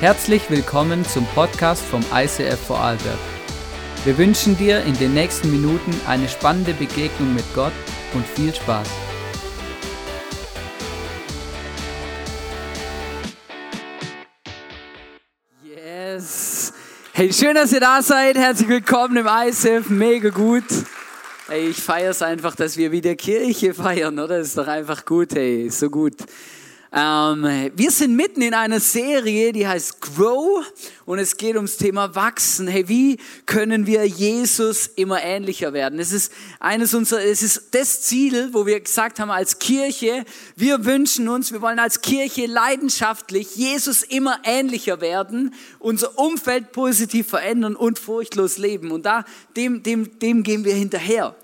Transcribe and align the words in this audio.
Herzlich 0.00 0.48
willkommen 0.48 1.04
zum 1.04 1.26
Podcast 1.34 1.84
vom 1.84 2.02
ICF 2.10 2.58
Vorarlberg. 2.58 3.18
Wir 4.06 4.16
wünschen 4.16 4.56
dir 4.56 4.82
in 4.84 4.96
den 4.96 5.12
nächsten 5.12 5.50
Minuten 5.50 5.94
eine 6.06 6.26
spannende 6.26 6.72
Begegnung 6.72 7.34
mit 7.34 7.44
Gott 7.54 7.74
und 8.14 8.26
viel 8.26 8.54
Spaß. 8.54 8.88
Yes! 15.62 16.72
Hey, 17.12 17.30
schön, 17.30 17.54
dass 17.54 17.70
ihr 17.70 17.80
da 17.80 18.00
seid. 18.00 18.38
Herzlich 18.38 18.70
willkommen 18.70 19.18
im 19.18 19.26
ICF. 19.26 19.90
Mega 19.90 20.30
gut. 20.30 20.64
Hey, 21.46 21.68
ich 21.68 21.76
feiere 21.76 22.12
es 22.12 22.22
einfach, 22.22 22.56
dass 22.56 22.78
wir 22.78 22.90
wieder 22.90 23.16
Kirche 23.16 23.74
feiern, 23.74 24.18
oder? 24.18 24.38
Ist 24.38 24.56
doch 24.56 24.66
einfach 24.66 25.04
gut, 25.04 25.34
hey, 25.34 25.68
so 25.68 25.90
gut. 25.90 26.14
Ähm, 26.92 27.70
wir 27.76 27.90
sind 27.92 28.16
mitten 28.16 28.42
in 28.42 28.52
einer 28.52 28.80
Serie, 28.80 29.52
die 29.52 29.68
heißt 29.68 30.00
Grow 30.00 30.64
und 31.04 31.20
es 31.20 31.36
geht 31.36 31.54
ums 31.54 31.76
Thema 31.76 32.16
Wachsen. 32.16 32.66
Hey, 32.66 32.88
wie 32.88 33.18
können 33.46 33.86
wir 33.86 34.04
Jesus 34.06 34.88
immer 34.96 35.22
ähnlicher 35.22 35.72
werden? 35.72 36.00
Es 36.00 36.10
ist 36.10 36.32
eines 36.58 36.92
unserer, 36.92 37.22
es 37.22 37.44
ist 37.44 37.76
das 37.76 38.02
Ziel, 38.02 38.48
wo 38.52 38.66
wir 38.66 38.80
gesagt 38.80 39.20
haben 39.20 39.30
als 39.30 39.60
Kirche, 39.60 40.24
wir 40.56 40.84
wünschen 40.84 41.28
uns, 41.28 41.52
wir 41.52 41.62
wollen 41.62 41.78
als 41.78 42.00
Kirche 42.00 42.46
leidenschaftlich 42.46 43.54
Jesus 43.54 44.02
immer 44.02 44.40
ähnlicher 44.42 45.00
werden, 45.00 45.54
unser 45.78 46.18
Umfeld 46.18 46.72
positiv 46.72 47.28
verändern 47.28 47.76
und 47.76 48.00
furchtlos 48.00 48.58
leben. 48.58 48.90
Und 48.90 49.06
da, 49.06 49.24
dem, 49.54 49.84
dem, 49.84 50.18
dem 50.18 50.42
gehen 50.42 50.64
wir 50.64 50.74
hinterher. 50.74 51.36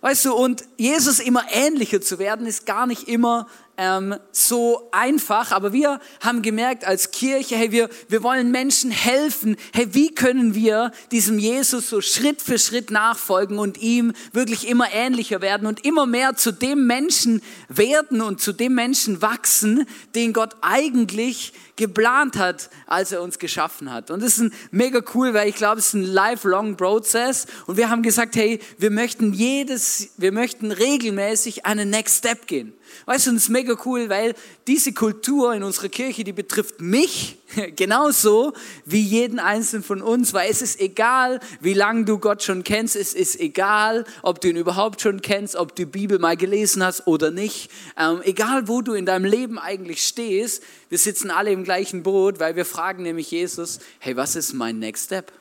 Weißt 0.00 0.24
du, 0.24 0.34
und 0.34 0.64
Jesus 0.76 1.20
immer 1.20 1.44
ähnlicher 1.52 2.00
zu 2.00 2.18
werden, 2.18 2.46
ist 2.46 2.66
gar 2.66 2.86
nicht 2.86 3.06
immer 3.08 3.46
ähm, 3.78 4.16
so 4.32 4.88
einfach, 4.92 5.50
aber 5.50 5.72
wir 5.72 6.00
haben 6.20 6.42
gemerkt 6.42 6.84
als 6.84 7.10
Kirche, 7.10 7.56
hey, 7.56 7.72
wir, 7.72 7.88
wir 8.08 8.22
wollen 8.22 8.50
Menschen 8.50 8.90
helfen. 8.90 9.56
Hey, 9.72 9.94
wie 9.94 10.14
können 10.14 10.54
wir 10.54 10.92
diesem 11.10 11.38
Jesus 11.38 11.88
so 11.88 12.00
Schritt 12.00 12.42
für 12.42 12.58
Schritt 12.58 12.90
nachfolgen 12.90 13.58
und 13.58 13.78
ihm 13.78 14.12
wirklich 14.32 14.68
immer 14.68 14.92
ähnlicher 14.92 15.40
werden 15.40 15.66
und 15.66 15.84
immer 15.84 16.06
mehr 16.06 16.36
zu 16.36 16.52
dem 16.52 16.86
Menschen 16.86 17.42
werden 17.68 18.20
und 18.20 18.40
zu 18.40 18.52
dem 18.52 18.74
Menschen 18.74 19.22
wachsen, 19.22 19.86
den 20.14 20.32
Gott 20.32 20.56
eigentlich 20.60 21.52
geplant 21.76 22.36
hat, 22.36 22.68
als 22.86 23.12
er 23.12 23.22
uns 23.22 23.38
geschaffen 23.38 23.90
hat. 23.90 24.10
Und 24.10 24.22
das 24.22 24.34
ist 24.34 24.40
ein 24.40 24.52
mega 24.70 25.00
cool, 25.14 25.32
weil 25.34 25.48
ich 25.48 25.56
glaube, 25.56 25.78
es 25.78 25.88
ist 25.88 25.94
ein 25.94 26.04
lifelong 26.04 26.76
Process. 26.76 27.46
Und 27.66 27.76
wir 27.76 27.88
haben 27.88 28.02
gesagt, 28.02 28.36
hey, 28.36 28.60
wir 28.78 28.90
möchten 28.90 29.32
jedes, 29.32 30.10
wir 30.18 30.32
möchten 30.32 30.70
regelmäßig 30.70 31.64
einen 31.64 31.90
Next 31.90 32.18
Step 32.18 32.46
gehen. 32.46 32.74
Weißt 33.06 33.26
du, 33.26 33.32
das 33.32 33.44
ist 33.44 33.48
mega 33.48 33.74
cool, 33.84 34.08
weil 34.08 34.34
diese 34.66 34.92
Kultur 34.92 35.54
in 35.54 35.62
unserer 35.62 35.88
Kirche, 35.88 36.24
die 36.24 36.32
betrifft 36.32 36.80
mich 36.80 37.38
genauso 37.76 38.52
wie 38.84 39.00
jeden 39.00 39.38
einzelnen 39.38 39.82
von 39.82 40.02
uns, 40.02 40.32
weil 40.32 40.50
es 40.50 40.62
ist 40.62 40.80
egal, 40.80 41.40
wie 41.60 41.74
lange 41.74 42.04
du 42.04 42.18
Gott 42.18 42.42
schon 42.42 42.64
kennst, 42.64 42.96
es 42.96 43.14
ist 43.14 43.38
egal, 43.40 44.04
ob 44.22 44.40
du 44.40 44.48
ihn 44.48 44.56
überhaupt 44.56 45.00
schon 45.00 45.20
kennst, 45.20 45.56
ob 45.56 45.74
du 45.74 45.84
die 45.84 45.86
Bibel 45.86 46.18
mal 46.18 46.36
gelesen 46.36 46.84
hast 46.84 47.06
oder 47.06 47.30
nicht, 47.30 47.70
ähm, 47.98 48.20
egal 48.24 48.68
wo 48.68 48.82
du 48.82 48.94
in 48.94 49.06
deinem 49.06 49.24
Leben 49.24 49.58
eigentlich 49.58 50.06
stehst, 50.06 50.62
wir 50.88 50.98
sitzen 50.98 51.30
alle 51.30 51.50
im 51.50 51.64
gleichen 51.64 52.02
Boot, 52.02 52.40
weil 52.40 52.56
wir 52.56 52.64
fragen 52.64 53.02
nämlich 53.02 53.30
Jesus, 53.30 53.80
hey, 53.98 54.16
was 54.16 54.36
ist 54.36 54.52
mein 54.52 54.78
Next 54.78 55.06
Step? 55.06 55.32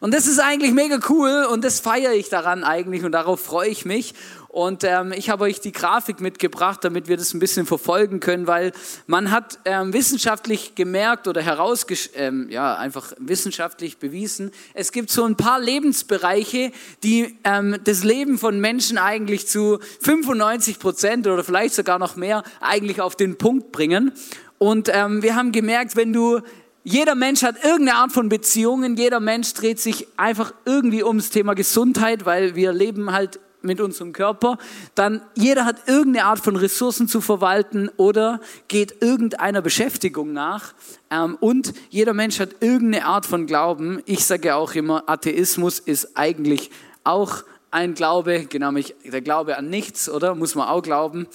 Und 0.00 0.12
das 0.12 0.26
ist 0.26 0.38
eigentlich 0.38 0.72
mega 0.72 0.98
cool 1.08 1.46
und 1.50 1.64
das 1.64 1.80
feiere 1.80 2.12
ich 2.12 2.28
daran 2.28 2.64
eigentlich 2.64 3.04
und 3.04 3.12
darauf 3.12 3.40
freue 3.40 3.70
ich 3.70 3.84
mich. 3.84 4.14
Und 4.56 4.84
ähm, 4.84 5.12
ich 5.14 5.28
habe 5.28 5.44
euch 5.44 5.60
die 5.60 5.70
Grafik 5.70 6.22
mitgebracht, 6.22 6.82
damit 6.82 7.08
wir 7.08 7.18
das 7.18 7.34
ein 7.34 7.40
bisschen 7.40 7.66
verfolgen 7.66 8.20
können, 8.20 8.46
weil 8.46 8.72
man 9.06 9.30
hat 9.30 9.58
ähm, 9.66 9.92
wissenschaftlich 9.92 10.74
gemerkt 10.74 11.28
oder 11.28 11.42
herausgesch 11.42 12.08
ähm, 12.14 12.46
ja, 12.48 12.74
einfach 12.74 13.12
wissenschaftlich 13.18 13.98
bewiesen, 13.98 14.52
es 14.72 14.92
gibt 14.92 15.10
so 15.10 15.24
ein 15.24 15.36
paar 15.36 15.60
Lebensbereiche, 15.60 16.72
die 17.02 17.36
ähm, 17.44 17.76
das 17.84 18.02
Leben 18.02 18.38
von 18.38 18.58
Menschen 18.58 18.96
eigentlich 18.96 19.46
zu 19.46 19.78
95 20.00 20.78
Prozent 20.78 21.26
oder 21.26 21.44
vielleicht 21.44 21.74
sogar 21.74 21.98
noch 21.98 22.16
mehr 22.16 22.42
eigentlich 22.62 23.02
auf 23.02 23.14
den 23.14 23.36
Punkt 23.36 23.72
bringen. 23.72 24.12
Und 24.56 24.88
ähm, 24.90 25.22
wir 25.22 25.36
haben 25.36 25.52
gemerkt, 25.52 25.96
wenn 25.96 26.14
du 26.14 26.40
jeder 26.82 27.14
Mensch 27.14 27.42
hat 27.42 27.62
irgendeine 27.62 27.98
Art 27.98 28.12
von 28.12 28.30
Beziehungen, 28.30 28.96
jeder 28.96 29.20
Mensch 29.20 29.52
dreht 29.52 29.80
sich 29.80 30.06
einfach 30.16 30.54
irgendwie 30.64 31.04
ums 31.04 31.28
Thema 31.28 31.54
Gesundheit, 31.54 32.24
weil 32.24 32.54
wir 32.54 32.72
leben 32.72 33.12
halt 33.12 33.38
mit 33.66 33.80
unserem 33.80 34.12
Körper, 34.12 34.58
dann 34.94 35.20
jeder 35.34 35.64
hat 35.64 35.88
irgendeine 35.88 36.26
Art 36.26 36.40
von 36.40 36.56
Ressourcen 36.56 37.08
zu 37.08 37.20
verwalten 37.20 37.90
oder 37.96 38.40
geht 38.68 39.02
irgendeiner 39.02 39.60
Beschäftigung 39.60 40.32
nach 40.32 40.74
ähm, 41.10 41.36
und 41.40 41.74
jeder 41.90 42.14
Mensch 42.14 42.40
hat 42.40 42.56
irgendeine 42.60 43.04
Art 43.04 43.26
von 43.26 43.46
Glauben. 43.46 44.02
Ich 44.06 44.24
sage 44.24 44.54
auch 44.54 44.74
immer, 44.74 45.04
Atheismus 45.08 45.78
ist 45.78 46.16
eigentlich 46.16 46.70
auch 47.04 47.44
ein 47.70 47.94
Glaube, 47.94 48.46
genau 48.48 48.72
der 48.72 49.20
Glaube 49.20 49.58
an 49.58 49.68
nichts, 49.68 50.08
oder? 50.08 50.34
Muss 50.34 50.54
man 50.54 50.68
auch 50.68 50.82
glauben. 50.82 51.26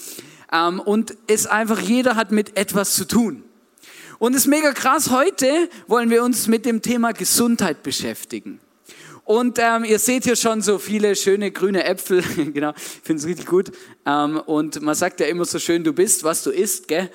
Ähm, 0.51 0.79
und 0.79 1.15
es 1.27 1.47
einfach, 1.47 1.79
jeder 1.79 2.15
hat 2.15 2.31
mit 2.31 2.57
etwas 2.57 2.95
zu 2.95 3.05
tun. 3.05 3.43
Und 4.19 4.35
es 4.35 4.43
ist 4.43 4.47
mega 4.47 4.71
krass, 4.71 5.09
heute 5.09 5.69
wollen 5.87 6.09
wir 6.09 6.23
uns 6.23 6.47
mit 6.47 6.65
dem 6.65 6.81
Thema 6.81 7.11
Gesundheit 7.11 7.83
beschäftigen. 7.83 8.59
Und 9.25 9.59
ähm, 9.59 9.83
ihr 9.85 9.99
seht 9.99 10.23
hier 10.23 10.35
schon 10.35 10.61
so 10.61 10.79
viele 10.79 11.15
schöne 11.15 11.51
grüne 11.51 11.83
Äpfel. 11.83 12.23
genau, 12.53 12.71
ich 12.75 13.01
finde 13.03 13.21
es 13.21 13.27
richtig 13.27 13.45
gut. 13.45 13.71
Ähm, 14.05 14.37
und 14.37 14.81
man 14.81 14.95
sagt 14.95 15.19
ja 15.19 15.27
immer 15.27 15.45
so 15.45 15.59
schön, 15.59 15.83
du 15.83 15.93
bist, 15.93 16.23
was 16.23 16.43
du 16.43 16.49
isst. 16.49 16.87
Gell? 16.87 17.09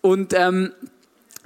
Und 0.00 0.32
ähm, 0.34 0.72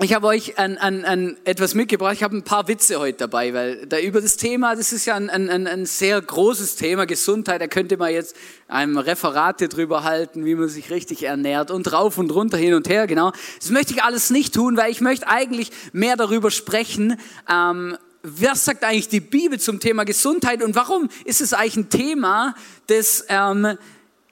ich 0.00 0.12
habe 0.12 0.26
euch 0.26 0.58
an, 0.58 0.76
an, 0.76 1.04
an 1.04 1.36
etwas 1.44 1.74
mitgebracht. 1.74 2.14
Ich 2.14 2.24
habe 2.24 2.36
ein 2.36 2.42
paar 2.42 2.66
Witze 2.66 2.98
heute 2.98 3.18
dabei, 3.18 3.54
weil 3.54 3.86
da 3.86 4.00
über 4.00 4.20
das 4.20 4.36
Thema, 4.36 4.74
das 4.74 4.92
ist 4.92 5.06
ja 5.06 5.14
ein, 5.14 5.30
ein, 5.30 5.68
ein 5.68 5.86
sehr 5.86 6.20
großes 6.20 6.74
Thema, 6.74 7.06
Gesundheit. 7.06 7.60
Da 7.60 7.68
könnte 7.68 7.96
man 7.96 8.12
jetzt 8.12 8.34
einem 8.66 8.98
Referate 8.98 9.68
drüber 9.68 10.02
halten, 10.02 10.44
wie 10.44 10.56
man 10.56 10.68
sich 10.68 10.90
richtig 10.90 11.22
ernährt 11.22 11.70
und 11.70 11.92
rauf 11.92 12.18
und 12.18 12.34
runter, 12.34 12.56
hin 12.56 12.74
und 12.74 12.88
her. 12.88 13.06
Genau. 13.06 13.30
Das 13.60 13.70
möchte 13.70 13.92
ich 13.92 14.02
alles 14.02 14.30
nicht 14.30 14.52
tun, 14.52 14.76
weil 14.76 14.90
ich 14.90 15.00
möchte 15.00 15.28
eigentlich 15.28 15.70
mehr 15.92 16.16
darüber 16.16 16.50
sprechen, 16.50 17.16
ähm, 17.48 17.96
was 18.24 18.64
sagt 18.64 18.82
eigentlich 18.84 19.08
die 19.08 19.20
Bibel 19.20 19.60
zum 19.60 19.80
Thema 19.80 20.04
Gesundheit 20.04 20.62
und 20.62 20.74
warum 20.74 21.10
ist 21.26 21.42
es 21.42 21.52
eigentlich 21.52 21.76
ein 21.76 21.90
Thema, 21.90 22.54
das 22.86 23.26
ähm, 23.28 23.76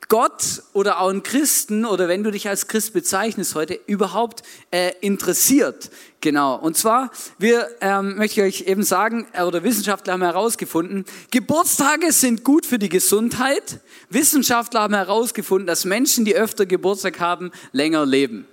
Gott 0.09 0.63
oder 0.73 1.01
auch 1.01 1.11
ein 1.11 1.23
Christen 1.23 1.85
oder 1.85 2.09
wenn 2.09 2.25
du 2.25 2.31
dich 2.31 2.49
als 2.49 2.69
Christ 2.69 2.95
bezeichnest 2.95 3.55
heute 3.55 3.79
überhaupt 3.87 4.43
äh, 4.71 4.93
interessiert. 5.01 5.91
Genau. 6.23 6.57
Und 6.57 6.77
zwar, 6.77 7.11
wir 7.39 7.69
ähm, 7.81 8.17
möchte 8.17 8.41
ich 8.41 8.63
euch 8.63 8.69
eben 8.69 8.83
sagen, 8.83 9.27
äh, 9.33 9.43
oder 9.43 9.63
Wissenschaftler 9.63 10.15
haben 10.15 10.23
herausgefunden, 10.23 11.05
Geburtstage 11.31 12.13
sind 12.13 12.45
gut 12.45 12.65
für 12.65 12.79
die 12.79 12.89
Gesundheit. 12.89 13.81
Wissenschaftler 14.09 14.81
haben 14.81 14.95
herausgefunden, 14.95 15.67
dass 15.67 15.85
Menschen, 15.85 16.25
die 16.25 16.35
öfter 16.35 16.65
Geburtstag 16.65 17.21
haben, 17.21 17.51
länger 17.73 18.07
leben. 18.07 18.47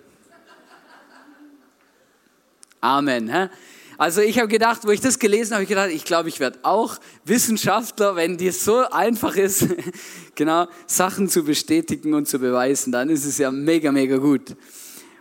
Amen. 2.82 3.28
Hä? 3.28 3.50
Also 4.00 4.22
ich 4.22 4.40
habe 4.40 4.48
gedacht, 4.48 4.86
wo 4.86 4.92
ich 4.92 5.02
das 5.02 5.20
gelesen 5.20 5.56
habe, 5.56 5.64
ich 5.64 5.68
gedacht, 5.68 5.90
ich 5.90 6.06
glaube, 6.06 6.30
ich 6.30 6.40
werde 6.40 6.60
auch 6.64 7.00
Wissenschaftler, 7.26 8.16
wenn 8.16 8.38
dir 8.38 8.54
so 8.54 8.78
einfach 8.90 9.36
ist, 9.36 9.68
genau 10.36 10.68
Sachen 10.88 11.28
zu 11.28 11.44
bestätigen 11.44 12.14
und 12.14 12.26
zu 12.26 12.40
beweisen, 12.40 12.94
dann 12.94 13.10
ist 13.10 13.26
es 13.26 13.38
ja 13.40 13.52
mega, 13.52 13.92
mega 13.92 14.16
gut. 14.16 14.56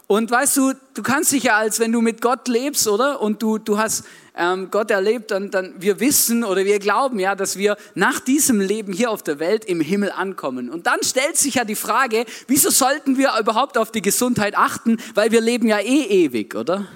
Und 0.07 0.31
weißt 0.31 0.57
du, 0.59 0.75
du 0.95 1.03
kannst 1.03 1.33
dich 1.33 1.43
ja 1.43 1.57
als, 1.57 1.81
wenn 1.81 1.91
du 1.91 2.01
mit 2.01 2.23
Gott 2.23 2.47
lebst, 2.47 2.87
oder? 2.87 3.21
Und 3.21 3.43
du, 3.43 3.59
du 3.59 3.79
hast 3.79 4.05
ähm, 4.37 4.69
Gott 4.71 4.93
erlebt, 4.93 5.33
dann, 5.33 5.51
dann 5.51 5.75
wir 5.81 5.99
wissen 5.99 6.45
oder 6.45 6.65
wir 6.65 6.79
glauben 6.79 7.19
ja, 7.19 7.35
dass 7.35 7.59
wir 7.59 7.77
nach 7.97 8.21
diesem 8.21 8.61
Leben 8.61 8.93
hier 8.93 9.11
auf 9.11 9.25
der 9.25 9.41
Welt 9.41 9.65
im 9.65 9.81
Himmel 9.81 10.13
ankommen. 10.13 10.71
Und 10.71 10.87
dann 10.87 11.03
stellt 11.03 11.37
sich 11.37 11.55
ja 11.55 11.65
die 11.65 11.75
Frage, 11.75 12.27
wieso 12.47 12.71
sollten 12.71 13.19
wir 13.19 13.33
überhaupt 13.41 13.77
auf 13.77 13.91
die 13.91 14.03
Gesundheit 14.03 14.57
achten? 14.57 14.99
Weil 15.17 15.33
wir 15.33 15.41
leben 15.41 15.67
ja 15.67 15.81
eh 15.81 16.05
ewig, 16.05 16.55
oder? 16.55 16.87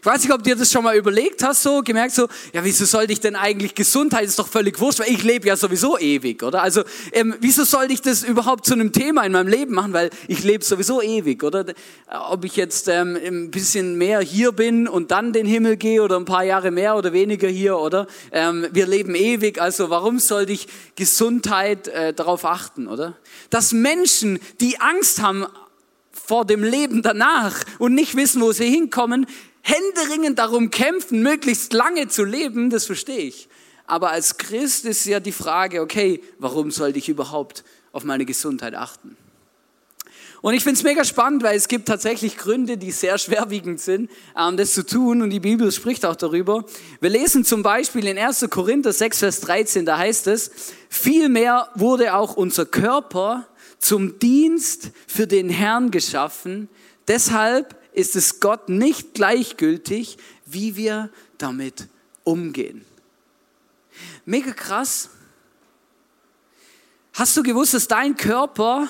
Ich 0.00 0.06
weiß 0.06 0.22
nicht, 0.22 0.32
ob 0.32 0.42
dir 0.44 0.54
das 0.54 0.70
schon 0.70 0.84
mal 0.84 0.96
überlegt 0.96 1.42
hast, 1.42 1.62
so 1.62 1.82
gemerkt 1.82 2.14
so, 2.14 2.28
ja, 2.52 2.62
wieso 2.62 2.84
sollte 2.84 3.12
ich 3.12 3.20
denn 3.20 3.34
eigentlich 3.34 3.74
Gesundheit 3.74 4.24
ist 4.24 4.38
doch 4.38 4.46
völlig 4.46 4.78
wurscht, 4.80 5.00
weil 5.00 5.10
ich 5.10 5.24
lebe 5.24 5.48
ja 5.48 5.56
sowieso 5.56 5.98
ewig, 5.98 6.42
oder? 6.42 6.62
Also, 6.62 6.82
ähm, 7.12 7.34
wieso 7.40 7.64
sollte 7.64 7.92
ich 7.92 8.00
das 8.00 8.22
überhaupt 8.22 8.64
zu 8.64 8.74
einem 8.74 8.92
Thema 8.92 9.24
in 9.24 9.32
meinem 9.32 9.48
Leben 9.48 9.74
machen, 9.74 9.92
weil 9.92 10.10
ich 10.28 10.44
lebe 10.44 10.64
sowieso 10.64 11.02
ewig, 11.02 11.42
oder? 11.42 11.66
Ob 12.30 12.44
ich 12.44 12.54
jetzt 12.54 12.86
ähm, 12.86 13.16
ein 13.16 13.50
bisschen 13.50 13.98
mehr 13.98 14.20
hier 14.20 14.52
bin 14.52 14.86
und 14.86 15.10
dann 15.10 15.32
den 15.32 15.46
Himmel 15.46 15.76
gehe 15.76 16.02
oder 16.02 16.16
ein 16.16 16.24
paar 16.24 16.44
Jahre 16.44 16.70
mehr 16.70 16.96
oder 16.96 17.12
weniger 17.12 17.48
hier, 17.48 17.76
oder? 17.78 18.06
Ähm, 18.30 18.68
wir 18.70 18.86
leben 18.86 19.16
ewig, 19.16 19.60
also 19.60 19.90
warum 19.90 20.20
sollte 20.20 20.52
ich 20.52 20.68
Gesundheit 20.94 21.88
äh, 21.88 22.12
darauf 22.12 22.44
achten, 22.44 22.86
oder? 22.86 23.16
Dass 23.50 23.72
Menschen, 23.72 24.38
die 24.60 24.80
Angst 24.80 25.20
haben 25.22 25.46
vor 26.12 26.44
dem 26.44 26.62
Leben 26.62 27.02
danach 27.02 27.64
und 27.78 27.94
nicht 27.94 28.14
wissen, 28.14 28.42
wo 28.42 28.52
sie 28.52 28.68
hinkommen, 28.68 29.26
händeringend 29.62 30.38
darum 30.38 30.70
kämpfen, 30.70 31.22
möglichst 31.22 31.72
lange 31.72 32.08
zu 32.08 32.24
leben, 32.24 32.70
das 32.70 32.86
verstehe 32.86 33.18
ich. 33.18 33.48
Aber 33.86 34.10
als 34.10 34.36
Christ 34.36 34.84
ist 34.84 35.04
ja 35.06 35.20
die 35.20 35.32
Frage, 35.32 35.80
okay, 35.80 36.22
warum 36.38 36.70
sollte 36.70 36.98
ich 36.98 37.08
überhaupt 37.08 37.64
auf 37.92 38.04
meine 38.04 38.26
Gesundheit 38.26 38.74
achten? 38.74 39.16
Und 40.40 40.54
ich 40.54 40.62
finde 40.62 40.78
es 40.78 40.84
mega 40.84 41.04
spannend, 41.04 41.42
weil 41.42 41.56
es 41.56 41.66
gibt 41.66 41.88
tatsächlich 41.88 42.36
Gründe, 42.36 42.76
die 42.76 42.92
sehr 42.92 43.18
schwerwiegend 43.18 43.80
sind, 43.80 44.08
ähm, 44.38 44.56
das 44.56 44.72
zu 44.72 44.86
tun. 44.86 45.22
Und 45.22 45.30
die 45.30 45.40
Bibel 45.40 45.72
spricht 45.72 46.04
auch 46.04 46.14
darüber. 46.14 46.64
Wir 47.00 47.10
lesen 47.10 47.44
zum 47.44 47.62
Beispiel 47.62 48.06
in 48.06 48.16
1. 48.16 48.46
Korinther 48.48 48.92
6, 48.92 49.18
Vers 49.18 49.40
13, 49.40 49.84
da 49.84 49.98
heißt 49.98 50.28
es, 50.28 50.50
vielmehr 50.88 51.68
wurde 51.74 52.14
auch 52.14 52.36
unser 52.36 52.66
Körper 52.66 53.48
zum 53.78 54.18
Dienst 54.20 54.90
für 55.06 55.26
den 55.26 55.50
Herrn 55.50 55.90
geschaffen. 55.90 56.68
Deshalb 57.08 57.77
ist 57.98 58.14
es 58.14 58.38
Gott 58.38 58.68
nicht 58.68 59.14
gleichgültig, 59.14 60.18
wie 60.46 60.76
wir 60.76 61.10
damit 61.36 61.88
umgehen. 62.22 62.84
Mega 64.24 64.52
krass. 64.52 65.10
Hast 67.12 67.36
du 67.36 67.42
gewusst, 67.42 67.74
dass 67.74 67.88
dein 67.88 68.16
Körper, 68.16 68.88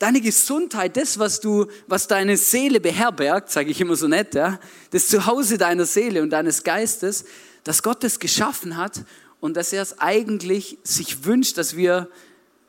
deine 0.00 0.20
Gesundheit, 0.20 0.96
das, 0.96 1.16
was 1.20 1.38
du, 1.38 1.66
was 1.86 2.08
deine 2.08 2.36
Seele 2.36 2.80
beherbergt, 2.80 3.52
sage 3.52 3.70
ich 3.70 3.80
immer 3.80 3.94
so 3.94 4.08
nett, 4.08 4.34
ja, 4.34 4.58
das 4.90 5.06
Zuhause 5.06 5.56
deiner 5.56 5.86
Seele 5.86 6.20
und 6.20 6.30
deines 6.30 6.64
Geistes, 6.64 7.24
dass 7.62 7.84
Gott 7.84 8.02
das 8.02 8.18
geschaffen 8.18 8.76
hat 8.76 9.04
und 9.38 9.56
dass 9.56 9.72
er 9.72 9.82
es 9.82 10.00
eigentlich 10.00 10.78
sich 10.82 11.24
wünscht, 11.24 11.56
dass 11.56 11.76
wir, 11.76 12.10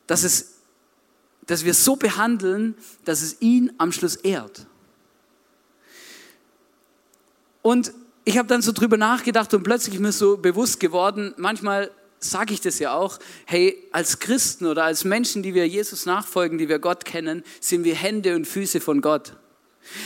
dass 0.06 0.24
es, 0.24 0.60
dass 1.48 1.66
wir 1.66 1.74
so 1.74 1.96
behandeln, 1.96 2.76
dass 3.04 3.24
es 3.24 3.42
ihn 3.42 3.74
am 3.80 3.92
Schluss 3.92 4.16
ehrt. 4.18 4.68
Und 7.66 7.94
ich 8.26 8.38
habe 8.38 8.48
dann 8.48 8.62
so 8.62 8.72
drüber 8.72 8.96
nachgedacht 8.96 9.52
und 9.56 9.64
plötzlich 9.64 9.98
mir 9.98 10.12
so 10.12 10.38
bewusst 10.38 10.80
geworden, 10.80 11.34
manchmal 11.38 11.90
sage 12.20 12.54
ich 12.54 12.62
das 12.62 12.78
ja 12.78 12.94
auch, 12.94 13.18
hey, 13.48 13.76
als 13.92 14.20
Christen 14.20 14.68
oder 14.68 14.84
als 14.84 15.04
Menschen, 15.04 15.42
die 15.42 15.56
wir 15.56 15.68
Jesus 15.68 16.06
nachfolgen, 16.06 16.60
die 16.60 16.70
wir 16.70 16.78
Gott 16.78 17.06
kennen, 17.06 17.44
sind 17.60 17.84
wir 17.84 17.96
Hände 17.96 18.36
und 18.36 18.46
Füße 18.46 18.82
von 18.82 19.02
Gott. 19.02 19.34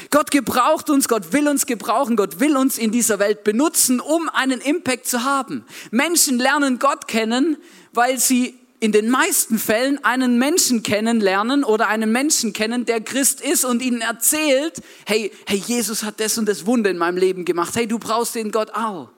Gott 0.09 0.31
gebraucht 0.31 0.89
uns, 0.89 1.09
Gott 1.09 1.33
will 1.33 1.49
uns 1.49 1.65
gebrauchen, 1.65 2.15
Gott 2.15 2.39
will 2.39 2.55
uns 2.55 2.77
in 2.77 2.93
dieser 2.93 3.19
Welt 3.19 3.43
benutzen, 3.43 3.99
um 3.99 4.29
einen 4.29 4.61
Impact 4.61 5.05
zu 5.05 5.25
haben. 5.25 5.65
Menschen 5.91 6.39
lernen 6.39 6.79
Gott 6.79 7.09
kennen, 7.09 7.57
weil 7.91 8.19
sie 8.19 8.57
in 8.79 8.91
den 8.91 9.09
meisten 9.09 9.59
Fällen 9.59 10.03
einen 10.03 10.37
Menschen 10.37 10.83
kennenlernen 10.83 11.63
oder 11.63 11.87
einen 11.87 12.11
Menschen 12.11 12.53
kennen, 12.53 12.85
der 12.85 13.01
Christ 13.01 13.41
ist 13.41 13.65
und 13.65 13.81
ihnen 13.81 14.01
erzählt, 14.01 14.81
hey, 15.05 15.31
hey, 15.45 15.57
Jesus 15.57 16.03
hat 16.03 16.19
das 16.19 16.37
und 16.37 16.47
das 16.47 16.65
Wunder 16.65 16.89
in 16.89 16.97
meinem 16.97 17.17
Leben 17.17 17.45
gemacht. 17.45 17.75
Hey, 17.75 17.87
du 17.87 17.99
brauchst 17.99 18.35
den 18.35 18.51
Gott 18.51 18.71
auch. 18.71 19.09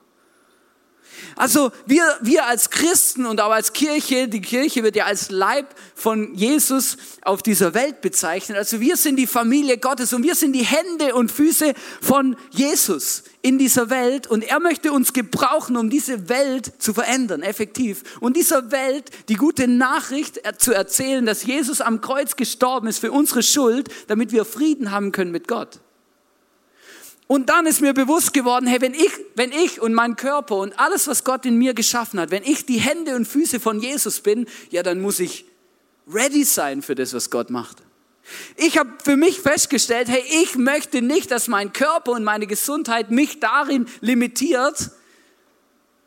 Also 1.36 1.70
wir, 1.86 2.04
wir 2.20 2.46
als 2.46 2.70
Christen 2.70 3.26
und 3.26 3.40
auch 3.40 3.50
als 3.50 3.72
Kirche, 3.72 4.28
die 4.28 4.40
Kirche 4.40 4.82
wird 4.82 4.96
ja 4.96 5.06
als 5.06 5.30
Leib 5.30 5.74
von 5.94 6.34
Jesus 6.34 6.96
auf 7.22 7.42
dieser 7.42 7.74
Welt 7.74 8.00
bezeichnet. 8.00 8.58
Also 8.58 8.80
wir 8.80 8.96
sind 8.96 9.16
die 9.16 9.26
Familie 9.26 9.78
Gottes 9.78 10.12
und 10.12 10.22
wir 10.22 10.34
sind 10.34 10.52
die 10.52 10.64
Hände 10.64 11.14
und 11.14 11.30
Füße 11.30 11.74
von 12.00 12.36
Jesus 12.50 13.24
in 13.42 13.58
dieser 13.58 13.90
Welt 13.90 14.26
und 14.26 14.44
er 14.44 14.60
möchte 14.60 14.92
uns 14.92 15.12
gebrauchen, 15.12 15.76
um 15.76 15.90
diese 15.90 16.28
Welt 16.28 16.72
zu 16.78 16.94
verändern, 16.94 17.42
effektiv. 17.42 18.02
Und 18.20 18.36
dieser 18.36 18.70
Welt 18.70 19.10
die 19.28 19.34
gute 19.34 19.68
Nachricht 19.68 20.40
zu 20.58 20.72
erzählen, 20.72 21.26
dass 21.26 21.44
Jesus 21.44 21.80
am 21.80 22.00
Kreuz 22.00 22.36
gestorben 22.36 22.86
ist 22.86 22.98
für 22.98 23.12
unsere 23.12 23.42
Schuld, 23.42 23.88
damit 24.06 24.32
wir 24.32 24.44
Frieden 24.44 24.90
haben 24.90 25.12
können 25.12 25.32
mit 25.32 25.48
Gott. 25.48 25.80
Und 27.26 27.48
dann 27.48 27.66
ist 27.66 27.80
mir 27.80 27.94
bewusst 27.94 28.32
geworden, 28.34 28.66
hey, 28.66 28.80
wenn 28.80 28.94
ich, 28.94 29.10
wenn 29.34 29.52
ich 29.52 29.80
und 29.80 29.94
mein 29.94 30.16
Körper 30.16 30.56
und 30.56 30.78
alles, 30.78 31.06
was 31.06 31.24
Gott 31.24 31.46
in 31.46 31.56
mir 31.56 31.72
geschaffen 31.72 32.20
hat, 32.20 32.30
wenn 32.30 32.42
ich 32.42 32.66
die 32.66 32.78
Hände 32.78 33.14
und 33.16 33.26
Füße 33.26 33.60
von 33.60 33.80
Jesus 33.80 34.20
bin, 34.20 34.46
ja, 34.70 34.82
dann 34.82 35.00
muss 35.00 35.20
ich 35.20 35.46
ready 36.12 36.44
sein 36.44 36.82
für 36.82 36.94
das, 36.94 37.14
was 37.14 37.30
Gott 37.30 37.50
macht. 37.50 37.78
Ich 38.56 38.78
habe 38.78 38.90
für 39.02 39.16
mich 39.16 39.40
festgestellt, 39.40 40.08
hey, 40.08 40.22
ich 40.42 40.56
möchte 40.56 41.02
nicht, 41.02 41.30
dass 41.30 41.48
mein 41.48 41.72
Körper 41.72 42.12
und 42.12 42.24
meine 42.24 42.46
Gesundheit 42.46 43.10
mich 43.10 43.40
darin 43.40 43.86
limitiert, 44.00 44.90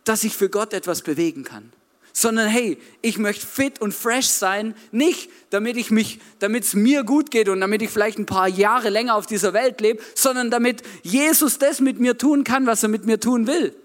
dass 0.04 0.24
ich 0.24 0.36
für 0.36 0.50
Gott 0.50 0.74
etwas 0.74 1.02
bewegen 1.02 1.44
kann 1.44 1.72
sondern 2.18 2.48
hey, 2.48 2.78
ich 3.02 3.18
möchte 3.18 3.46
fit 3.46 3.82
und 3.82 3.94
fresh 3.94 4.28
sein, 4.28 4.74
nicht 4.94 5.30
damit 5.50 5.76
ich 5.76 5.92
mich, 5.92 6.22
damit 6.40 6.64
es 6.64 6.74
mir 6.74 7.04
gut 7.04 7.30
geht 7.30 7.50
und 7.50 7.60
damit 7.60 7.82
ich 7.82 7.90
vielleicht 7.90 8.18
ein 8.18 8.26
paar 8.26 8.48
Jahre 8.48 8.90
länger 8.90 9.16
auf 9.16 9.26
dieser 9.26 9.52
Welt 9.52 9.82
lebe, 9.82 10.02
sondern 10.16 10.50
damit 10.50 10.82
Jesus 11.04 11.60
das 11.60 11.82
mit 11.82 12.00
mir 12.00 12.18
tun 12.18 12.46
kann, 12.46 12.68
was 12.68 12.84
er 12.84 12.90
mit 12.90 13.06
mir 13.06 13.20
tun 13.20 13.48
will. 13.48 13.76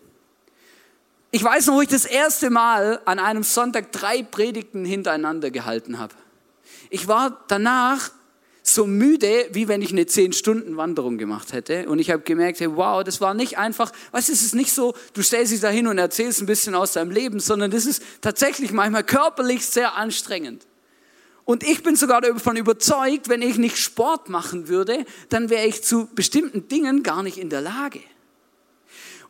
Ich 1.33 1.43
weiß 1.43 1.67
noch, 1.67 1.75
wo 1.75 1.81
ich 1.81 1.89
das 1.89 2.05
erste 2.05 2.51
Mal 2.51 3.01
an 3.05 3.19
einem 3.19 3.43
Sonntag 3.43 3.91
drei 3.91 4.23
Predigten 4.23 4.85
hintereinander 4.85 5.51
gehalten 5.51 5.99
habe. 5.99 6.15
Ich 6.89 7.09
war 7.09 7.45
danach 7.49 8.11
so 8.75 8.87
müde, 8.87 9.49
wie 9.53 9.69
wenn 9.69 9.83
ich 9.83 9.91
eine 9.91 10.05
10-Stunden-Wanderung 10.05 11.19
gemacht 11.19 11.53
hätte. 11.53 11.89
Und 11.89 11.99
ich 11.99 12.11
habe 12.11 12.23
gemerkt, 12.23 12.61
wow, 12.61 13.05
das 13.05 13.21
war 13.21 13.35
nicht 13.35 13.59
einfach, 13.59 13.93
weißt 14.13 14.29
du, 14.29 14.33
es 14.33 14.43
ist 14.43 14.55
nicht 14.55 14.73
so, 14.73 14.95
du 15.13 15.23
stellst 15.23 15.53
dich 15.53 15.61
da 15.61 15.69
hin 15.69 15.87
und 15.87 15.99
erzählst 15.99 16.41
ein 16.41 16.47
bisschen 16.47 16.75
aus 16.75 16.93
deinem 16.93 17.11
Leben, 17.11 17.41
sondern 17.41 17.71
das 17.71 17.87
ist 17.87 18.03
tatsächlich 18.21 18.73
manchmal 18.73 19.05
körperlich 19.05 19.67
sehr 19.67 19.97
anstrengend. 19.97 20.67
Und 21.45 21.65
ich 21.65 21.83
bin 21.83 21.97
sogar 21.97 22.21
davon 22.21 22.57
überzeugt, 22.57 23.29
wenn 23.29 23.43
ich 23.43 23.59
nicht 23.59 23.77
Sport 23.77 24.29
machen 24.29 24.69
würde, 24.69 25.05
dann 25.31 25.51
wäre 25.51 25.67
ich 25.67 25.83
zu 25.83 26.09
bestimmten 26.15 26.69
Dingen 26.69 27.03
gar 27.03 27.23
nicht 27.23 27.39
in 27.39 27.51
der 27.51 27.61
Lage. 27.61 28.01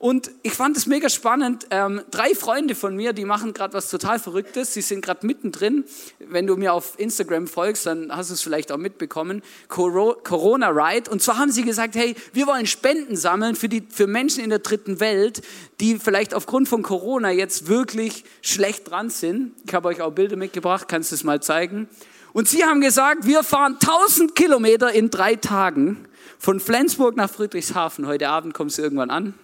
Und 0.00 0.30
ich 0.42 0.54
fand 0.54 0.78
es 0.78 0.86
mega 0.86 1.10
spannend. 1.10 1.66
Ähm, 1.68 2.00
drei 2.10 2.34
Freunde 2.34 2.74
von 2.74 2.96
mir, 2.96 3.12
die 3.12 3.26
machen 3.26 3.52
gerade 3.52 3.74
was 3.74 3.90
total 3.90 4.18
Verrücktes. 4.18 4.72
Sie 4.72 4.80
sind 4.80 5.04
gerade 5.04 5.26
mittendrin. 5.26 5.84
Wenn 6.18 6.46
du 6.46 6.56
mir 6.56 6.72
auf 6.72 6.98
Instagram 6.98 7.46
folgst, 7.46 7.84
dann 7.84 8.10
hast 8.10 8.30
du 8.30 8.34
es 8.34 8.40
vielleicht 8.40 8.72
auch 8.72 8.78
mitbekommen. 8.78 9.42
Corona 9.68 10.70
Ride. 10.70 11.10
Und 11.10 11.20
zwar 11.20 11.36
haben 11.36 11.52
sie 11.52 11.64
gesagt, 11.64 11.96
hey, 11.96 12.14
wir 12.32 12.46
wollen 12.46 12.66
Spenden 12.66 13.14
sammeln 13.14 13.56
für, 13.56 13.68
die, 13.68 13.86
für 13.90 14.06
Menschen 14.06 14.42
in 14.42 14.48
der 14.48 14.60
dritten 14.60 15.00
Welt, 15.00 15.42
die 15.80 15.98
vielleicht 15.98 16.32
aufgrund 16.32 16.66
von 16.66 16.80
Corona 16.80 17.30
jetzt 17.30 17.68
wirklich 17.68 18.24
schlecht 18.40 18.90
dran 18.90 19.10
sind. 19.10 19.52
Ich 19.66 19.74
habe 19.74 19.88
euch 19.88 20.00
auch 20.00 20.12
Bilder 20.12 20.36
mitgebracht, 20.36 20.88
kannst 20.88 21.10
du 21.10 21.14
es 21.14 21.24
mal 21.24 21.42
zeigen. 21.42 21.90
Und 22.32 22.48
sie 22.48 22.64
haben 22.64 22.80
gesagt, 22.80 23.26
wir 23.26 23.42
fahren 23.42 23.74
1000 23.74 24.34
Kilometer 24.34 24.90
in 24.92 25.10
drei 25.10 25.36
Tagen 25.36 26.08
von 26.38 26.58
Flensburg 26.58 27.16
nach 27.16 27.28
Friedrichshafen. 27.28 28.06
Heute 28.06 28.30
Abend 28.30 28.54
kommen 28.54 28.70
sie 28.70 28.80
irgendwann 28.80 29.10
an 29.10 29.34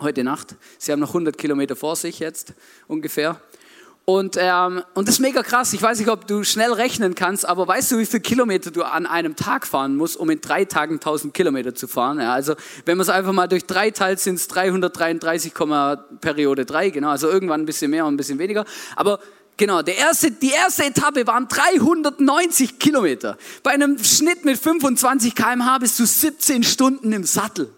heute 0.00 0.24
Nacht. 0.24 0.56
Sie 0.78 0.92
haben 0.92 1.00
noch 1.00 1.10
100 1.10 1.36
Kilometer 1.36 1.76
vor 1.76 1.96
sich 1.96 2.18
jetzt 2.18 2.54
ungefähr. 2.86 3.40
Und, 4.04 4.36
ähm, 4.40 4.82
und 4.94 5.06
das 5.06 5.16
ist 5.16 5.20
mega 5.20 5.42
krass. 5.42 5.72
Ich 5.72 5.80
weiß 5.80 6.00
nicht, 6.00 6.08
ob 6.08 6.26
du 6.26 6.42
schnell 6.42 6.72
rechnen 6.72 7.14
kannst, 7.14 7.46
aber 7.46 7.68
weißt 7.68 7.92
du, 7.92 7.98
wie 7.98 8.06
viele 8.06 8.22
Kilometer 8.22 8.70
du 8.72 8.82
an 8.82 9.06
einem 9.06 9.36
Tag 9.36 9.66
fahren 9.66 9.96
musst, 9.96 10.16
um 10.16 10.30
in 10.30 10.40
drei 10.40 10.64
Tagen 10.64 10.94
1000 10.94 11.32
Kilometer 11.32 11.74
zu 11.74 11.86
fahren? 11.86 12.18
Ja, 12.18 12.32
also 12.32 12.54
wenn 12.86 12.96
man 12.96 13.02
es 13.02 13.08
einfach 13.08 13.32
mal 13.32 13.46
durch 13.46 13.66
drei 13.66 13.90
teilt, 13.92 14.18
sind 14.18 14.36
es 14.36 14.48
333, 14.48 15.52
Periode 16.20 16.64
3, 16.64 16.90
genau. 16.90 17.10
Also 17.10 17.28
irgendwann 17.28 17.60
ein 17.60 17.66
bisschen 17.66 17.90
mehr 17.90 18.04
und 18.04 18.14
ein 18.14 18.16
bisschen 18.16 18.38
weniger. 18.38 18.64
Aber 18.96 19.20
Genau, 19.56 19.82
der 19.82 19.98
erste, 19.98 20.30
die 20.30 20.52
erste 20.52 20.86
Etappe 20.86 21.26
waren 21.26 21.46
390 21.46 22.78
Kilometer. 22.78 23.36
Bei 23.62 23.72
einem 23.72 24.02
Schnitt 24.02 24.42
mit 24.42 24.58
25 24.58 25.34
km/h 25.34 25.76
bist 25.76 25.98
du 25.98 26.06
17 26.06 26.62
Stunden 26.62 27.12
im 27.12 27.24
Sattel. 27.24 27.70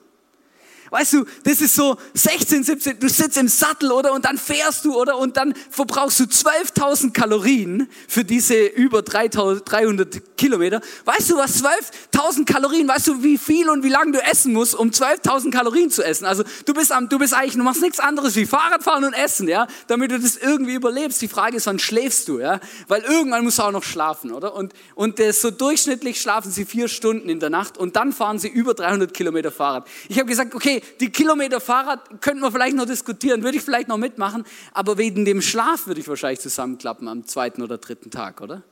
Weißt 0.93 1.15
du, 1.15 1.25
das 1.45 1.63
ist 1.63 1.75
so 1.75 1.97
16, 2.13 2.65
17, 2.65 3.01
du 3.01 3.09
sitzt 3.09 3.39
im 3.39 3.49
Sattel 3.49 3.91
oder 3.93 4.13
und 4.13 4.27
dann 4.27 4.37
fährst 4.37 4.85
du 4.85 4.95
oder 4.95 5.17
und 5.17 5.39
dann 5.39 5.55
verbrauchst 5.71 6.21
du 6.21 6.25
12.000 6.25 7.13
Kalorien 7.15 7.89
für 8.07 8.27
diese 8.27 8.67
über 8.67 9.01
300 9.01 10.37
Kilometer. 10.37 10.83
Weißt 11.07 11.31
du 11.31 11.39
was, 11.39 11.65
12.000 11.65 12.45
Kalorien, 12.45 12.87
weißt 12.87 13.09
du 13.09 13.23
wie 13.23 13.39
viel 13.39 13.71
und 13.71 13.85
wie 13.85 13.89
lange 13.89 14.13
du 14.13 14.23
essen 14.23 14.53
musst, 14.53 14.75
um 14.75 14.91
12.000 14.91 15.51
Kalorien 15.51 15.89
zu 15.89 16.03
essen? 16.03 16.27
Also 16.27 16.45
du 16.67 16.75
bist 16.75 16.93
am, 16.93 17.09
du 17.09 17.19
bist 17.19 17.33
eigentlich, 17.33 17.55
du 17.55 17.63
machst 17.63 17.81
nichts 17.81 17.99
anderes 17.99 18.37
wie 18.37 18.45
Fahrradfahren 18.45 19.05
und 19.05 19.15
Essen, 19.15 19.49
ja, 19.49 19.69
damit 19.87 20.11
du 20.11 20.21
das 20.21 20.37
irgendwie 20.37 20.75
überlebst. 20.75 21.23
Die 21.23 21.29
Frage 21.29 21.57
ist, 21.57 21.65
wann 21.65 21.79
schläfst 21.79 22.29
du, 22.29 22.39
ja? 22.39 22.61
Weil 22.89 23.01
irgendwann 23.01 23.45
musst 23.45 23.59
du 23.59 23.63
auch 23.63 23.73
noch 23.73 23.83
schlafen, 23.83 24.31
oder? 24.31 24.55
Und, 24.55 24.75
und 24.95 25.19
das, 25.19 25.41
so 25.41 25.51
durchschnittlich 25.51 26.21
schlafen 26.21 26.53
sie 26.53 26.67
vier 26.67 26.89
Stunden 26.89 27.31
in 27.31 27.41
der 27.41 27.49
Nacht 27.49 27.79
und 27.79 27.97
dann 27.97 28.13
fahren 28.13 28.39
sie 28.39 28.49
über 28.49 28.75
300 28.75 29.15
Kilometer 29.15 29.51
Fahrrad. 29.51 29.87
Ich 30.11 30.19
habe 30.19 30.29
gesagt, 30.29 30.55
okay, 30.55 30.82
die 31.01 31.11
Kilometer 31.11 31.61
Fahrrad 31.61 32.21
könnten 32.21 32.43
wir 32.43 32.53
vielleicht 32.53 32.77
noch 32.77 32.87
diskutieren, 32.87 33.43
würde 33.43 33.57
ich 33.57 33.63
vielleicht 33.63 33.89
noch 33.89 33.99
mitmachen, 33.99 34.45
aber 34.73 34.99
wegen 34.99 35.25
dem 35.25 35.43
Schlaf 35.43 35.87
würde 35.87 36.01
ich 36.01 36.09
wahrscheinlich 36.09 36.41
zusammenklappen 36.41 37.09
am 37.09 37.27
zweiten 37.27 37.63
oder 37.63 37.79
dritten 37.79 38.11
Tag, 38.11 38.41
oder? 38.41 38.63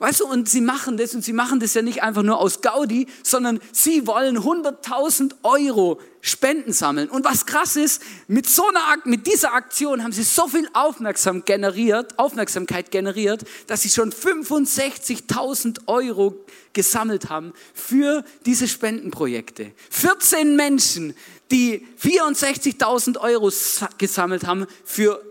Weißt 0.00 0.20
du, 0.20 0.26
und 0.26 0.48
sie 0.48 0.62
machen 0.62 0.96
das 0.96 1.14
und 1.14 1.22
sie 1.22 1.34
machen 1.34 1.60
das 1.60 1.74
ja 1.74 1.82
nicht 1.82 2.02
einfach 2.02 2.22
nur 2.22 2.38
aus 2.38 2.62
Gaudi, 2.62 3.06
sondern 3.22 3.60
sie 3.70 4.06
wollen 4.06 4.38
100.000 4.38 5.34
Euro 5.42 6.00
Spenden 6.22 6.72
sammeln. 6.72 7.10
Und 7.10 7.26
was 7.26 7.44
krass 7.44 7.76
ist, 7.76 8.00
mit 8.26 8.48
so 8.48 8.66
einer, 8.66 8.80
mit 9.04 9.26
dieser 9.26 9.52
Aktion 9.52 10.02
haben 10.02 10.12
sie 10.12 10.22
so 10.22 10.48
viel 10.48 10.66
Aufmerksam 10.72 11.44
generiert, 11.44 12.18
Aufmerksamkeit 12.18 12.90
generiert, 12.90 13.44
dass 13.66 13.82
sie 13.82 13.90
schon 13.90 14.10
65.000 14.10 15.86
Euro 15.86 16.34
gesammelt 16.72 17.28
haben 17.28 17.52
für 17.74 18.24
diese 18.46 18.68
Spendenprojekte. 18.68 19.72
14 19.90 20.56
Menschen, 20.56 21.14
die 21.50 21.86
64.000 22.02 23.18
Euro 23.18 23.52
gesammelt 23.98 24.46
haben 24.46 24.66
für, 24.82 25.22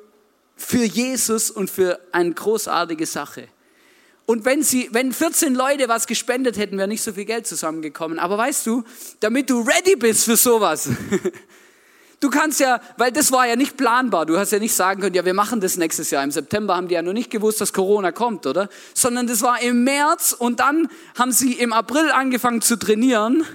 für 0.55 0.83
Jesus 0.83 1.49
und 1.49 1.71
für 1.71 1.99
eine 2.11 2.35
großartige 2.35 3.07
Sache. 3.07 3.47
Und 4.29 4.45
wenn, 4.45 4.61
sie, 4.61 4.89
wenn 4.91 5.11
14 5.11 5.55
Leute 5.55 5.89
was 5.89 6.05
gespendet 6.05 6.55
hätten, 6.59 6.77
wäre 6.77 6.87
nicht 6.87 7.01
so 7.01 7.13
viel 7.13 7.25
Geld 7.25 7.47
zusammengekommen. 7.47 8.19
Aber 8.19 8.37
weißt 8.37 8.67
du, 8.67 8.83
damit 9.21 9.49
du 9.49 9.61
ready 9.61 9.95
bist 9.95 10.25
für 10.25 10.37
sowas, 10.37 10.87
Du 12.19 12.29
kannst 12.29 12.59
ja, 12.59 12.81
weil 12.97 13.13
das 13.13 13.31
war 13.31 13.47
ja 13.47 13.55
nicht 13.55 13.77
planbar. 13.77 14.25
Du 14.25 14.37
hast 14.37 14.51
ja 14.51 14.59
nicht 14.59 14.75
sagen 14.75 14.99
können, 14.99 15.15
ja, 15.15 15.23
wir 15.23 15.33
machen 15.33 15.61
das 15.61 15.77
nächstes 15.77 16.11
Jahr. 16.11 16.21
Im 16.21 16.31
September 16.31 16.75
haben 16.75 16.89
die 16.89 16.95
ja 16.95 17.01
noch 17.01 17.13
nicht 17.13 17.31
gewusst, 17.31 17.61
dass 17.61 17.71
Corona 17.71 18.11
kommt, 18.11 18.45
oder? 18.45 18.67
Sondern 18.93 19.25
das 19.25 19.41
war 19.41 19.61
im 19.61 19.85
März 19.85 20.35
und 20.37 20.59
dann 20.59 20.89
haben 21.17 21.31
sie 21.31 21.53
im 21.53 21.71
April 21.71 22.11
angefangen 22.11 22.61
zu 22.61 22.75
trainieren 22.75 23.45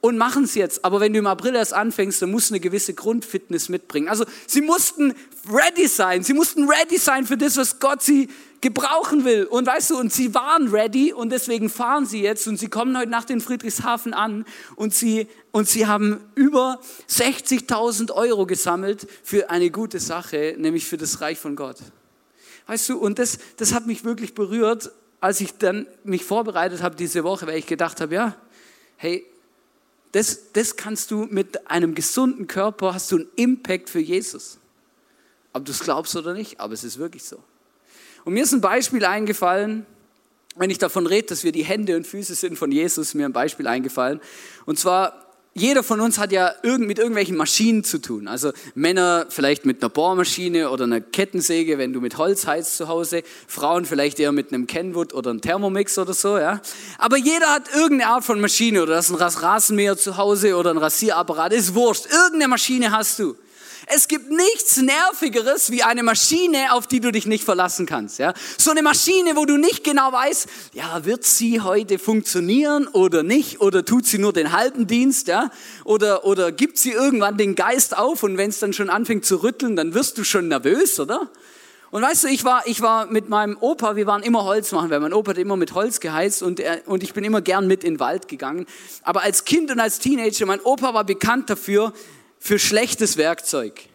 und 0.00 0.16
machen 0.16 0.44
es 0.44 0.54
jetzt. 0.54 0.84
Aber 0.84 1.00
wenn 1.00 1.12
du 1.12 1.18
im 1.18 1.26
April 1.26 1.54
erst 1.54 1.74
anfängst, 1.74 2.22
dann 2.22 2.30
musst 2.30 2.50
du 2.50 2.54
eine 2.54 2.60
gewisse 2.60 2.94
Grundfitness 2.94 3.68
mitbringen. 3.68 4.08
Also 4.08 4.24
sie 4.46 4.60
mussten 4.60 5.14
ready 5.50 5.88
sein. 5.88 6.22
Sie 6.22 6.34
mussten 6.34 6.68
ready 6.68 6.98
sein 6.98 7.26
für 7.26 7.36
das, 7.36 7.56
was 7.56 7.80
Gott 7.80 8.02
sie 8.02 8.28
gebrauchen 8.60 9.24
will. 9.24 9.44
Und 9.44 9.66
weißt 9.66 9.90
du, 9.90 9.98
und 9.98 10.12
sie 10.12 10.34
waren 10.34 10.68
ready 10.68 11.12
und 11.12 11.30
deswegen 11.30 11.70
fahren 11.70 12.06
sie 12.06 12.22
jetzt 12.22 12.46
und 12.48 12.58
sie 12.58 12.68
kommen 12.68 12.96
heute 12.96 13.10
Nacht 13.10 13.30
in 13.30 13.40
Friedrichshafen 13.40 14.14
an 14.14 14.44
und 14.76 14.94
sie, 14.94 15.28
und 15.52 15.68
sie 15.68 15.86
haben 15.86 16.20
über 16.34 16.80
60.000 17.08 18.12
Euro 18.12 18.46
gesammelt 18.46 19.06
für 19.22 19.50
eine 19.50 19.70
gute 19.70 20.00
Sache, 20.00 20.54
nämlich 20.58 20.86
für 20.86 20.96
das 20.96 21.20
Reich 21.20 21.38
von 21.38 21.56
Gott. 21.56 21.76
Weißt 22.66 22.88
du, 22.88 22.98
und 22.98 23.18
das, 23.18 23.38
das 23.56 23.72
hat 23.72 23.86
mich 23.86 24.04
wirklich 24.04 24.34
berührt, 24.34 24.90
als 25.20 25.40
ich 25.40 25.54
dann 25.54 25.86
mich 26.04 26.24
vorbereitet 26.24 26.82
habe 26.82 26.96
diese 26.96 27.24
Woche, 27.24 27.46
weil 27.46 27.58
ich 27.58 27.66
gedacht 27.66 28.00
habe, 28.00 28.14
ja, 28.14 28.36
hey, 28.96 29.24
das, 30.12 30.52
das 30.52 30.76
kannst 30.76 31.10
du 31.10 31.26
mit 31.30 31.70
einem 31.70 31.94
gesunden 31.94 32.46
Körper, 32.46 32.94
hast 32.94 33.12
du 33.12 33.16
einen 33.16 33.28
Impact 33.36 33.90
für 33.90 34.00
Jesus. 34.00 34.58
Ob 35.52 35.64
du 35.64 35.72
es 35.72 35.80
glaubst 35.80 36.16
oder 36.16 36.34
nicht, 36.34 36.60
aber 36.60 36.74
es 36.74 36.84
ist 36.84 36.98
wirklich 36.98 37.24
so. 37.24 37.42
Und 38.24 38.34
mir 38.34 38.42
ist 38.42 38.52
ein 38.52 38.60
Beispiel 38.60 39.04
eingefallen, 39.04 39.86
wenn 40.56 40.70
ich 40.70 40.78
davon 40.78 41.06
rede, 41.06 41.28
dass 41.28 41.44
wir 41.44 41.52
die 41.52 41.64
Hände 41.64 41.96
und 41.96 42.06
Füße 42.06 42.34
sind 42.34 42.58
von 42.58 42.72
Jesus, 42.72 43.14
mir 43.14 43.26
ein 43.26 43.32
Beispiel 43.32 43.66
eingefallen. 43.66 44.20
Und 44.66 44.78
zwar, 44.78 45.27
jeder 45.58 45.82
von 45.82 46.00
uns 46.00 46.18
hat 46.18 46.32
ja 46.32 46.52
mit 46.78 46.98
irgendwelchen 46.98 47.36
Maschinen 47.36 47.84
zu 47.84 47.98
tun. 47.98 48.28
Also 48.28 48.52
Männer 48.74 49.26
vielleicht 49.28 49.66
mit 49.66 49.82
einer 49.82 49.90
Bohrmaschine 49.90 50.70
oder 50.70 50.84
einer 50.84 51.00
Kettensäge, 51.00 51.78
wenn 51.78 51.92
du 51.92 52.00
mit 52.00 52.16
Holz 52.16 52.46
heizt 52.46 52.76
zu 52.76 52.88
Hause. 52.88 53.22
Frauen 53.46 53.84
vielleicht 53.84 54.20
eher 54.20 54.32
mit 54.32 54.52
einem 54.52 54.66
Kenwood 54.66 55.12
oder 55.14 55.30
einem 55.30 55.40
Thermomix 55.40 55.98
oder 55.98 56.14
so, 56.14 56.38
ja. 56.38 56.60
Aber 56.98 57.16
jeder 57.16 57.48
hat 57.48 57.74
irgendeine 57.74 58.12
Art 58.12 58.24
von 58.24 58.40
Maschine 58.40 58.82
oder 58.82 58.94
das 58.94 59.10
ist 59.10 59.20
ein 59.20 59.26
Rasenmäher 59.26 59.96
zu 59.96 60.16
Hause 60.16 60.56
oder 60.56 60.70
ein 60.70 60.78
Rasierapparat, 60.78 61.52
ist 61.52 61.74
wurscht. 61.74 62.06
Irgendeine 62.06 62.48
Maschine 62.48 62.90
hast 62.92 63.18
du. 63.18 63.36
Es 63.90 64.06
gibt 64.06 64.30
nichts 64.30 64.76
Nervigeres 64.76 65.70
wie 65.70 65.82
eine 65.82 66.02
Maschine, 66.02 66.72
auf 66.72 66.86
die 66.86 67.00
du 67.00 67.10
dich 67.10 67.26
nicht 67.26 67.44
verlassen 67.44 67.86
kannst. 67.86 68.18
Ja? 68.18 68.34
So 68.58 68.70
eine 68.70 68.82
Maschine, 68.82 69.34
wo 69.34 69.46
du 69.46 69.56
nicht 69.56 69.82
genau 69.82 70.12
weißt, 70.12 70.46
ja, 70.74 71.06
wird 71.06 71.24
sie 71.24 71.62
heute 71.62 71.98
funktionieren 71.98 72.86
oder 72.86 73.22
nicht? 73.22 73.62
Oder 73.62 73.84
tut 73.84 74.04
sie 74.04 74.18
nur 74.18 74.34
den 74.34 74.52
halben 74.52 74.86
Dienst? 74.86 75.28
Ja? 75.28 75.50
Oder, 75.84 76.26
oder 76.26 76.52
gibt 76.52 76.76
sie 76.76 76.92
irgendwann 76.92 77.38
den 77.38 77.54
Geist 77.54 77.96
auf 77.96 78.22
und 78.22 78.36
wenn 78.36 78.50
es 78.50 78.58
dann 78.58 78.74
schon 78.74 78.90
anfängt 78.90 79.24
zu 79.24 79.42
rütteln, 79.42 79.74
dann 79.74 79.94
wirst 79.94 80.18
du 80.18 80.24
schon 80.24 80.48
nervös, 80.48 81.00
oder? 81.00 81.30
Und 81.90 82.02
weißt 82.02 82.24
du, 82.24 82.28
ich 82.28 82.44
war, 82.44 82.66
ich 82.66 82.82
war 82.82 83.06
mit 83.06 83.30
meinem 83.30 83.56
Opa, 83.58 83.96
wir 83.96 84.06
waren 84.06 84.22
immer 84.22 84.44
Holz 84.44 84.72
machen, 84.72 84.90
weil 84.90 85.00
mein 85.00 85.14
Opa 85.14 85.30
hat 85.30 85.38
immer 85.38 85.56
mit 85.56 85.72
Holz 85.72 86.00
geheizt 86.00 86.42
und, 86.42 86.60
er, 86.60 86.82
und 86.86 87.02
ich 87.02 87.14
bin 87.14 87.24
immer 87.24 87.40
gern 87.40 87.66
mit 87.66 87.82
in 87.82 87.94
den 87.94 88.00
Wald 88.00 88.28
gegangen. 88.28 88.66
Aber 89.02 89.22
als 89.22 89.46
Kind 89.46 89.70
und 89.70 89.80
als 89.80 89.98
Teenager, 89.98 90.44
mein 90.44 90.60
Opa 90.60 90.92
war 90.92 91.04
bekannt 91.04 91.48
dafür, 91.48 91.94
für 92.38 92.58
schlechtes 92.58 93.16
Werkzeug. 93.16 93.88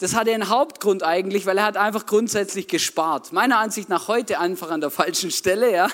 Das 0.00 0.14
hatte 0.14 0.32
einen 0.32 0.48
Hauptgrund 0.48 1.02
eigentlich, 1.02 1.44
weil 1.44 1.58
er 1.58 1.64
hat 1.64 1.76
einfach 1.76 2.06
grundsätzlich 2.06 2.68
gespart. 2.68 3.32
Meiner 3.32 3.58
Ansicht 3.58 3.88
nach 3.88 4.06
heute 4.06 4.38
einfach 4.38 4.70
an 4.70 4.80
der 4.80 4.90
falschen 4.90 5.32
Stelle, 5.32 5.72
ja, 5.72 5.88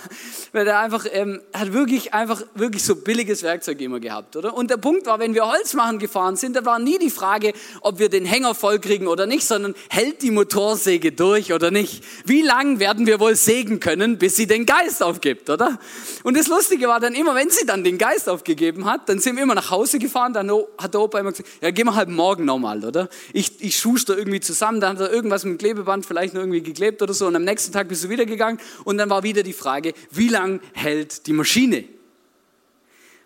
weil 0.53 0.67
er 0.67 0.81
einfach 0.81 1.07
ähm, 1.11 1.41
hat 1.55 1.73
wirklich 1.73 2.13
einfach 2.13 2.43
wirklich 2.55 2.85
so 2.85 2.97
billiges 2.97 3.43
Werkzeug 3.43 3.81
immer 3.81 4.01
gehabt, 4.01 4.37
oder? 4.37 4.53
Und 4.53 4.71
der 4.71 4.77
Punkt 4.77 5.07
war, 5.07 5.21
wenn 5.21 5.33
wir 5.33 5.47
Holz 5.47 5.73
machen 5.73 5.99
gefahren 5.99 6.37
sind, 6.37 6.55
da 6.55 6.67
war 6.67 6.79
nie 6.79 6.99
die 6.99 7.09
Frage, 7.09 7.55
ob 7.81 7.99
wir 7.99 8.11
den 8.11 8.27
Hänger 8.27 8.55
voll 8.55 8.79
kriegen 8.79 9.07
oder 9.07 9.25
nicht, 9.25 9.47
sondern 9.47 9.75
hält 9.89 10.21
die 10.21 10.31
Motorsäge 10.31 11.13
durch 11.13 11.55
oder 11.55 11.71
nicht? 11.71 12.05
Wie 12.27 12.43
lang 12.43 12.81
werden 12.81 13.07
wir 13.07 13.21
wohl 13.21 13.37
sägen 13.37 13.81
können, 13.81 14.19
bis 14.19 14.37
sie 14.37 14.47
den 14.47 14.67
Geist 14.67 15.03
aufgibt, 15.03 15.49
oder? 15.49 15.79
Und 16.25 16.37
das 16.37 16.49
Lustige 16.49 16.89
war 16.89 17.01
dann 17.01 17.15
immer, 17.15 17.35
wenn 17.35 17.49
sie 17.49 17.65
dann 17.65 17.85
den 17.85 17.97
Geist 17.97 18.29
aufgegeben 18.29 18.85
hat, 18.85 19.09
dann 19.09 19.19
sind 19.19 19.37
wir 19.37 19.45
immer 19.45 19.55
nach 19.55 19.71
Hause 19.71 19.99
gefahren, 19.99 20.35
dann 20.35 20.51
hat 20.77 20.93
der 20.93 21.01
Opa 21.01 21.21
immer 21.21 21.31
gesagt, 21.31 21.49
ja, 21.63 21.71
gehen 21.71 21.87
wir 21.87 21.95
halt 21.95 22.11
morgen 22.11 22.45
nochmal, 22.45 22.85
oder? 22.85 23.09
Ich, 23.33 23.63
ich 23.63 23.79
Schuster 23.95 24.19
irgendwie 24.19 24.41
zusammen, 24.41 24.81
dann 24.81 24.99
hat 24.99 25.09
er 25.09 25.13
irgendwas 25.13 25.45
mit 25.45 25.53
dem 25.53 25.59
Klebeband 25.59 26.05
vielleicht 26.05 26.35
noch 26.35 26.41
irgendwie 26.41 26.63
geklebt 26.63 27.01
oder 27.01 27.15
so 27.15 27.29
und 27.29 27.37
am 27.37 27.45
nächsten 27.45 27.73
Tag 27.73 27.87
bist 27.87 28.03
du 28.03 28.09
wieder 28.09 28.27
gegangen 28.27 28.59
und 28.83 28.99
dann 28.99 29.09
war 29.09 29.23
wieder 29.23 29.45
die 29.45 29.53
Frage, 29.53 29.95
wie 30.11 30.29
lang 30.29 30.61
hält 30.73 31.29
die 31.29 31.33
Maschine? 31.33 31.85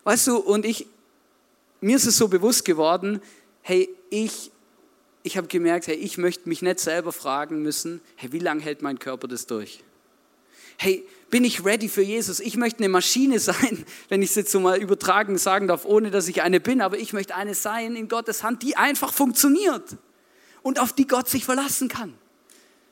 Weißt 0.04 0.26
du, 0.26 0.37
und 0.37 0.66
ich, 0.66 0.87
mir 1.80 1.96
ist 1.96 2.06
es 2.06 2.18
so 2.18 2.28
bewusst 2.28 2.66
geworden, 2.66 3.22
hey, 3.62 3.88
ich, 4.10 4.50
ich 5.22 5.38
habe 5.38 5.48
gemerkt, 5.48 5.87
hey, 5.87 5.96
ich 5.96 6.18
möchte 6.18 6.50
mich 6.50 6.60
nicht 6.60 6.80
selber 6.80 7.12
fragen 7.12 7.62
müssen, 7.62 8.02
hey, 8.16 8.30
wie 8.32 8.38
lange 8.38 8.60
hält 8.60 8.82
mein 8.82 8.98
Körper 8.98 9.26
das 9.26 9.46
durch? 9.46 9.82
Hey, 10.76 11.02
bin 11.30 11.44
ich 11.44 11.64
ready 11.64 11.88
für 11.88 12.02
Jesus? 12.02 12.40
Ich 12.40 12.58
möchte 12.58 12.80
eine 12.80 12.90
Maschine 12.90 13.38
sein, 13.40 13.87
wenn 14.10 14.20
ich 14.20 14.28
es 14.30 14.37
jetzt 14.37 14.52
so 14.52 14.60
mal 14.60 14.78
übertragen 14.78 15.38
sagen 15.38 15.66
darf, 15.66 15.87
ohne 15.87 16.10
dass 16.10 16.28
ich 16.28 16.42
eine 16.42 16.60
bin, 16.60 16.82
aber 16.82 16.98
ich 16.98 17.14
möchte 17.14 17.34
eine 17.34 17.54
sein 17.54 17.96
in 17.96 18.08
Gottes 18.08 18.42
Hand, 18.42 18.62
die 18.62 18.76
einfach 18.76 19.14
funktioniert 19.14 19.96
und 20.62 20.80
auf 20.80 20.92
die 20.92 21.06
Gott 21.06 21.28
sich 21.28 21.44
verlassen 21.44 21.88
kann. 21.88 22.14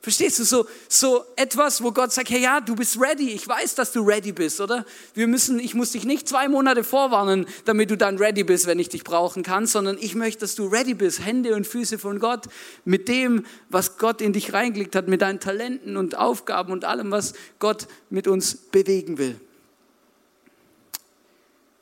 Verstehst 0.06 0.38
du, 0.38 0.44
so, 0.44 0.66
so 0.88 1.24
etwas, 1.34 1.82
wo 1.82 1.90
Gott 1.90 2.12
sagt, 2.12 2.30
hey 2.30 2.40
ja, 2.40 2.60
du 2.60 2.76
bist 2.76 3.00
ready, 3.00 3.30
ich 3.30 3.48
weiß, 3.48 3.74
dass 3.74 3.90
du 3.90 4.02
ready 4.02 4.30
bist, 4.30 4.60
oder? 4.60 4.86
Wir 5.14 5.26
müssen, 5.26 5.58
ich 5.58 5.74
muss 5.74 5.90
dich 5.90 6.04
nicht 6.04 6.28
zwei 6.28 6.46
Monate 6.46 6.84
vorwarnen, 6.84 7.44
damit 7.64 7.90
du 7.90 7.96
dann 7.96 8.16
ready 8.16 8.44
bist, 8.44 8.68
wenn 8.68 8.78
ich 8.78 8.88
dich 8.88 9.02
brauchen 9.02 9.42
kann, 9.42 9.66
sondern 9.66 9.98
ich 9.98 10.14
möchte, 10.14 10.42
dass 10.42 10.54
du 10.54 10.68
ready 10.68 10.94
bist, 10.94 11.24
Hände 11.24 11.56
und 11.56 11.66
Füße 11.66 11.98
von 11.98 12.20
Gott, 12.20 12.44
mit 12.84 13.08
dem, 13.08 13.44
was 13.68 13.98
Gott 13.98 14.20
in 14.20 14.32
dich 14.32 14.52
reingelegt 14.52 14.94
hat, 14.94 15.08
mit 15.08 15.22
deinen 15.22 15.40
Talenten 15.40 15.96
und 15.96 16.16
Aufgaben 16.16 16.70
und 16.70 16.84
allem, 16.84 17.10
was 17.10 17.32
Gott 17.58 17.88
mit 18.08 18.28
uns 18.28 18.54
bewegen 18.54 19.18
will. 19.18 19.40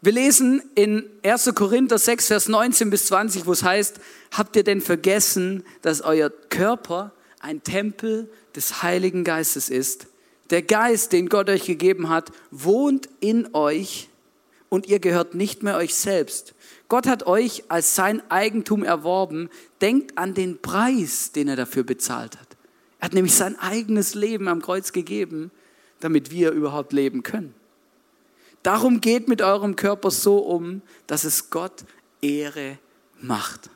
Wir 0.04 0.12
lesen 0.12 0.60
in 0.74 1.08
1. 1.22 1.54
Korinther 1.54 1.96
6, 1.96 2.26
Vers 2.26 2.48
19 2.50 2.90
bis 2.90 3.06
20, 3.06 3.46
wo 3.46 3.52
es 3.52 3.62
heißt, 3.62 4.00
habt 4.32 4.54
ihr 4.54 4.62
denn 4.62 4.82
vergessen, 4.82 5.64
dass 5.80 6.02
euer 6.02 6.28
Körper 6.28 7.12
ein 7.40 7.62
Tempel 7.62 8.30
des 8.54 8.82
Heiligen 8.82 9.24
Geistes 9.24 9.70
ist? 9.70 10.08
Der 10.50 10.60
Geist, 10.60 11.14
den 11.14 11.30
Gott 11.30 11.48
euch 11.48 11.64
gegeben 11.64 12.10
hat, 12.10 12.32
wohnt 12.50 13.08
in 13.20 13.54
euch 13.54 14.10
und 14.68 14.88
ihr 14.88 14.98
gehört 14.98 15.34
nicht 15.34 15.62
mehr 15.62 15.78
euch 15.78 15.94
selbst. 15.94 16.52
Gott 16.88 17.06
hat 17.06 17.26
euch 17.26 17.64
als 17.68 17.94
sein 17.94 18.20
Eigentum 18.30 18.84
erworben. 18.84 19.48
Denkt 19.80 20.18
an 20.18 20.34
den 20.34 20.60
Preis, 20.60 21.32
den 21.32 21.48
er 21.48 21.56
dafür 21.56 21.82
bezahlt 21.82 22.38
hat. 22.38 22.58
Er 22.98 23.06
hat 23.06 23.14
nämlich 23.14 23.34
sein 23.34 23.58
eigenes 23.58 24.14
Leben 24.14 24.48
am 24.48 24.60
Kreuz 24.60 24.92
gegeben, 24.92 25.50
damit 26.00 26.30
wir 26.30 26.50
überhaupt 26.50 26.92
leben 26.92 27.22
können. 27.22 27.54
Darum 28.64 29.02
geht 29.02 29.28
mit 29.28 29.42
eurem 29.42 29.76
Körper 29.76 30.10
so 30.10 30.38
um, 30.38 30.80
dass 31.06 31.24
es 31.24 31.50
Gott 31.50 31.84
Ehre 32.22 32.78
macht. 33.20 33.68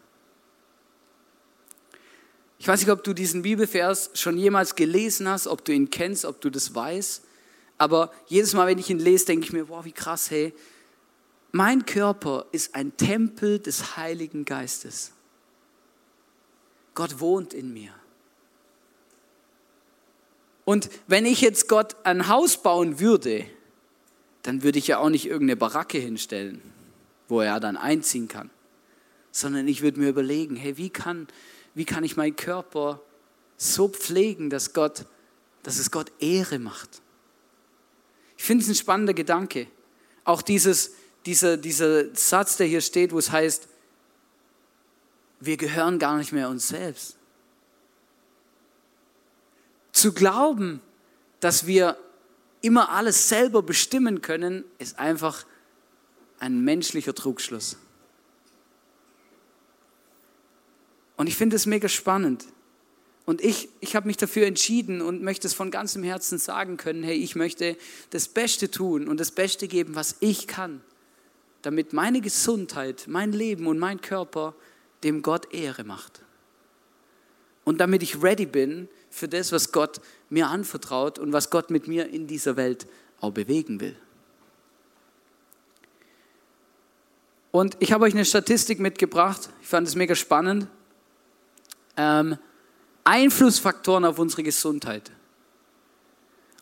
Ich 2.58 2.66
weiß 2.66 2.80
nicht, 2.80 2.90
ob 2.90 3.04
du 3.04 3.12
diesen 3.12 3.42
Bibelvers 3.42 4.10
schon 4.14 4.38
jemals 4.38 4.74
gelesen 4.74 5.28
hast, 5.28 5.46
ob 5.46 5.62
du 5.64 5.72
ihn 5.72 5.90
kennst, 5.90 6.24
ob 6.24 6.40
du 6.40 6.48
das 6.48 6.74
weißt. 6.74 7.22
Aber 7.76 8.10
jedes 8.28 8.54
Mal, 8.54 8.66
wenn 8.66 8.78
ich 8.78 8.88
ihn 8.88 8.98
lese, 8.98 9.26
denke 9.26 9.44
ich 9.44 9.52
mir, 9.52 9.68
wow, 9.68 9.84
wie 9.84 9.92
krass, 9.92 10.30
hey, 10.30 10.54
mein 11.52 11.84
Körper 11.84 12.46
ist 12.50 12.74
ein 12.74 12.96
Tempel 12.96 13.58
des 13.58 13.98
Heiligen 13.98 14.46
Geistes. 14.46 15.12
Gott 16.94 17.20
wohnt 17.20 17.52
in 17.52 17.74
mir. 17.74 17.92
Und 20.64 20.88
wenn 21.06 21.26
ich 21.26 21.42
jetzt 21.42 21.68
Gott 21.68 21.94
ein 22.04 22.28
Haus 22.28 22.62
bauen 22.62 23.00
würde, 23.00 23.44
dann 24.42 24.62
würde 24.62 24.78
ich 24.78 24.86
ja 24.86 24.98
auch 24.98 25.10
nicht 25.10 25.26
irgendeine 25.26 25.56
Baracke 25.56 25.98
hinstellen, 25.98 26.62
wo 27.28 27.40
er 27.40 27.60
dann 27.60 27.76
einziehen 27.76 28.28
kann, 28.28 28.50
sondern 29.30 29.68
ich 29.68 29.82
würde 29.82 30.00
mir 30.00 30.08
überlegen, 30.08 30.56
hey, 30.56 30.76
wie 30.76 30.90
kann, 30.90 31.28
wie 31.74 31.84
kann 31.84 32.04
ich 32.04 32.16
meinen 32.16 32.36
Körper 32.36 33.00
so 33.56 33.88
pflegen, 33.88 34.50
dass, 34.50 34.72
Gott, 34.72 35.04
dass 35.62 35.78
es 35.78 35.90
Gott 35.90 36.12
Ehre 36.20 36.58
macht? 36.58 37.02
Ich 38.36 38.44
finde 38.44 38.62
es 38.62 38.68
ein 38.70 38.74
spannender 38.74 39.14
Gedanke. 39.14 39.66
Auch 40.24 40.42
dieses, 40.42 40.92
dieser, 41.26 41.56
dieser 41.56 42.14
Satz, 42.14 42.56
der 42.56 42.66
hier 42.66 42.80
steht, 42.80 43.12
wo 43.12 43.18
es 43.18 43.30
heißt, 43.30 43.68
wir 45.40 45.56
gehören 45.56 45.98
gar 45.98 46.16
nicht 46.16 46.32
mehr 46.32 46.48
uns 46.48 46.68
selbst. 46.68 47.16
Zu 49.92 50.12
glauben, 50.12 50.80
dass 51.40 51.66
wir 51.66 51.96
immer 52.60 52.90
alles 52.90 53.28
selber 53.28 53.62
bestimmen 53.62 54.20
können, 54.20 54.64
ist 54.78 54.98
einfach 54.98 55.44
ein 56.38 56.60
menschlicher 56.60 57.14
Trugschluss. 57.14 57.76
Und 61.16 61.26
ich 61.26 61.36
finde 61.36 61.56
es 61.56 61.66
mega 61.66 61.88
spannend. 61.88 62.46
Und 63.26 63.42
ich, 63.42 63.68
ich 63.80 63.94
habe 63.94 64.06
mich 64.06 64.16
dafür 64.16 64.46
entschieden 64.46 65.02
und 65.02 65.22
möchte 65.22 65.46
es 65.46 65.52
von 65.52 65.70
ganzem 65.70 66.02
Herzen 66.02 66.38
sagen 66.38 66.78
können, 66.78 67.02
hey, 67.02 67.16
ich 67.16 67.36
möchte 67.36 67.76
das 68.10 68.28
Beste 68.28 68.70
tun 68.70 69.06
und 69.06 69.20
das 69.20 69.32
Beste 69.32 69.68
geben, 69.68 69.96
was 69.96 70.16
ich 70.20 70.46
kann, 70.46 70.80
damit 71.60 71.92
meine 71.92 72.22
Gesundheit, 72.22 73.04
mein 73.06 73.32
Leben 73.32 73.66
und 73.66 73.78
mein 73.78 74.00
Körper 74.00 74.54
dem 75.04 75.20
Gott 75.20 75.52
Ehre 75.52 75.84
macht. 75.84 76.22
Und 77.64 77.78
damit 77.78 78.02
ich 78.02 78.22
ready 78.22 78.46
bin 78.46 78.88
für 79.10 79.28
das, 79.28 79.52
was 79.52 79.72
Gott 79.72 80.00
mir 80.30 80.48
anvertraut 80.48 81.18
und 81.18 81.32
was 81.32 81.50
Gott 81.50 81.70
mit 81.70 81.88
mir 81.88 82.08
in 82.08 82.26
dieser 82.26 82.56
Welt 82.56 82.86
auch 83.20 83.32
bewegen 83.32 83.80
will. 83.80 83.96
Und 87.50 87.76
ich 87.80 87.92
habe 87.92 88.04
euch 88.04 88.12
eine 88.12 88.24
Statistik 88.24 88.78
mitgebracht, 88.78 89.48
ich 89.62 89.68
fand 89.68 89.88
es 89.88 89.94
mega 89.94 90.14
spannend. 90.14 90.66
Ähm, 91.96 92.36
Einflussfaktoren 93.04 94.04
auf 94.04 94.18
unsere 94.18 94.42
Gesundheit. 94.42 95.10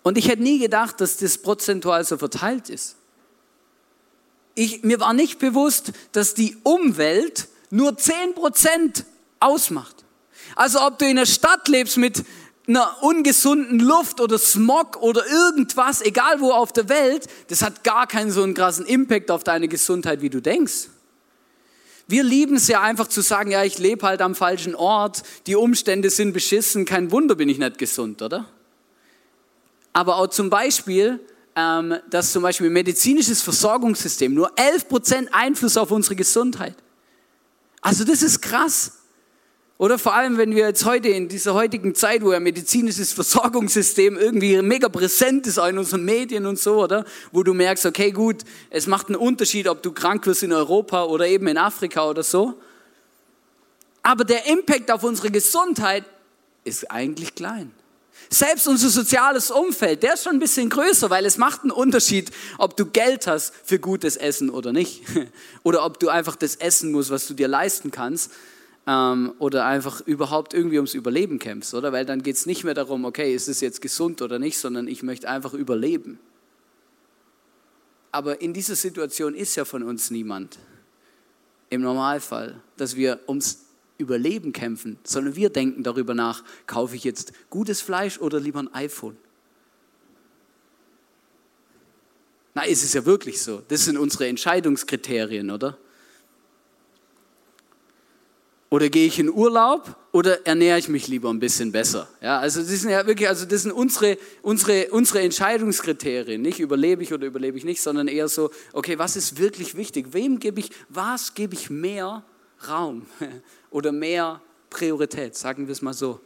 Und 0.03 0.17
ich 0.17 0.29
hätte 0.29 0.43
nie 0.43 0.61
gedacht, 0.61 1.01
dass 1.01 1.17
das 1.17 1.39
prozentual 1.39 2.05
so 2.05 2.17
verteilt 2.17 2.71
ist. 2.71 2.97
Ich, 4.55 4.85
mir 4.85 5.01
war 5.01 5.13
nicht 5.13 5.41
bewusst, 5.41 5.93
dass 6.13 6.35
die 6.35 6.57
Umwelt 6.63 7.49
nur 7.71 7.91
10% 7.91 9.05
ausmacht. 9.41 10.05
Also 10.55 10.81
ob 10.81 10.99
du 10.99 11.05
in 11.05 11.19
einer 11.19 11.27
Stadt 11.27 11.67
lebst 11.67 11.97
mit 11.97 12.25
einer 12.67 13.03
ungesunden 13.03 13.79
Luft 13.79 14.21
oder 14.21 14.39
Smog 14.39 14.97
oder 15.01 15.25
irgendwas, 15.27 16.03
egal 16.03 16.41
wo 16.41 16.53
auf 16.53 16.73
der 16.73 16.89
Welt, 16.89 17.27
das 17.49 17.63
hat 17.63 17.85
gar 17.85 18.07
keinen 18.07 18.31
so 18.31 18.43
einen 18.43 18.55
krassen 18.55 18.87
Impact 18.87 19.31
auf 19.31 19.45
deine 19.45 19.69
Gesundheit, 19.69 20.21
wie 20.21 20.31
du 20.31 20.41
denkst. 20.41 20.89
Wir 22.09 22.23
lieben 22.23 22.57
es 22.57 22.69
ja 22.69 22.81
einfach 22.83 23.09
zu 23.09 23.21
sagen, 23.21 23.51
ja, 23.51 23.65
ich 23.65 23.79
lebe 23.79 24.07
halt 24.07 24.21
am 24.21 24.35
falschen 24.35 24.75
Ort, 24.75 25.23
die 25.47 25.57
Umstände 25.57 26.11
sind 26.11 26.33
beschissen, 26.33 26.85
kein 26.85 27.11
Wunder 27.11 27.35
bin 27.35 27.49
ich 27.49 27.59
nicht 27.59 27.79
gesund, 27.79 28.23
oder? 28.23 28.49
Aber 29.93 30.17
auch 30.17 30.29
zum 30.29 30.51
Beispiel, 30.51 31.21
ähm, 31.57 31.97
dass 32.11 32.33
zum 32.33 32.43
Beispiel 32.43 32.71
medizinisches 32.71 33.43
Versorgungssystem 33.43 34.35
nur 34.35 34.53
11% 34.55 35.29
Einfluss 35.33 35.77
auf 35.77 35.91
unsere 35.91 36.15
Gesundheit. 36.15 36.77
Also 37.81 38.05
das 38.05 38.23
ist 38.23 38.41
krass. 38.41 38.99
Oder 39.79 39.99
vor 39.99 40.15
allem, 40.15 40.39
wenn 40.39 40.55
wir 40.55 40.67
jetzt 40.67 40.87
heute 40.87 41.09
in 41.09 41.29
dieser 41.29 41.53
heutigen 41.53 41.95
Zeit, 41.95 42.23
wo 42.23 42.33
ja 42.33 42.41
medizinisches 42.41 43.13
Versorgungssystem 43.13 44.17
irgendwie 44.17 44.61
mega 44.63 44.89
präsent 44.89 45.47
ist 45.47 45.59
in 45.59 45.77
unseren 45.77 46.03
Medien 46.03 46.47
und 46.47 46.59
so, 46.59 46.83
oder? 46.83 47.05
Wo 47.31 47.43
du 47.43 47.53
merkst, 47.53 47.85
okay, 47.85 48.11
gut, 48.11 48.43
es 48.71 48.87
macht 48.87 49.09
einen 49.09 49.17
Unterschied, 49.17 49.69
ob 49.69 49.83
du 49.83 49.93
krank 49.93 50.27
wirst 50.27 50.43
in 50.43 50.53
Europa 50.53 51.05
oder 51.05 51.27
eben 51.27 51.47
in 51.47 51.59
Afrika 51.59 52.09
oder 52.09 52.23
so. 52.23 52.55
Aber 54.03 54.25
der 54.25 54.47
Impact 54.47 54.91
auf 54.91 55.05
unsere 55.05 55.31
Gesundheit 55.31 56.05
ist 56.65 56.91
eigentlich 56.91 57.35
klein. 57.35 57.71
Selbst 58.31 58.67
unser 58.67 58.89
soziales 58.89 59.51
Umfeld, 59.51 60.03
der 60.03 60.15
ist 60.15 60.25
schon 60.25 60.37
ein 60.37 60.41
bisschen 60.41 60.71
größer, 60.71 61.11
weil 61.11 61.27
es 61.27 61.37
macht 61.37 61.63
einen 61.63 61.71
Unterschied, 61.71 62.31
ob 62.57 62.79
du 62.79 62.87
Geld 62.87 63.27
hast 63.27 63.53
für 63.63 63.79
gutes 63.79 64.17
Essen 64.17 64.49
oder 64.49 64.73
nicht. 64.73 65.03
Oder 65.65 65.85
ob 65.85 66.01
du 66.01 66.09
einfach 66.09 66.35
das 66.35 66.57
essen 66.57 66.93
musst, 66.93 67.11
was 67.11 67.27
du 67.27 67.35
dir 67.35 67.47
leisten 67.47 67.91
kannst 67.91 68.31
ähm, 68.87 69.35
oder 69.39 69.67
einfach 69.67 70.01
überhaupt 70.01 70.55
irgendwie 70.55 70.77
ums 70.77 70.95
Überleben 70.95 71.39
kämpfst, 71.39 71.75
oder? 71.75 71.93
Weil 71.93 72.07
dann 72.07 72.23
geht 72.23 72.37
es 72.37 72.47
nicht 72.47 72.65
mehr 72.65 72.75
darum, 72.75 73.05
okay, 73.05 73.35
ist 73.35 73.49
es 73.49 73.61
jetzt 73.61 73.81
gesund 73.81 74.23
oder 74.23 74.39
nicht, 74.39 74.59
sondern 74.59 74.87
ich 74.89 75.03
möchte 75.03 75.29
einfach 75.29 75.55
überleben. 75.55 76.19
Aber 78.13 78.41
in 78.41 78.55
dieser 78.55 78.77
Situation 78.77 79.35
ist 79.35 79.57
ja 79.57 79.65
von 79.65 79.83
uns 79.83 80.11
niemand 80.11 80.59
im 81.69 81.83
Normalfall, 81.83 82.63
dass 82.77 82.97
wir 82.97 83.21
ums 83.27 83.65
Überleben 83.99 84.53
kämpfen, 84.53 84.99
sondern 85.05 85.37
wir 85.37 85.51
denken 85.51 85.83
darüber 85.83 86.15
nach, 86.15 86.45
kaufe 86.67 86.97
ich 86.97 87.05
jetzt 87.05 87.33
gutes 87.51 87.81
Fleisch 87.81 88.19
oder 88.19 88.39
lieber 88.39 88.61
ein 88.61 88.73
iPhone? 88.75 89.17
Na, 92.55 92.63
ist 92.65 92.85
es 92.85 92.93
ja 92.95 93.05
wirklich 93.05 93.43
so. 93.43 93.63
Das 93.69 93.85
sind 93.85 93.99
unsere 93.99 94.29
Entscheidungskriterien, 94.29 95.51
oder? 95.51 95.77
Oder 98.77 98.91
gehe 98.91 99.07
ich 99.07 99.19
in 99.19 99.33
Urlaub 99.33 99.97
oder 100.13 100.47
ernähre 100.47 100.79
ich 100.79 100.91
mich 100.91 101.09
lieber 101.09 101.31
ein 101.31 101.39
bisschen 101.39 101.73
besser? 101.73 102.07
Ja, 102.21 102.41
also 102.41 102.61
das 102.61 102.69
sind 102.69 102.91
ja 102.91 103.07
wirklich, 103.07 103.27
also 103.27 103.47
das 103.47 103.63
sind 103.63 103.73
unsere, 103.73 104.19
unsere, 104.43 104.89
unsere 104.91 105.21
Entscheidungskriterien. 105.23 106.43
Nicht 106.43 106.61
überlebe 106.61 107.03
ich 107.03 107.11
oder 107.15 107.27
überlebe 107.27 107.57
ich 107.57 107.65
nicht, 107.65 107.81
sondern 107.81 108.07
eher 108.07 108.29
so, 108.29 108.51
okay, 108.75 108.99
was 108.99 109.17
ist 109.17 109.39
wirklich 109.39 109.79
wichtig? 109.79 110.09
Wem 110.11 110.41
gebe 110.41 110.61
ich, 110.61 110.69
was 110.91 111.33
gebe 111.33 111.55
ich 111.55 111.71
mehr 111.71 112.23
Raum 112.69 113.07
oder 113.71 113.93
mehr 113.93 114.43
Priorität? 114.69 115.37
Sagen 115.37 115.69
wir 115.69 115.73
es 115.73 115.81
mal 115.81 115.95
so. 115.95 116.21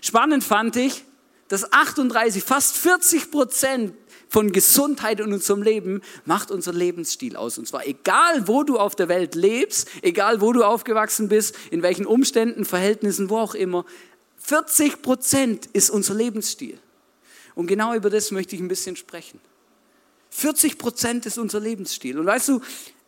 Spannend 0.00 0.42
fand 0.42 0.74
ich, 0.74 1.04
dass 1.46 1.72
38, 1.72 2.42
fast 2.42 2.76
40 2.76 3.30
Prozent 3.30 3.94
von 4.34 4.50
Gesundheit 4.50 5.20
in 5.20 5.32
unserem 5.32 5.62
Leben 5.62 6.00
macht 6.24 6.50
unser 6.50 6.72
Lebensstil 6.72 7.36
aus. 7.36 7.56
Und 7.56 7.68
zwar 7.68 7.86
egal, 7.86 8.48
wo 8.48 8.64
du 8.64 8.80
auf 8.80 8.96
der 8.96 9.06
Welt 9.06 9.36
lebst, 9.36 9.88
egal, 10.02 10.40
wo 10.40 10.52
du 10.52 10.64
aufgewachsen 10.64 11.28
bist, 11.28 11.54
in 11.70 11.82
welchen 11.82 12.04
Umständen, 12.04 12.64
Verhältnissen, 12.64 13.30
wo 13.30 13.38
auch 13.38 13.54
immer. 13.54 13.84
40 14.38 15.02
Prozent 15.02 15.66
ist 15.66 15.88
unser 15.88 16.14
Lebensstil. 16.14 16.80
Und 17.54 17.68
genau 17.68 17.94
über 17.94 18.10
das 18.10 18.32
möchte 18.32 18.56
ich 18.56 18.60
ein 18.60 18.66
bisschen 18.66 18.96
sprechen. 18.96 19.38
40 20.30 20.78
Prozent 20.78 21.26
ist 21.26 21.38
unser 21.38 21.60
Lebensstil. 21.60 22.18
Und 22.18 22.26
weißt 22.26 22.48
du, 22.48 22.60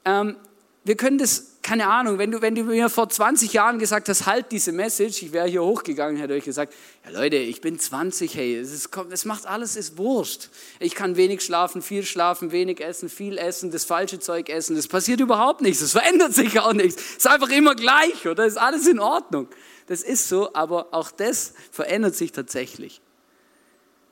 ähm, 0.05 0.37
wir 0.85 0.97
können 0.97 1.19
das 1.19 1.56
keine 1.67 1.89
Ahnung, 1.89 2.19
wenn 2.19 2.31
du, 2.31 2.43
wenn 2.43 2.55
du 2.55 2.63
mir 2.63 2.89
vor 2.89 3.09
20 3.09 3.53
Jahren 3.53 3.81
gesagt 3.81 4.09
hast, 4.09 4.25
halt 4.25 4.53
diese 4.53 4.71
Message, 4.71 5.21
ich 5.23 5.33
wäre 5.33 5.49
hier 5.49 5.65
hochgegangen, 5.65 6.17
hätte 6.17 6.35
euch 6.35 6.45
gesagt, 6.45 6.73
ja 7.05 7.11
Leute, 7.11 7.35
ich 7.39 7.61
bin 7.61 7.77
20, 7.77 8.37
hey, 8.37 8.57
es, 8.57 8.73
ist, 8.73 8.91
es 9.11 9.25
macht 9.25 9.47
alles, 9.47 9.75
ist 9.75 9.99
wurscht. 9.99 10.49
Ich 10.79 10.95
kann 10.95 11.17
wenig 11.17 11.43
schlafen, 11.43 11.83
viel 11.83 12.05
schlafen, 12.05 12.53
wenig 12.53 12.81
essen, 12.81 13.09
viel 13.09 13.37
essen, 13.37 13.73
das 13.73 13.85
falsche 13.85 14.21
Zeug 14.21 14.49
essen, 14.49 14.77
das 14.77 14.87
passiert 14.87 15.19
überhaupt 15.19 15.61
nichts, 15.61 15.81
das 15.81 15.91
verändert 15.91 16.35
sich 16.35 16.61
auch 16.61 16.73
nichts. 16.73 17.03
Es 17.03 17.17
ist 17.17 17.27
einfach 17.27 17.49
immer 17.49 17.75
gleich, 17.75 18.29
oder? 18.29 18.47
Ist 18.47 18.59
alles 18.59 18.87
in 18.87 19.01
Ordnung. 19.01 19.49
Das 19.89 20.05
ist 20.05 20.29
so, 20.29 20.55
aber 20.55 20.87
auch 20.93 21.11
das 21.11 21.53
verändert 21.73 22.15
sich 22.15 22.31
tatsächlich. 22.31 23.01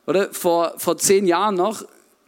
Oder 0.08 0.34
vor, 0.34 0.74
vor 0.78 0.98
zehn 0.98 1.24
Jahren 1.24 1.54
noch, 1.54 1.84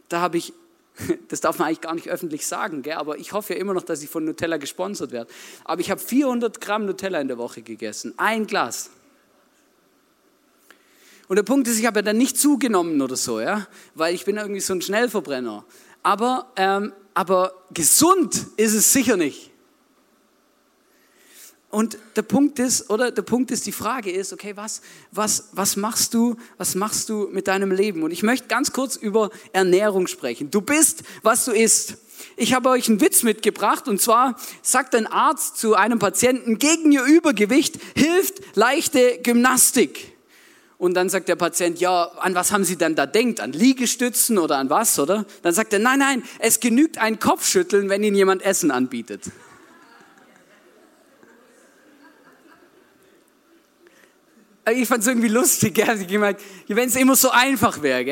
da 0.07 0.21
habe 0.21 0.37
ich 0.37 0.53
das 1.27 1.41
darf 1.41 1.59
man 1.59 1.67
eigentlich 1.67 1.81
gar 1.81 1.95
nicht 1.95 2.09
öffentlich 2.09 2.45
sagen, 2.45 2.81
gell? 2.81 2.93
aber 2.93 3.17
ich 3.17 3.33
hoffe 3.33 3.53
ja 3.53 3.59
immer 3.59 3.73
noch, 3.73 3.83
dass 3.83 4.01
ich 4.01 4.09
von 4.09 4.25
Nutella 4.25 4.57
gesponsert 4.57 5.11
werde. 5.11 5.31
Aber 5.63 5.81
ich 5.81 5.91
habe 5.91 6.01
400 6.01 6.59
Gramm 6.61 6.85
Nutella 6.85 7.19
in 7.21 7.27
der 7.27 7.37
Woche 7.37 7.61
gegessen, 7.61 8.13
ein 8.17 8.47
Glas. 8.47 8.89
Und 11.27 11.35
der 11.35 11.43
Punkt 11.43 11.67
ist, 11.67 11.77
ich 11.77 11.85
habe 11.85 11.99
ja 11.99 12.03
dann 12.03 12.17
nicht 12.17 12.37
zugenommen 12.37 13.01
oder 13.01 13.15
so, 13.15 13.39
ja? 13.39 13.67
weil 13.95 14.15
ich 14.15 14.25
bin 14.25 14.37
irgendwie 14.37 14.61
so 14.61 14.73
ein 14.73 14.81
Schnellverbrenner. 14.81 15.65
Aber, 16.03 16.51
ähm, 16.55 16.93
aber 17.13 17.53
gesund 17.71 18.47
ist 18.55 18.73
es 18.73 18.93
sicher 18.93 19.17
nicht. 19.17 19.51
Und 21.69 21.97
der 22.15 22.21
Punkt 22.21 22.59
ist, 22.59 22.89
oder 22.89 23.11
der 23.11 23.23
Punkt 23.23 23.51
ist, 23.51 23.65
die 23.65 23.73
Frage 23.73 24.09
ist, 24.09 24.31
okay, 24.31 24.53
was, 24.55 24.81
was, 25.11 25.49
was 25.51 25.75
machst 25.75 26.13
du, 26.13 26.37
was 26.57 26.75
machst 26.75 27.09
du 27.09 27.27
mit 27.31 27.47
deinem 27.47 27.71
Leben? 27.71 28.03
Und 28.03 28.11
ich 28.11 28.23
möchte 28.23 28.47
ganz 28.47 28.71
kurz 28.71 28.95
über 28.95 29.29
Ernährung 29.51 30.07
sprechen. 30.07 30.49
Du 30.49 30.61
bist, 30.61 31.03
was 31.23 31.43
du 31.43 31.51
isst. 31.51 31.97
Ich 32.37 32.53
habe 32.53 32.69
euch 32.69 32.87
einen 32.87 33.01
Witz 33.01 33.23
mitgebracht 33.23 33.87
und 33.87 34.01
zwar 34.01 34.37
sagt 34.61 34.95
ein 34.95 35.07
Arzt 35.07 35.57
zu 35.57 35.75
einem 35.75 35.99
Patienten, 35.99 36.57
gegen 36.57 36.91
ihr 36.91 37.03
Übergewicht 37.03 37.75
hilft 37.95 38.41
leichte 38.55 39.19
Gymnastik. 39.21 40.13
Und 40.77 40.93
dann 40.93 41.09
sagt 41.09 41.27
der 41.27 41.35
Patient, 41.35 41.79
ja, 41.79 42.03
an 42.19 42.35
was 42.35 42.51
haben 42.51 42.63
Sie 42.63 42.75
denn 42.75 42.95
da 42.95 43.05
denkt? 43.07 43.39
An 43.39 43.51
Liegestützen 43.51 44.37
oder 44.37 44.57
an 44.57 44.69
was, 44.69 44.97
oder? 44.99 45.25
Dann 45.41 45.53
sagt 45.53 45.73
er, 45.73 45.79
nein, 45.79 45.99
nein, 45.99 46.23
es 46.39 46.59
genügt 46.59 46.99
ein 46.99 47.19
Kopfschütteln, 47.19 47.89
wenn 47.89 48.03
Ihnen 48.03 48.15
jemand 48.15 48.43
Essen 48.43 48.69
anbietet. 48.69 49.23
Ich 54.71 54.87
fand 54.87 55.01
es 55.01 55.07
irgendwie 55.07 55.27
lustig, 55.27 55.77
wenn 55.77 56.89
es 56.89 56.95
immer 56.95 57.15
so 57.15 57.29
einfach 57.29 57.81
wäre. 57.81 58.05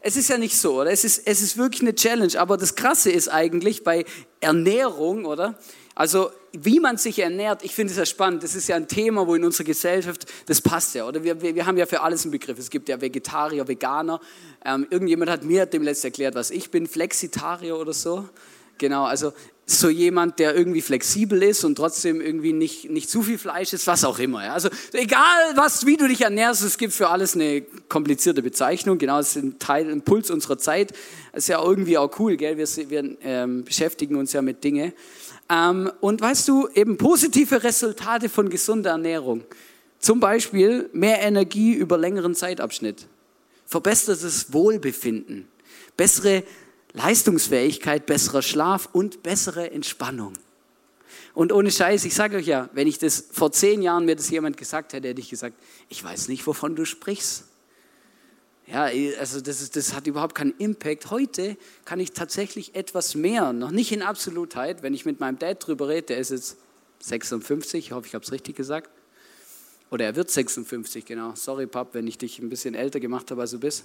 Es 0.00 0.16
ist 0.16 0.28
ja 0.28 0.38
nicht 0.38 0.56
so, 0.56 0.80
oder? 0.80 0.90
Es 0.90 1.04
ist, 1.04 1.26
es 1.26 1.40
ist 1.40 1.56
wirklich 1.56 1.82
eine 1.82 1.94
Challenge. 1.94 2.38
Aber 2.38 2.56
das 2.56 2.74
Krasse 2.74 3.10
ist 3.10 3.28
eigentlich 3.28 3.84
bei 3.84 4.04
Ernährung, 4.40 5.24
oder? 5.24 5.58
Also 5.94 6.30
wie 6.52 6.80
man 6.80 6.96
sich 6.96 7.18
ernährt, 7.18 7.64
ich 7.64 7.74
finde 7.74 7.92
es 7.92 7.98
ja 7.98 8.06
spannend. 8.06 8.42
Das 8.42 8.54
ist 8.54 8.68
ja 8.68 8.76
ein 8.76 8.88
Thema, 8.88 9.26
wo 9.26 9.34
in 9.34 9.44
unserer 9.44 9.64
Gesellschaft, 9.64 10.26
das 10.46 10.60
passt 10.60 10.94
ja, 10.94 11.06
oder? 11.06 11.22
Wir, 11.24 11.40
wir, 11.40 11.54
wir 11.54 11.66
haben 11.66 11.76
ja 11.76 11.86
für 11.86 12.00
alles 12.00 12.22
einen 12.22 12.32
Begriff. 12.32 12.58
Es 12.58 12.70
gibt 12.70 12.88
ja 12.88 13.00
Vegetarier, 13.00 13.66
Veganer. 13.66 14.20
Ähm, 14.64 14.86
irgendjemand 14.90 15.30
hat 15.30 15.44
mir 15.44 15.66
dem 15.66 15.82
letzten 15.82 16.08
erklärt, 16.08 16.34
was 16.34 16.50
ich 16.50 16.70
bin, 16.70 16.86
Flexitarier 16.86 17.76
oder 17.76 17.92
so. 17.92 18.28
Genau, 18.78 19.04
also 19.04 19.32
so 19.70 19.90
jemand, 19.90 20.38
der 20.38 20.56
irgendwie 20.56 20.80
flexibel 20.80 21.42
ist 21.42 21.62
und 21.62 21.74
trotzdem 21.74 22.22
irgendwie 22.22 22.54
nicht, 22.54 22.88
nicht 22.90 23.10
zu 23.10 23.22
viel 23.22 23.36
Fleisch 23.36 23.74
ist, 23.74 23.86
was 23.86 24.02
auch 24.02 24.18
immer. 24.18 24.44
Ja. 24.44 24.54
Also 24.54 24.70
egal, 24.92 25.52
was, 25.56 25.84
wie 25.84 25.98
du 25.98 26.08
dich 26.08 26.22
ernährst, 26.22 26.62
es 26.62 26.78
gibt 26.78 26.94
für 26.94 27.10
alles 27.10 27.34
eine 27.34 27.60
komplizierte 27.88 28.40
Bezeichnung. 28.40 28.96
Genau, 28.96 29.18
es 29.18 29.36
ist 29.36 29.42
ein 29.42 29.58
Teil, 29.58 29.90
ein 29.90 30.00
Puls 30.00 30.30
unserer 30.30 30.56
Zeit. 30.56 30.94
Ist 31.34 31.48
ja 31.48 31.62
irgendwie 31.62 31.98
auch 31.98 32.18
cool, 32.18 32.38
gell? 32.38 32.56
Wir, 32.56 32.66
wir 32.88 33.16
ähm, 33.22 33.64
beschäftigen 33.64 34.16
uns 34.16 34.32
ja 34.32 34.40
mit 34.40 34.64
Dingen. 34.64 34.94
Ähm, 35.50 35.92
und 36.00 36.22
weißt 36.22 36.48
du, 36.48 36.68
eben 36.74 36.96
positive 36.96 37.62
Resultate 37.62 38.30
von 38.30 38.48
gesunder 38.48 38.92
Ernährung. 38.92 39.44
Zum 39.98 40.18
Beispiel 40.18 40.88
mehr 40.94 41.20
Energie 41.20 41.74
über 41.74 41.98
längeren 41.98 42.34
Zeitabschnitt, 42.34 43.06
verbessertes 43.66 44.50
Wohlbefinden, 44.52 45.46
bessere 45.96 46.42
Leistungsfähigkeit, 46.92 48.06
besserer 48.06 48.42
Schlaf 48.42 48.88
und 48.92 49.22
bessere 49.22 49.70
Entspannung. 49.70 50.34
Und 51.34 51.52
ohne 51.52 51.70
Scheiß, 51.70 52.04
ich 52.04 52.14
sage 52.14 52.38
euch 52.38 52.46
ja, 52.46 52.68
wenn 52.72 52.88
ich 52.88 52.98
das 52.98 53.26
vor 53.30 53.52
zehn 53.52 53.82
Jahren 53.82 54.04
mir 54.04 54.16
das 54.16 54.30
jemand 54.30 54.56
gesagt 54.56 54.92
hätte, 54.92 55.08
hätte 55.08 55.20
ich 55.20 55.30
gesagt, 55.30 55.56
ich 55.88 56.02
weiß 56.02 56.28
nicht, 56.28 56.46
wovon 56.46 56.74
du 56.74 56.84
sprichst. 56.84 57.44
Ja, 58.66 58.90
also 59.18 59.40
das, 59.40 59.62
ist, 59.62 59.76
das 59.76 59.94
hat 59.94 60.06
überhaupt 60.06 60.34
keinen 60.34 60.54
Impact. 60.58 61.10
Heute 61.10 61.56
kann 61.84 62.00
ich 62.00 62.12
tatsächlich 62.12 62.74
etwas 62.74 63.14
mehr, 63.14 63.52
noch 63.52 63.70
nicht 63.70 63.92
in 63.92 64.02
Absolutheit, 64.02 64.82
wenn 64.82 64.92
ich 64.92 65.06
mit 65.06 65.20
meinem 65.20 65.38
Dad 65.38 65.66
drüber 65.66 65.88
rede, 65.88 66.08
der 66.08 66.18
ist 66.18 66.30
jetzt 66.30 66.58
56, 67.00 67.86
ich 67.86 67.92
hoffe, 67.92 68.06
ich 68.06 68.14
habe 68.14 68.24
es 68.24 68.32
richtig 68.32 68.56
gesagt. 68.56 68.90
Oder 69.90 70.04
er 70.04 70.16
wird 70.16 70.30
56, 70.30 71.06
genau. 71.06 71.34
Sorry, 71.34 71.66
Pap, 71.66 71.94
wenn 71.94 72.06
ich 72.06 72.18
dich 72.18 72.40
ein 72.40 72.50
bisschen 72.50 72.74
älter 72.74 73.00
gemacht 73.00 73.30
habe, 73.30 73.40
als 73.40 73.52
du 73.52 73.58
bist. 73.58 73.84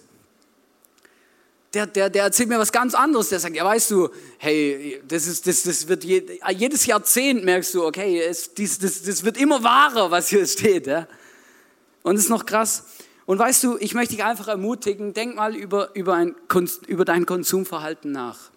Der, 1.74 1.88
der, 1.88 2.10
der 2.10 2.24
erzählt 2.26 2.50
mir 2.50 2.60
was 2.60 2.72
ganz 2.72 2.94
anderes. 2.94 3.30
Der 3.30 3.40
sagt, 3.40 3.56
ja, 3.56 3.66
weißt 3.66 3.92
du, 3.92 4.10
hey, 4.38 5.02
das, 5.08 5.26
ist, 5.26 5.48
das, 5.48 5.64
das 5.64 5.88
wird 5.88 6.04
je, 6.04 6.24
jedes 6.56 6.86
Jahrzehnt 6.86 7.44
merkst 7.44 7.74
du, 7.74 7.86
okay, 7.86 8.22
es, 8.22 8.54
dies, 8.54 8.78
das, 8.78 9.02
das 9.02 9.24
wird 9.24 9.38
immer 9.38 9.64
wahrer, 9.64 10.12
was 10.12 10.30
hier 10.30 10.46
steht. 10.46 10.86
Ja? 10.86 11.08
Und 12.04 12.16
es 12.16 12.24
ist 12.24 12.30
noch 12.30 12.46
krass. 12.46 12.84
Und 13.26 13.40
weißt 13.40 13.64
du, 13.64 13.78
ich 13.80 13.94
möchte 13.94 14.16
dich 14.16 14.24
einfach 14.24 14.48
ermutigen, 14.48 15.14
denk 15.14 15.36
mal 15.36 15.56
über, 15.56 15.96
über, 15.96 16.14
ein, 16.14 16.36
über 16.88 17.06
dein 17.06 17.26
Konsumverhalten 17.26 18.12
nach. 18.12 18.52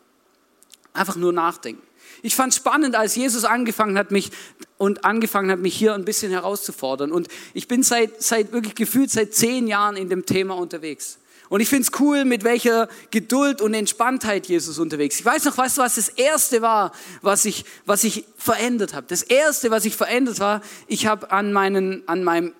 Einfach 0.93 1.17
nur 1.17 1.33
nachdenken. 1.33 1.83
Ich 2.23 2.35
fand 2.35 2.53
es 2.53 2.57
spannend, 2.57 2.97
als 2.97 3.15
Jesus 3.15 3.45
angefangen 3.45 3.97
hat, 3.97 4.11
mich 4.11 4.31
und 4.79 5.05
angefangen 5.05 5.51
hat, 5.51 5.59
mich 5.59 5.77
hier 5.77 5.95
ein 5.95 6.05
bisschen 6.05 6.33
herauszufordern. 6.33 7.13
Und 7.13 7.29
ich 7.55 7.69
bin 7.69 7.83
seit, 7.83 8.23
seit 8.23 8.53
wirklich 8.53 8.75
gefühlt 8.75 9.11
seit 9.11 9.35
zehn 9.35 9.69
Jahren 9.69 9.97
in 9.97 10.09
dem 10.09 10.27
Thema 10.27 10.57
unterwegs. 10.57 11.19
Und 11.49 11.61
ich 11.61 11.69
finde 11.69 11.83
es 11.83 12.01
cool, 12.01 12.25
mit 12.25 12.45
welcher 12.45 12.89
Geduld 13.11 13.61
und 13.61 13.75
Entspanntheit 13.75 14.47
Jesus 14.47 14.79
unterwegs. 14.79 15.17
ist. 15.17 15.21
Ich 15.21 15.27
weiß 15.27 15.45
noch, 15.45 15.57
weißt 15.57 15.79
du, 15.79 15.83
was 15.83 15.95
das 15.95 16.09
erste 16.09 16.63
war, 16.63 16.93
was 17.23 17.45
ich, 17.45 17.65
was 17.85 18.05
ich 18.05 18.25
verändert 18.37 18.95
habe. 18.95 19.07
Das 19.09 19.23
erste, 19.23 19.71
was 19.71 19.85
ich 19.85 19.97
verändert 19.97 20.41
war, 20.41 20.61
ich 20.87 21.07
habe 21.07 21.31
an, 21.31 21.57
an 21.57 22.25
meinem 22.25 22.53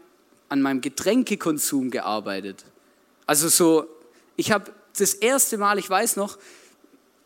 an 0.49 0.63
meinem 0.63 0.81
Getränkekonsum 0.81 1.91
gearbeitet. 1.91 2.65
Also 3.27 3.49
so, 3.49 3.87
ich 4.37 4.53
habe 4.53 4.73
das 4.97 5.15
erste 5.15 5.59
Mal, 5.59 5.79
ich 5.79 5.89
weiß 5.89 6.17
noch, 6.17 6.39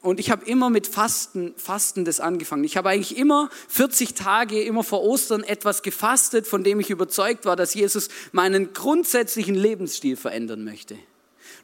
und 0.02 0.18
ich 0.18 0.30
habe 0.30 0.46
immer 0.46 0.70
mit 0.70 0.86
Fasten, 0.86 1.52
Fasten 1.58 2.06
das 2.06 2.20
angefangen. 2.20 2.64
Ich 2.64 2.78
habe 2.78 2.88
eigentlich 2.88 3.18
immer 3.18 3.50
40 3.68 4.14
Tage, 4.14 4.62
immer 4.62 4.82
vor 4.82 5.02
Ostern 5.02 5.44
etwas 5.44 5.82
gefastet, 5.82 6.46
von 6.46 6.64
dem 6.64 6.80
ich 6.80 6.88
überzeugt 6.88 7.44
war, 7.44 7.54
dass 7.54 7.74
Jesus 7.74 8.08
meinen 8.32 8.72
grundsätzlichen 8.72 9.54
Lebensstil 9.54 10.16
verändern 10.16 10.64
möchte. 10.64 10.96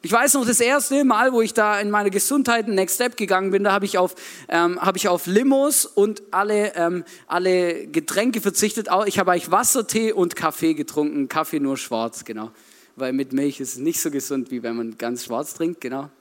Ich 0.03 0.11
weiß 0.11 0.35
noch, 0.35 0.45
das 0.45 0.59
erste 0.59 1.03
Mal, 1.03 1.33
wo 1.33 1.41
ich 1.41 1.55
da 1.55 1.79
in 1.79 1.89
meiner 1.89 2.11
Gesundheit 2.11 2.67
Next 2.67 2.95
Step 2.95 3.17
gegangen 3.17 3.49
bin, 3.49 3.63
da 3.63 3.71
habe 3.71 3.85
ich 3.85 3.97
auf, 3.97 4.13
ähm, 4.47 4.79
habe 4.79 4.97
ich 4.97 5.07
auf 5.07 5.25
Limos 5.25 5.85
und 5.87 6.21
alle, 6.29 6.75
ähm, 6.75 7.03
alle 7.25 7.87
Getränke 7.87 8.39
verzichtet. 8.39 8.89
Ich 9.07 9.17
habe 9.17 9.31
eigentlich 9.31 9.49
Wasser, 9.49 9.87
Tee 9.87 10.11
und 10.11 10.35
Kaffee 10.35 10.75
getrunken. 10.75 11.29
Kaffee 11.29 11.59
nur 11.59 11.77
schwarz, 11.77 12.25
genau. 12.25 12.51
Weil 12.95 13.11
mit 13.11 13.33
Milch 13.33 13.59
ist 13.59 13.73
es 13.73 13.77
nicht 13.79 13.99
so 13.99 14.11
gesund, 14.11 14.51
wie 14.51 14.61
wenn 14.61 14.75
man 14.75 14.97
ganz 14.99 15.25
schwarz 15.25 15.55
trinkt, 15.55 15.81
genau. 15.81 16.11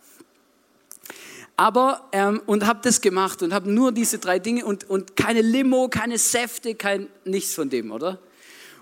Aber, 1.59 2.09
ähm, 2.13 2.41
und 2.47 2.67
habe 2.67 2.81
das 2.83 3.03
gemacht 3.03 3.43
und 3.43 3.53
habe 3.53 3.71
nur 3.71 3.93
diese 3.93 4.19
drei 4.19 4.39
Dinge 4.39 4.65
und, 4.65 4.89
und 4.89 5.17
keine 5.17 5.43
Limo, 5.43 5.89
keine 5.89 6.19
Säfte, 6.19 6.75
kein, 6.75 7.09
nichts 7.25 7.55
von 7.55 7.69
dem, 7.69 7.93
oder? 7.93 8.19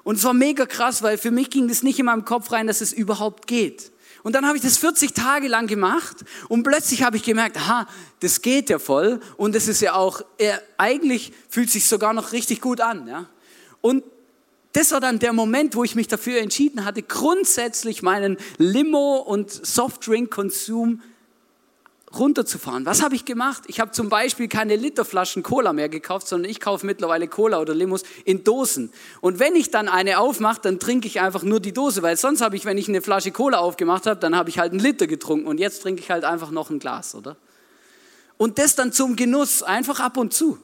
Und 0.04 0.16
es 0.16 0.24
war 0.24 0.34
mega 0.34 0.66
krass, 0.66 1.02
weil 1.02 1.18
für 1.18 1.30
mich 1.30 1.50
ging 1.50 1.66
das 1.66 1.82
nicht 1.82 1.98
in 1.98 2.06
meinem 2.06 2.24
Kopf 2.24 2.52
rein, 2.52 2.66
dass 2.66 2.80
es 2.80 2.92
überhaupt 2.92 3.46
geht. 3.46 3.90
Und 4.24 4.32
dann 4.32 4.46
habe 4.46 4.56
ich 4.56 4.62
das 4.62 4.78
40 4.78 5.12
Tage 5.12 5.48
lang 5.48 5.66
gemacht 5.66 6.24
und 6.48 6.62
plötzlich 6.62 7.02
habe 7.02 7.18
ich 7.18 7.22
gemerkt, 7.22 7.58
aha, 7.58 7.86
das 8.20 8.40
geht 8.40 8.70
ja 8.70 8.78
voll 8.78 9.20
und 9.36 9.54
das 9.54 9.68
ist 9.68 9.82
ja 9.82 9.94
auch, 9.94 10.22
äh, 10.38 10.54
eigentlich 10.78 11.32
fühlt 11.50 11.70
sich 11.70 11.84
sogar 11.84 12.14
noch 12.14 12.32
richtig 12.32 12.62
gut 12.62 12.80
an. 12.80 13.06
Ja? 13.06 13.28
Und 13.82 14.02
das 14.72 14.92
war 14.92 15.00
dann 15.00 15.18
der 15.18 15.34
Moment, 15.34 15.76
wo 15.76 15.84
ich 15.84 15.94
mich 15.94 16.08
dafür 16.08 16.40
entschieden 16.40 16.86
hatte, 16.86 17.02
grundsätzlich 17.02 18.02
meinen 18.02 18.38
Limo- 18.56 19.18
und 19.18 19.50
Softdrink-Konsum 19.50 21.02
runterzufahren. 22.18 22.86
Was 22.86 23.02
habe 23.02 23.14
ich 23.14 23.24
gemacht? 23.24 23.64
Ich 23.66 23.80
habe 23.80 23.90
zum 23.90 24.08
Beispiel 24.08 24.48
keine 24.48 24.76
Literflaschen 24.76 25.42
Cola 25.42 25.72
mehr 25.72 25.88
gekauft, 25.88 26.28
sondern 26.28 26.50
ich 26.50 26.60
kaufe 26.60 26.86
mittlerweile 26.86 27.28
Cola 27.28 27.60
oder 27.60 27.74
Limos 27.74 28.02
in 28.24 28.44
Dosen. 28.44 28.92
Und 29.20 29.38
wenn 29.38 29.56
ich 29.56 29.70
dann 29.70 29.88
eine 29.88 30.18
aufmache, 30.18 30.60
dann 30.62 30.78
trinke 30.78 31.06
ich 31.06 31.20
einfach 31.20 31.42
nur 31.42 31.60
die 31.60 31.72
Dose, 31.72 32.02
weil 32.02 32.16
sonst 32.16 32.40
habe 32.40 32.56
ich, 32.56 32.64
wenn 32.64 32.78
ich 32.78 32.88
eine 32.88 33.02
Flasche 33.02 33.32
Cola 33.32 33.58
aufgemacht 33.58 34.06
habe, 34.06 34.20
dann 34.20 34.36
habe 34.36 34.50
ich 34.50 34.58
halt 34.58 34.72
einen 34.72 34.80
Liter 34.80 35.06
getrunken 35.06 35.46
und 35.46 35.58
jetzt 35.58 35.82
trinke 35.82 36.02
ich 36.02 36.10
halt 36.10 36.24
einfach 36.24 36.50
noch 36.50 36.70
ein 36.70 36.78
Glas, 36.78 37.14
oder? 37.14 37.36
Und 38.36 38.58
das 38.58 38.74
dann 38.74 38.92
zum 38.92 39.16
Genuss, 39.16 39.62
einfach 39.62 40.00
ab 40.00 40.16
und 40.16 40.32
zu. 40.32 40.58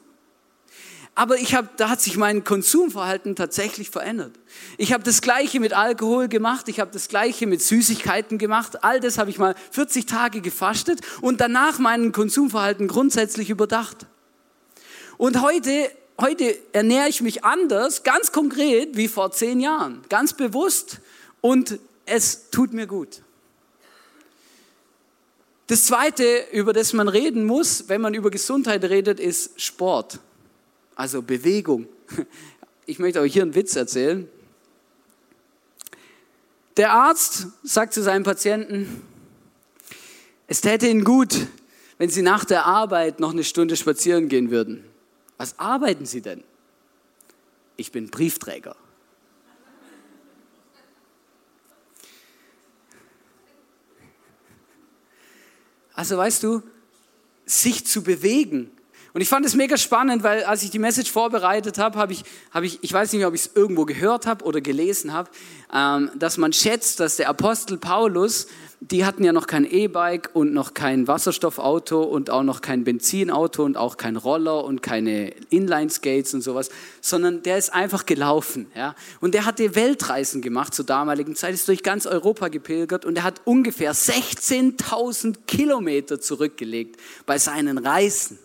Aber 1.20 1.37
ich 1.37 1.54
hab, 1.54 1.76
da 1.76 1.90
hat 1.90 2.00
sich 2.00 2.16
mein 2.16 2.44
Konsumverhalten 2.44 3.37
tatsächlich 3.37 3.90
verändert. 3.90 4.33
Ich 4.78 4.94
habe 4.94 5.04
das 5.04 5.20
Gleiche 5.20 5.61
mit 5.61 5.74
Alkohol 5.74 6.28
gemacht, 6.28 6.66
ich 6.70 6.80
habe 6.80 6.92
das 6.92 7.09
Gleiche 7.09 7.46
mit 7.46 7.61
Süßigkeiten 7.61 8.38
gemacht. 8.38 8.83
All 8.83 9.00
das 9.00 9.18
habe 9.18 9.28
ich 9.28 9.37
mal 9.37 9.54
40 9.72 10.06
Tage 10.06 10.40
gefastet 10.40 11.02
und 11.20 11.42
danach 11.42 11.78
mein 11.78 12.12
Konsumverhalten 12.12 12.88
grundsätzlich 12.88 13.50
überdacht. 13.50 14.06
Und 15.18 15.42
heute, 15.42 15.90
heute 16.18 16.56
ernähre 16.72 17.11
ich 17.11 17.20
mich 17.20 17.44
anders, 17.44 18.02
ganz 18.02 18.33
konkret 18.33 18.96
wie 18.96 19.06
vor 19.06 19.30
zehn 19.30 19.61
Jahren, 19.61 20.00
ganz 20.09 20.33
bewusst 20.33 21.00
und 21.42 21.78
es 22.06 22.48
tut 22.48 22.72
mir 22.72 22.87
gut. 22.87 23.20
Das 25.66 25.85
Zweite, 25.85 26.46
über 26.52 26.72
das 26.72 26.94
man 26.94 27.09
reden 27.09 27.44
muss, 27.44 27.90
wenn 27.90 28.00
man 28.00 28.14
über 28.14 28.30
Gesundheit 28.30 28.85
redet, 28.85 29.20
ist 29.20 29.61
Sport 29.61 30.18
also 30.94 31.22
Bewegung. 31.22 31.88
Ich 32.87 32.98
möchte 32.98 33.20
euch 33.20 33.33
hier 33.33 33.42
einen 33.42 33.55
Witz 33.55 33.76
erzählen. 33.76 34.29
Der 36.76 36.92
Arzt 36.92 37.48
sagt 37.62 37.94
zu 37.94 38.03
seinem 38.03 38.24
Patienten, 38.24 39.03
es 40.46 40.61
täte 40.61 40.88
Ihnen 40.88 41.05
gut, 41.05 41.46
wenn 41.98 42.11
Sie 42.11 42.22
nach 42.22 42.44
der 42.44 42.66
Arbeit 42.66 43.20
noch 43.20 43.31
eine 43.33 43.44
Stunde 43.44 43.76
spazieren 43.76 44.29
gehen 44.29 44.50
würden. 44.50 44.85
Was 45.37 45.59
arbeiten 45.59 46.07
Sie 46.07 46.20
denn? 46.20 46.42
Ich 47.76 47.92
bin 47.92 48.11
Briefträger. 48.11 48.76
Also 55.94 56.16
weißt 56.16 56.42
du, 56.42 56.62
sich 57.44 57.87
zu 57.87 58.03
bewegen, 58.03 58.70
und 59.12 59.20
ich 59.20 59.29
fand 59.29 59.44
es 59.44 59.57
mega 59.57 59.77
spannend, 59.77 60.23
weil 60.23 60.44
als 60.44 60.62
ich 60.62 60.70
die 60.70 60.79
Message 60.79 61.11
vorbereitet 61.11 61.79
habe, 61.79 61.99
habe 61.99 62.12
ich, 62.12 62.23
habe 62.53 62.66
ich, 62.66 62.79
ich 62.83 62.92
weiß 62.92 63.12
nicht, 63.12 63.27
ob 63.27 63.35
ich 63.35 63.42
es 63.42 63.51
irgendwo 63.55 63.85
gehört 63.85 64.27
habe 64.27 64.44
oder 64.44 64.61
gelesen 64.61 65.12
habe, 65.12 65.31
ähm, 65.75 66.11
dass 66.14 66.38
man 66.38 66.53
schätzt, 66.53 67.01
dass 67.01 67.16
der 67.16 67.29
Apostel 67.29 67.77
Paulus, 67.77 68.46
die 68.79 69.05
hatten 69.05 69.25
ja 69.25 69.33
noch 69.33 69.49
kein 69.49 69.64
E-Bike 69.64 70.31
und 70.33 70.53
noch 70.53 70.75
kein 70.75 71.09
Wasserstoffauto 71.09 72.03
und 72.03 72.31
auch 72.31 72.44
noch 72.44 72.61
kein 72.61 72.85
Benzinauto 72.85 73.64
und 73.64 73.77
auch 73.77 73.96
kein 73.96 74.16
Roller 74.16 74.64
und 74.64 74.81
keine 74.81 75.31
Inline-Skates 75.51 76.33
und 76.35 76.42
sowas, 76.42 76.70
sondern 77.01 77.42
der 77.42 77.59
ist 77.59 77.75
einfach 77.75 78.07
gelaufen. 78.07 78.70
Ja? 78.77 78.94
Und 79.20 79.35
der 79.35 79.44
hatte 79.44 79.75
Weltreisen 79.75 80.40
gemacht 80.40 80.73
zur 80.73 80.87
damaligen 80.87 81.35
Zeit, 81.35 81.55
ist 81.55 81.66
durch 81.66 81.83
ganz 81.83 82.07
Europa 82.07 82.46
gepilgert 82.46 83.05
und 83.05 83.16
er 83.16 83.25
hat 83.25 83.42
ungefähr 83.44 83.92
16.000 83.92 85.46
Kilometer 85.49 86.20
zurückgelegt 86.20 86.96
bei 87.27 87.38
seinen 87.38 87.77
Reisen. 87.77 88.38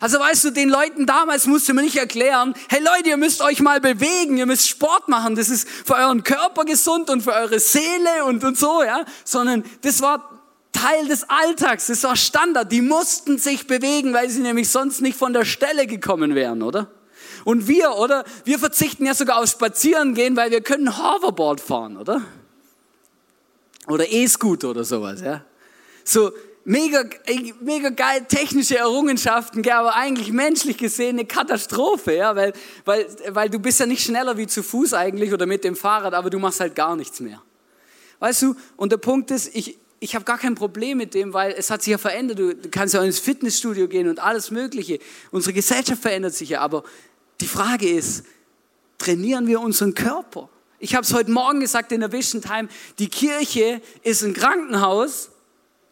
Also 0.00 0.18
weißt 0.18 0.44
du, 0.44 0.50
den 0.50 0.68
Leuten 0.68 1.06
damals 1.06 1.46
musste 1.46 1.74
man 1.74 1.84
nicht 1.84 1.96
erklären, 1.96 2.54
hey 2.68 2.80
Leute, 2.82 3.10
ihr 3.10 3.16
müsst 3.16 3.40
euch 3.40 3.60
mal 3.60 3.80
bewegen, 3.80 4.36
ihr 4.36 4.46
müsst 4.46 4.68
Sport 4.68 5.08
machen, 5.08 5.36
das 5.36 5.48
ist 5.48 5.68
für 5.68 5.94
euren 5.94 6.22
Körper 6.22 6.64
gesund 6.64 7.10
und 7.10 7.22
für 7.22 7.32
eure 7.32 7.60
Seele 7.60 8.24
und, 8.26 8.44
und 8.44 8.58
so, 8.58 8.82
ja, 8.82 9.04
sondern 9.24 9.64
das 9.82 10.02
war 10.02 10.36
Teil 10.72 11.06
des 11.08 11.28
Alltags, 11.30 11.86
das 11.86 12.02
war 12.04 12.16
Standard, 12.16 12.70
die 12.70 12.82
mussten 12.82 13.38
sich 13.38 13.66
bewegen, 13.66 14.12
weil 14.12 14.28
sie 14.28 14.40
nämlich 14.40 14.68
sonst 14.68 15.00
nicht 15.00 15.16
von 15.16 15.32
der 15.32 15.44
Stelle 15.44 15.86
gekommen 15.86 16.34
wären, 16.34 16.62
oder? 16.62 16.90
Und 17.44 17.68
wir, 17.68 17.94
oder? 17.96 18.24
Wir 18.44 18.58
verzichten 18.58 19.06
ja 19.06 19.14
sogar 19.14 19.38
auf 19.38 19.48
Spazierengehen, 19.48 20.36
weil 20.36 20.50
wir 20.50 20.60
können 20.60 20.98
Hoverboard 20.98 21.60
fahren, 21.60 21.96
oder? 21.96 22.22
Oder 23.86 24.10
E-Scooter 24.10 24.70
oder 24.70 24.84
sowas, 24.84 25.20
ja? 25.20 25.44
So, 26.04 26.32
mega, 26.66 27.04
mega 27.60 27.90
geil 27.90 28.26
technische 28.28 28.76
Errungenschaften, 28.76 29.68
aber 29.70 29.94
eigentlich 29.94 30.32
menschlich 30.32 30.76
gesehen 30.76 31.16
eine 31.16 31.24
Katastrophe, 31.24 32.16
ja, 32.16 32.34
weil, 32.34 32.52
weil, 32.84 33.06
weil 33.28 33.48
du 33.48 33.58
bist 33.60 33.80
ja 33.80 33.86
nicht 33.86 34.02
schneller 34.02 34.36
wie 34.36 34.48
zu 34.48 34.62
Fuß 34.62 34.92
eigentlich 34.92 35.32
oder 35.32 35.46
mit 35.46 35.64
dem 35.64 35.76
Fahrrad, 35.76 36.12
aber 36.12 36.28
du 36.28 36.38
machst 36.38 36.60
halt 36.60 36.74
gar 36.74 36.96
nichts 36.96 37.20
mehr. 37.20 37.40
Weißt 38.18 38.42
du, 38.42 38.56
und 38.76 38.90
der 38.90 38.96
Punkt 38.96 39.30
ist, 39.30 39.54
ich, 39.54 39.78
ich 40.00 40.14
habe 40.14 40.24
gar 40.24 40.38
kein 40.38 40.56
Problem 40.56 40.98
mit 40.98 41.14
dem, 41.14 41.32
weil 41.32 41.52
es 41.52 41.70
hat 41.70 41.82
sich 41.82 41.92
ja 41.92 41.98
verändert. 41.98 42.38
Du, 42.38 42.54
du 42.54 42.68
kannst 42.68 42.94
ja 42.94 43.02
ins 43.02 43.20
Fitnessstudio 43.20 43.86
gehen 43.86 44.08
und 44.08 44.18
alles 44.18 44.50
Mögliche. 44.50 44.98
Unsere 45.30 45.52
Gesellschaft 45.52 46.02
verändert 46.02 46.34
sich 46.34 46.50
ja, 46.50 46.60
aber 46.62 46.82
die 47.40 47.46
Frage 47.46 47.88
ist, 47.88 48.24
trainieren 48.98 49.46
wir 49.46 49.60
unseren 49.60 49.94
Körper? 49.94 50.48
Ich 50.78 50.94
habe 50.94 51.04
es 51.04 51.14
heute 51.14 51.30
Morgen 51.30 51.60
gesagt 51.60 51.92
in 51.92 52.00
der 52.00 52.10
Vision 52.10 52.42
Time, 52.42 52.68
die 52.98 53.08
Kirche 53.08 53.80
ist 54.02 54.24
ein 54.24 54.34
Krankenhaus, 54.34 55.30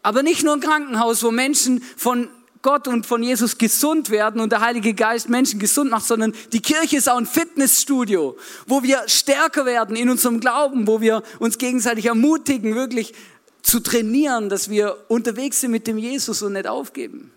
aber 0.04 0.22
nicht 0.22 0.44
nur 0.44 0.52
ein 0.52 0.60
Krankenhaus, 0.60 1.22
wo 1.24 1.30
Menschen 1.30 1.82
von 1.96 2.28
Gott 2.60 2.88
und 2.88 3.06
von 3.06 3.22
Jesus 3.22 3.56
gesund 3.56 4.10
werden 4.10 4.40
und 4.40 4.52
der 4.52 4.60
Heilige 4.60 4.92
Geist 4.92 5.30
Menschen 5.30 5.58
gesund 5.58 5.90
macht, 5.90 6.04
sondern 6.04 6.34
die 6.52 6.60
Kirche 6.60 6.98
ist 6.98 7.08
auch 7.08 7.16
ein 7.16 7.26
Fitnessstudio, 7.26 8.36
wo 8.66 8.82
wir 8.82 9.02
stärker 9.06 9.64
werden 9.64 9.96
in 9.96 10.10
unserem 10.10 10.40
Glauben, 10.40 10.86
wo 10.86 11.00
wir 11.00 11.22
uns 11.38 11.56
gegenseitig 11.56 12.06
ermutigen, 12.06 12.74
wirklich 12.74 13.14
zu 13.62 13.80
trainieren, 13.80 14.50
dass 14.50 14.68
wir 14.68 14.96
unterwegs 15.08 15.62
sind 15.62 15.70
mit 15.70 15.86
dem 15.86 15.96
Jesus 15.96 16.42
und 16.42 16.52
nicht 16.52 16.66
aufgeben. 16.66 17.32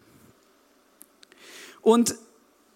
Und 1.81 2.15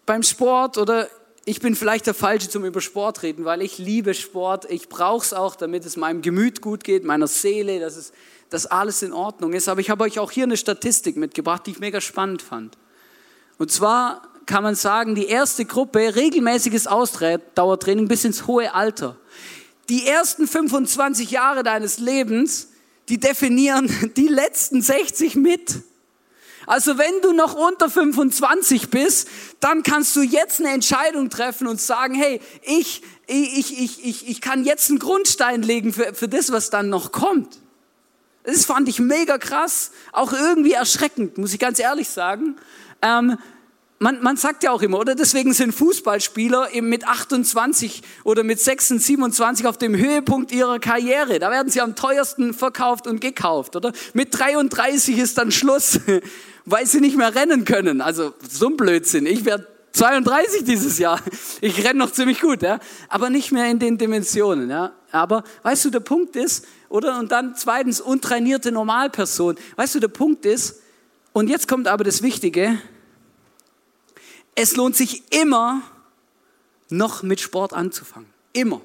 beim 0.06 0.24
Sport 0.24 0.78
oder 0.78 1.10
ich 1.44 1.60
bin 1.60 1.76
vielleicht 1.76 2.08
der 2.08 2.14
Falsche 2.14 2.48
zum 2.48 2.64
über 2.64 2.80
Sport 2.80 3.24
reden, 3.24 3.44
weil 3.44 3.62
ich 3.62 3.78
liebe 3.78 4.14
Sport. 4.14 4.72
Ich 4.72 4.88
brauche 4.88 5.26
es 5.26 5.34
auch, 5.34 5.56
damit 5.56 5.86
es 5.86 5.98
meinem 5.98 6.22
Gemüt 6.22 6.62
gut 6.62 6.86
geht, 6.86 7.04
meiner 7.04 7.28
Seele, 7.28 7.82
dass 7.82 7.98
es 7.98 8.14
dass 8.52 8.68
alles 8.68 9.02
in 9.02 9.14
Ordnung 9.14 9.54
ist. 9.54 9.68
Aber 9.68 9.82
ich 9.82 9.90
habe 9.90 10.04
euch 10.04 10.20
auch 10.20 10.30
hier 10.30 10.44
eine 10.44 10.58
Statistik 10.58 11.16
mitgebracht, 11.16 11.66
die 11.66 11.72
ich 11.72 11.80
mega 11.80 12.00
spannend 12.00 12.44
fand. 12.44 12.78
Und 13.58 13.72
zwar 13.72 14.22
kann 14.46 14.62
man 14.62 14.76
sagen, 14.76 15.16
die 15.16 15.26
erste 15.26 15.66
Gruppe, 15.66 16.16
regelmäßiges 16.16 16.86
Ausdauertraining 16.86 18.08
bis 18.08 18.26
ins 18.26 18.46
hohe 18.48 18.74
Alter. 18.74 19.18
Die 19.90 20.06
ersten 20.06 20.48
25 20.48 21.32
Jahre 21.32 21.64
deines 21.64 21.98
Lebens, 21.98 22.68
die 23.10 23.20
definieren 23.20 24.12
die 24.18 24.28
letzten 24.28 24.82
60 24.82 25.36
mit. 25.36 25.82
Also 26.68 26.98
wenn 26.98 27.22
du 27.22 27.32
noch 27.32 27.56
unter 27.56 27.90
25 27.90 28.90
bist, 28.90 29.30
dann 29.62 29.82
kannst 29.82 30.16
du 30.16 30.22
jetzt 30.22 30.60
eine 30.60 30.70
Entscheidung 30.70 31.30
treffen 31.30 31.68
und 31.68 31.80
sagen, 31.80 32.16
hey, 32.16 32.42
ich, 32.64 33.02
ich, 33.28 33.80
ich, 33.80 34.06
ich, 34.06 34.28
ich 34.28 34.42
kann 34.42 34.66
jetzt 34.66 34.90
einen 34.90 35.00
Grundstein 35.00 35.62
legen 35.62 35.94
für, 35.94 36.14
für 36.14 36.28
das, 36.28 36.52
was 36.52 36.70
dann 36.70 36.90
noch 36.90 37.12
kommt. 37.14 37.62
Das 38.44 38.66
fand 38.66 38.90
ich 38.90 39.00
mega 39.00 39.38
krass, 39.38 39.92
auch 40.12 40.34
irgendwie 40.34 40.74
erschreckend, 40.74 41.38
muss 41.38 41.54
ich 41.54 41.60
ganz 41.60 41.80
ehrlich 41.80 42.10
sagen. 42.10 42.56
Ähm, 43.02 43.38
man, 44.02 44.22
man 44.24 44.36
sagt 44.36 44.64
ja 44.64 44.72
auch 44.72 44.82
immer, 44.82 44.98
oder? 44.98 45.14
Deswegen 45.14 45.54
sind 45.54 45.74
Fußballspieler 45.74 46.74
eben 46.74 46.90
mit 46.90 47.08
28 47.08 48.02
oder 48.24 48.44
mit 48.44 48.60
26, 48.60 49.06
27 49.06 49.68
auf 49.68 49.78
dem 49.78 49.96
Höhepunkt 49.96 50.52
ihrer 50.52 50.80
Karriere. 50.80 51.38
Da 51.38 51.52
werden 51.52 51.70
sie 51.70 51.82
am 51.82 51.96
teuersten 51.96 52.56
verkauft 52.56 53.06
und 53.06 53.22
gekauft, 53.22 53.76
oder? 53.76 53.92
Mit 54.14 54.30
33 54.38 55.20
ist 55.20 55.38
dann 55.38 55.52
Schluss, 55.52 56.00
weil 56.66 56.88
sie 56.88 57.00
nicht 57.00 57.16
mehr 57.16 57.36
rennen 57.36 57.64
können. 57.64 58.02
Also 58.02 58.34
so 58.50 58.70
ein 58.70 58.76
Blödsinn. 58.76 59.28
Ich 59.28 59.46
werde 59.46 59.68
32 59.92 60.64
dieses 60.64 60.98
Jahr. 60.98 61.20
Ich 61.62 61.86
renne 61.86 62.00
noch 62.00 62.12
ziemlich 62.12 62.42
gut, 62.42 62.64
ja. 62.64 62.80
Aber 63.08 63.30
nicht 63.30 63.52
mehr 63.52 63.70
in 63.70 63.78
den 63.78 64.00
Dimensionen, 64.00 64.72
ja. 64.72 64.94
Aber 65.12 65.44
weißt 65.64 65.86
du, 65.86 65.90
der 65.90 66.00
Punkt 66.00 66.36
ist, 66.36 66.66
oder? 66.90 67.20
Und 67.20 67.32
dann 67.32 67.56
zweitens, 67.56 68.02
untrainierte 68.02 68.72
Normalperson. 68.72 69.58
Weißt 69.76 69.96
du, 69.96 70.00
der 70.00 70.08
Punkt 70.08 70.46
ist, 70.46 70.82
und 71.34 71.50
jetzt 71.50 71.68
kommt 71.68 71.88
aber 71.88 72.04
das 72.04 72.22
Wichtige, 72.22 72.78
es 74.56 74.76
lohnt 74.76 74.96
sich 74.96 75.24
immer, 75.34 75.82
noch 76.90 77.24
mit 77.24 77.40
Sport 77.40 77.74
anzufangen. 77.74 78.30
Immer. 78.54 78.82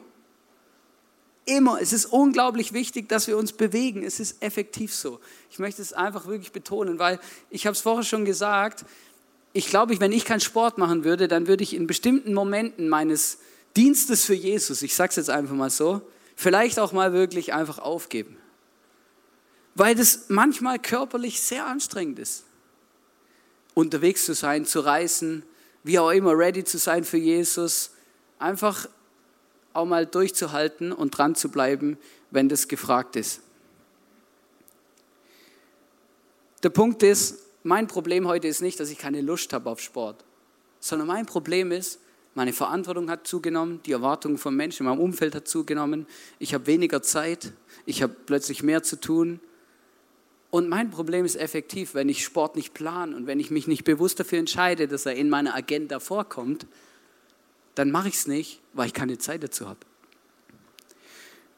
Immer. 1.44 1.80
Es 1.80 1.92
ist 1.92 2.06
unglaublich 2.06 2.72
wichtig, 2.72 3.08
dass 3.08 3.26
wir 3.26 3.36
uns 3.36 3.52
bewegen. 3.52 4.04
Es 4.04 4.20
ist 4.20 4.42
effektiv 4.42 4.94
so. 4.94 5.20
Ich 5.50 5.58
möchte 5.58 5.82
es 5.82 5.92
einfach 5.92 6.26
wirklich 6.26 6.52
betonen, 6.52 6.98
weil 6.98 7.18
ich 7.50 7.66
habe 7.66 7.74
es 7.74 7.80
vorher 7.80 8.04
schon 8.04 8.24
gesagt, 8.24 8.84
ich 9.52 9.68
glaube, 9.68 9.98
wenn 10.00 10.12
ich 10.12 10.24
keinen 10.24 10.40
Sport 10.40 10.78
machen 10.78 11.04
würde, 11.04 11.28
dann 11.28 11.46
würde 11.46 11.62
ich 11.62 11.74
in 11.74 11.86
bestimmten 11.86 12.34
Momenten 12.34 12.88
meines 12.88 13.38
Dienstes 13.76 14.24
für 14.24 14.34
Jesus, 14.34 14.82
ich 14.82 14.94
sage 14.94 15.10
es 15.10 15.16
jetzt 15.16 15.30
einfach 15.30 15.54
mal 15.54 15.70
so, 15.70 16.02
vielleicht 16.36 16.78
auch 16.78 16.92
mal 16.92 17.12
wirklich 17.12 17.52
einfach 17.52 17.78
aufgeben. 17.78 18.36
Weil 19.74 19.94
das 19.94 20.26
manchmal 20.28 20.78
körperlich 20.78 21.40
sehr 21.40 21.66
anstrengend 21.66 22.18
ist. 22.18 22.44
Unterwegs 23.74 24.24
zu 24.24 24.34
sein, 24.34 24.64
zu 24.64 24.80
reisen, 24.80 25.42
wie 25.82 25.98
auch 25.98 26.10
immer, 26.10 26.38
ready 26.38 26.64
zu 26.64 26.78
sein 26.78 27.04
für 27.04 27.18
Jesus. 27.18 27.90
Einfach 28.38 28.88
auch 29.72 29.84
mal 29.84 30.06
durchzuhalten 30.06 30.92
und 30.92 31.10
dran 31.10 31.34
zu 31.34 31.50
bleiben, 31.50 31.98
wenn 32.30 32.48
das 32.48 32.68
gefragt 32.68 33.16
ist. 33.16 33.40
Der 36.62 36.70
Punkt 36.70 37.02
ist, 37.02 37.38
mein 37.62 37.86
Problem 37.86 38.26
heute 38.26 38.48
ist 38.48 38.62
nicht, 38.62 38.80
dass 38.80 38.90
ich 38.90 38.98
keine 38.98 39.20
Lust 39.20 39.52
habe 39.52 39.68
auf 39.68 39.80
Sport, 39.80 40.24
sondern 40.80 41.08
mein 41.08 41.26
Problem 41.26 41.70
ist, 41.72 42.00
meine 42.36 42.52
Verantwortung 42.52 43.08
hat 43.10 43.26
zugenommen, 43.26 43.80
die 43.86 43.92
Erwartungen 43.92 44.36
von 44.36 44.54
Menschen 44.54 44.84
in 44.84 44.90
meinem 44.90 45.00
Umfeld 45.00 45.34
hat 45.34 45.48
zugenommen, 45.48 46.06
ich 46.38 46.52
habe 46.52 46.66
weniger 46.66 47.00
Zeit, 47.00 47.52
ich 47.86 48.02
habe 48.02 48.14
plötzlich 48.26 48.62
mehr 48.62 48.82
zu 48.82 49.00
tun. 49.00 49.40
Und 50.50 50.68
mein 50.68 50.90
Problem 50.90 51.24
ist 51.24 51.36
effektiv, 51.36 51.94
wenn 51.94 52.10
ich 52.10 52.22
Sport 52.22 52.54
nicht 52.54 52.74
plane 52.74 53.16
und 53.16 53.26
wenn 53.26 53.40
ich 53.40 53.50
mich 53.50 53.66
nicht 53.66 53.84
bewusst 53.84 54.20
dafür 54.20 54.38
entscheide, 54.38 54.86
dass 54.86 55.06
er 55.06 55.14
in 55.14 55.30
meiner 55.30 55.54
Agenda 55.54 55.98
vorkommt, 55.98 56.66
dann 57.74 57.90
mache 57.90 58.08
ich 58.08 58.16
es 58.16 58.26
nicht, 58.26 58.60
weil 58.74 58.88
ich 58.88 58.94
keine 58.94 59.16
Zeit 59.16 59.42
dazu 59.42 59.66
habe. 59.66 59.80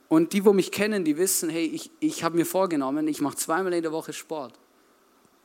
Und 0.06 0.32
die, 0.32 0.44
wo 0.44 0.52
mich 0.52 0.70
kennen, 0.70 1.04
die 1.04 1.16
wissen, 1.16 1.50
hey, 1.50 1.66
ich, 1.66 1.90
ich 1.98 2.22
habe 2.22 2.36
mir 2.36 2.46
vorgenommen, 2.46 3.08
ich 3.08 3.20
mache 3.20 3.36
zweimal 3.36 3.72
in 3.72 3.82
der 3.82 3.90
Woche 3.90 4.12
Sport. 4.12 4.54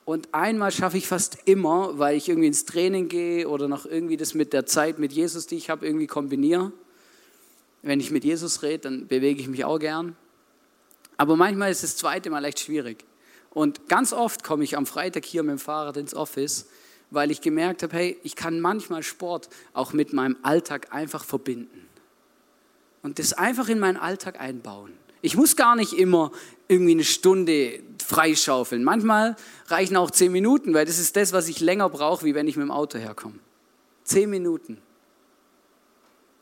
Und 0.06 0.34
einmal 0.34 0.72
schaffe 0.72 0.98
ich 0.98 1.08
fast 1.08 1.38
immer, 1.46 1.98
weil 1.98 2.18
ich 2.18 2.28
irgendwie 2.28 2.48
ins 2.48 2.66
Training 2.66 3.08
gehe 3.08 3.48
oder 3.48 3.68
noch 3.68 3.86
irgendwie 3.86 4.18
das 4.18 4.34
mit 4.34 4.52
der 4.52 4.66
Zeit 4.66 5.00
mit 5.00 5.14
Jesus, 5.14 5.48
die 5.48 5.56
ich 5.56 5.70
habe, 5.70 5.86
irgendwie 5.86 6.08
kombiniere. 6.08 6.74
Wenn 7.82 8.00
ich 8.00 8.12
mit 8.12 8.24
Jesus 8.24 8.64
rede, 8.64 8.80
dann 8.80 9.08
bewege 9.08 9.42
ich 9.42 9.48
mich 9.48 9.64
auch 9.64 9.80
gern. 9.80 10.16
Aber 11.16 11.36
manchmal 11.36 11.72
ist 11.72 11.84
das 11.84 11.96
zweite 11.96 12.30
Mal 12.30 12.44
echt 12.44 12.60
schwierig. 12.60 13.06
Und 13.50 13.88
ganz 13.88 14.14
oft 14.14 14.44
komme 14.44 14.64
ich 14.64 14.76
am 14.76 14.86
Freitag 14.86 15.26
hier 15.26 15.44
mit 15.44 15.52
dem 15.52 15.60
Fahrrad 15.60 15.96
ins 15.98 16.14
Office, 16.14 16.68
weil 17.12 17.30
ich 17.30 17.42
gemerkt 17.42 17.84
habe, 17.84 17.96
hey, 17.96 18.20
ich 18.24 18.36
kann 18.36 18.60
manchmal 18.60 19.04
Sport 19.04 19.48
auch 19.74 19.94
mit 19.94 20.12
meinem 20.12 20.38
Alltag 20.42 20.88
einfach 20.92 21.24
verbinden. 21.24 21.88
Und 23.04 23.20
das 23.20 23.34
einfach 23.34 23.70
in 23.70 23.80
meinen 23.80 23.98
Alltag 23.98 24.40
einbauen. 24.40 24.92
Ich 25.24 25.38
muss 25.38 25.56
gar 25.56 25.78
nicht 25.78 25.94
immer 25.94 26.34
irgendwie 26.68 26.92
eine 26.92 27.06
Stunde 27.06 27.80
freischaufeln. 28.06 28.84
Manchmal 28.84 29.38
reichen 29.68 29.96
auch 29.96 30.12
zehn 30.12 30.34
Minuten, 30.34 30.74
weil 30.74 30.86
das 30.86 31.00
ist 31.00 31.16
das, 31.16 31.32
was 31.32 31.48
ich 31.48 31.62
länger 31.62 31.90
brauche, 31.90 32.26
wie 32.26 32.36
wenn 32.36 32.46
ich 32.46 32.58
mit 32.58 32.66
dem 32.66 32.72
Auto 32.72 33.00
herkomme. 33.00 33.40
Zehn 34.04 34.30
Minuten, 34.30 34.80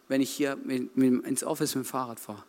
wenn 0.07 0.19
ich 0.19 0.31
hier 0.31 0.57
ins 0.95 1.43
Office 1.43 1.75
mit 1.75 1.85
dem 1.85 1.87
Fahrrad 1.87 2.19
fahre. 2.19 2.43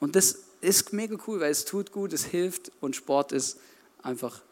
Und 0.00 0.16
das 0.16 0.44
ist 0.60 0.92
mega 0.92 1.16
cool, 1.26 1.40
weil 1.40 1.50
es 1.50 1.64
tut 1.64 1.92
gut, 1.92 2.12
es 2.12 2.26
hilft 2.26 2.70
und 2.80 2.94
Sport 2.94 3.32
ist 3.32 3.58
einfach 4.02 4.42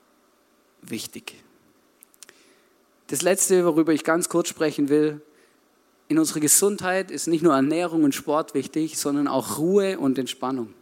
wichtig. 0.81 1.35
Das 3.09 3.21
Letzte, 3.21 3.67
worüber 3.67 3.93
ich 3.93 4.03
ganz 4.03 4.31
kurz 4.31 4.49
sprechen 4.49 4.89
will, 4.89 5.21
in 6.09 6.19
unserer 6.19 6.41
Gesundheit 6.41 7.11
ist 7.11 7.27
nicht 7.27 7.43
nur 7.43 7.55
Ernährung 7.55 8.05
und 8.05 8.15
Sport 8.15 8.55
wichtig, 8.55 8.99
sondern 8.99 9.29
auch 9.29 9.59
Ruhe 9.59 9.99
und 9.99 10.19
Entspannung. 10.19 10.73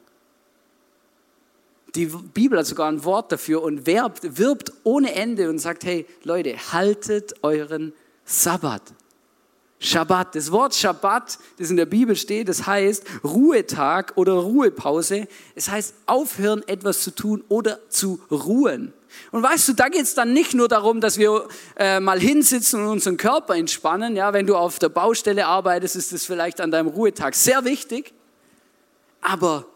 Die 1.95 2.07
Bibel 2.07 2.59
hat 2.59 2.67
sogar 2.67 2.89
ein 2.91 3.05
Wort 3.05 3.33
dafür 3.33 3.63
und 3.63 3.87
wirbt, 3.87 4.39
wirbt 4.39 4.73
ohne 4.85 5.15
Ende 5.15 5.49
und 5.49 5.59
sagt, 5.59 5.85
hey 5.85 6.07
Leute, 6.23 6.57
haltet 6.73 7.35
euren 7.43 7.93
Sabbat. 8.25 8.83
Schabbat. 9.83 10.35
Das 10.35 10.53
Wort 10.53 10.75
Schabbat, 10.75 11.39
das 11.59 11.71
in 11.71 11.77
der 11.77 11.87
Bibel 11.87 12.15
steht, 12.15 12.51
das 12.51 12.67
heißt 12.67 13.03
Ruhetag 13.25 14.13
oder 14.17 14.35
Ruhepause. 14.35 15.27
Es 15.55 15.71
heißt 15.71 15.95
aufhören, 16.05 16.63
etwas 16.69 17.01
zu 17.01 17.15
tun 17.15 17.43
oder 17.49 17.81
zu 17.89 18.21
ruhen. 18.31 18.93
Und 19.33 19.43
weißt 19.43 19.69
du, 19.69 19.73
da 19.73 19.89
geht 19.89 20.03
es 20.03 20.15
dann 20.15 20.35
nicht 20.35 20.55
nur 20.55 20.69
darum, 20.69 21.01
dass 21.01 21.19
wir 21.19 21.49
äh, 21.77 21.99
mal 21.99 22.21
hinsitzen 22.21 22.83
und 22.83 22.89
unseren 22.89 23.17
Körper 23.17 23.57
entspannen. 23.57 24.17
Ja, 24.17 24.35
wenn 24.35 24.47
du 24.47 24.55
auf 24.55 24.79
der 24.79 24.91
Baustelle 24.91 25.47
arbeitest, 25.47 25.97
ist 25.97 26.13
das 26.13 26.27
vielleicht 26.27 26.61
an 26.61 26.71
deinem 26.71 26.89
Ruhetag 26.89 27.35
sehr 27.35 27.65
wichtig. 27.65 28.13
Aber 29.23 29.67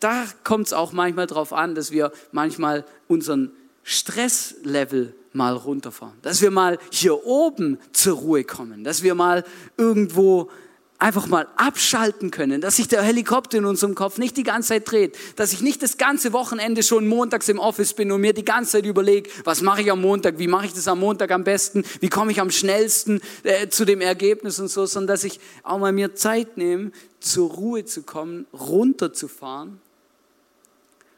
da 0.00 0.24
kommt 0.44 0.66
es 0.66 0.72
auch 0.72 0.92
manchmal 0.92 1.26
darauf 1.26 1.52
an, 1.52 1.74
dass 1.74 1.92
wir 1.92 2.10
manchmal 2.32 2.84
unseren 3.06 3.52
Stresslevel 3.82 5.14
mal 5.32 5.54
runterfahren, 5.54 6.16
dass 6.22 6.42
wir 6.42 6.50
mal 6.50 6.78
hier 6.90 7.24
oben 7.24 7.78
zur 7.92 8.16
Ruhe 8.16 8.44
kommen, 8.44 8.82
dass 8.82 9.02
wir 9.02 9.14
mal 9.14 9.44
irgendwo 9.76 10.50
einfach 10.98 11.26
mal 11.26 11.48
abschalten 11.56 12.30
können, 12.30 12.60
dass 12.60 12.76
sich 12.76 12.86
der 12.86 13.02
Helikopter 13.02 13.58
in 13.58 13.64
unserem 13.64 13.94
Kopf 13.94 14.18
nicht 14.18 14.36
die 14.36 14.42
ganze 14.42 14.68
Zeit 14.68 14.90
dreht, 14.90 15.16
dass 15.36 15.52
ich 15.52 15.62
nicht 15.62 15.82
das 15.82 15.96
ganze 15.96 16.32
Wochenende 16.32 16.82
schon 16.82 17.08
montags 17.08 17.48
im 17.48 17.58
Office 17.58 17.94
bin 17.94 18.12
und 18.12 18.20
mir 18.20 18.34
die 18.34 18.44
ganze 18.44 18.72
Zeit 18.72 18.86
überlege, 18.86 19.30
was 19.44 19.62
mache 19.62 19.80
ich 19.80 19.90
am 19.90 20.02
Montag, 20.02 20.38
wie 20.38 20.46
mache 20.46 20.66
ich 20.66 20.74
das 20.74 20.88
am 20.88 21.00
Montag 21.00 21.30
am 21.30 21.42
besten, 21.42 21.84
wie 22.00 22.10
komme 22.10 22.32
ich 22.32 22.40
am 22.40 22.50
schnellsten 22.50 23.20
äh, 23.44 23.68
zu 23.68 23.86
dem 23.86 24.02
Ergebnis 24.02 24.60
und 24.60 24.68
so, 24.68 24.84
sondern 24.84 25.14
dass 25.14 25.24
ich 25.24 25.40
auch 25.62 25.78
mal 25.78 25.92
mir 25.92 26.14
Zeit 26.14 26.58
nehme, 26.58 26.92
zur 27.18 27.50
Ruhe 27.50 27.84
zu 27.86 28.02
kommen, 28.02 28.46
runterzufahren 28.52 29.80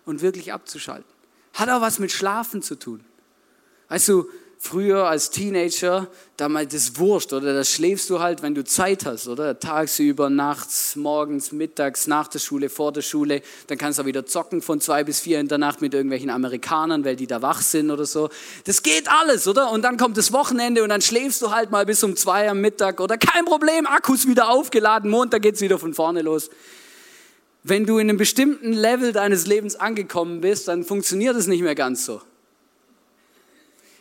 und 0.05 0.23
wirklich 0.23 0.53
abzuschalten. 0.53 1.11
Hat 1.55 1.69
auch 1.69 1.81
was 1.81 1.99
mit 1.99 2.13
Schlafen 2.13 2.63
zu 2.63 2.77
tun. 2.77 3.05
Weißt 3.89 4.09
du, 4.09 4.27
früher 4.63 5.09
als 5.09 5.31
Teenager, 5.31 6.07
damals 6.37 6.73
ist 6.73 6.97
Wurscht, 6.99 7.33
oder? 7.33 7.53
Da 7.53 7.65
schläfst 7.65 8.09
du 8.09 8.21
halt, 8.21 8.43
wenn 8.43 8.55
du 8.55 8.63
Zeit 8.63 9.05
hast, 9.05 9.27
oder? 9.27 9.59
Tagsüber, 9.59 10.31
nachts, 10.31 10.95
morgens, 10.95 11.51
mittags, 11.51 12.07
nach 12.07 12.29
der 12.29 12.39
Schule, 12.39 12.71
vor 12.71 12.93
der 12.93 13.03
Schule. 13.03 13.43
Dann 13.67 13.77
kannst 13.77 13.99
du 13.99 14.05
auch 14.05 14.07
wieder 14.07 14.25
zocken 14.25 14.63
von 14.63 14.81
zwei 14.81 15.03
bis 15.03 15.21
vier 15.21 15.41
in 15.41 15.49
der 15.49 15.59
Nacht 15.59 15.83
mit 15.83 15.93
irgendwelchen 15.93 16.31
Amerikanern, 16.31 17.05
weil 17.05 17.17
die 17.17 17.27
da 17.27 17.43
wach 17.43 17.61
sind 17.61 17.91
oder 17.91 18.07
so. 18.07 18.31
Das 18.65 18.85
geht 18.85 19.11
alles, 19.11 19.49
oder? 19.49 19.71
Und 19.71 19.83
dann 19.83 19.97
kommt 19.97 20.17
das 20.17 20.33
Wochenende 20.33 20.85
und 20.85 20.91
dann 20.91 21.03
schläfst 21.03 21.43
du 21.43 21.51
halt 21.51 21.73
mal 21.73 21.85
bis 21.85 22.03
um 22.05 22.15
zwei 22.15 22.49
am 22.49 22.61
Mittag, 22.61 23.01
oder? 23.01 23.19
Kein 23.19 23.45
Problem, 23.45 23.85
Akkus 23.87 24.29
wieder 24.29 24.49
aufgeladen, 24.49 25.11
Montag 25.11 25.43
geht's 25.43 25.61
wieder 25.61 25.81
von 25.81 25.93
vorne 25.93 26.23
los. 26.23 26.51
Wenn 27.65 27.87
du 27.87 27.99
in 27.99 28.09
einem 28.09 28.19
bestimmten 28.19 28.73
Level 28.73 29.13
deines 29.13 29.47
Lebens 29.47 29.77
angekommen 29.77 30.41
bist, 30.41 30.69
dann 30.69 30.85
funktioniert 30.85 31.37
es 31.37 31.47
nicht 31.47 31.63
mehr 31.63 31.75
ganz 31.75 32.05
so. 32.05 32.21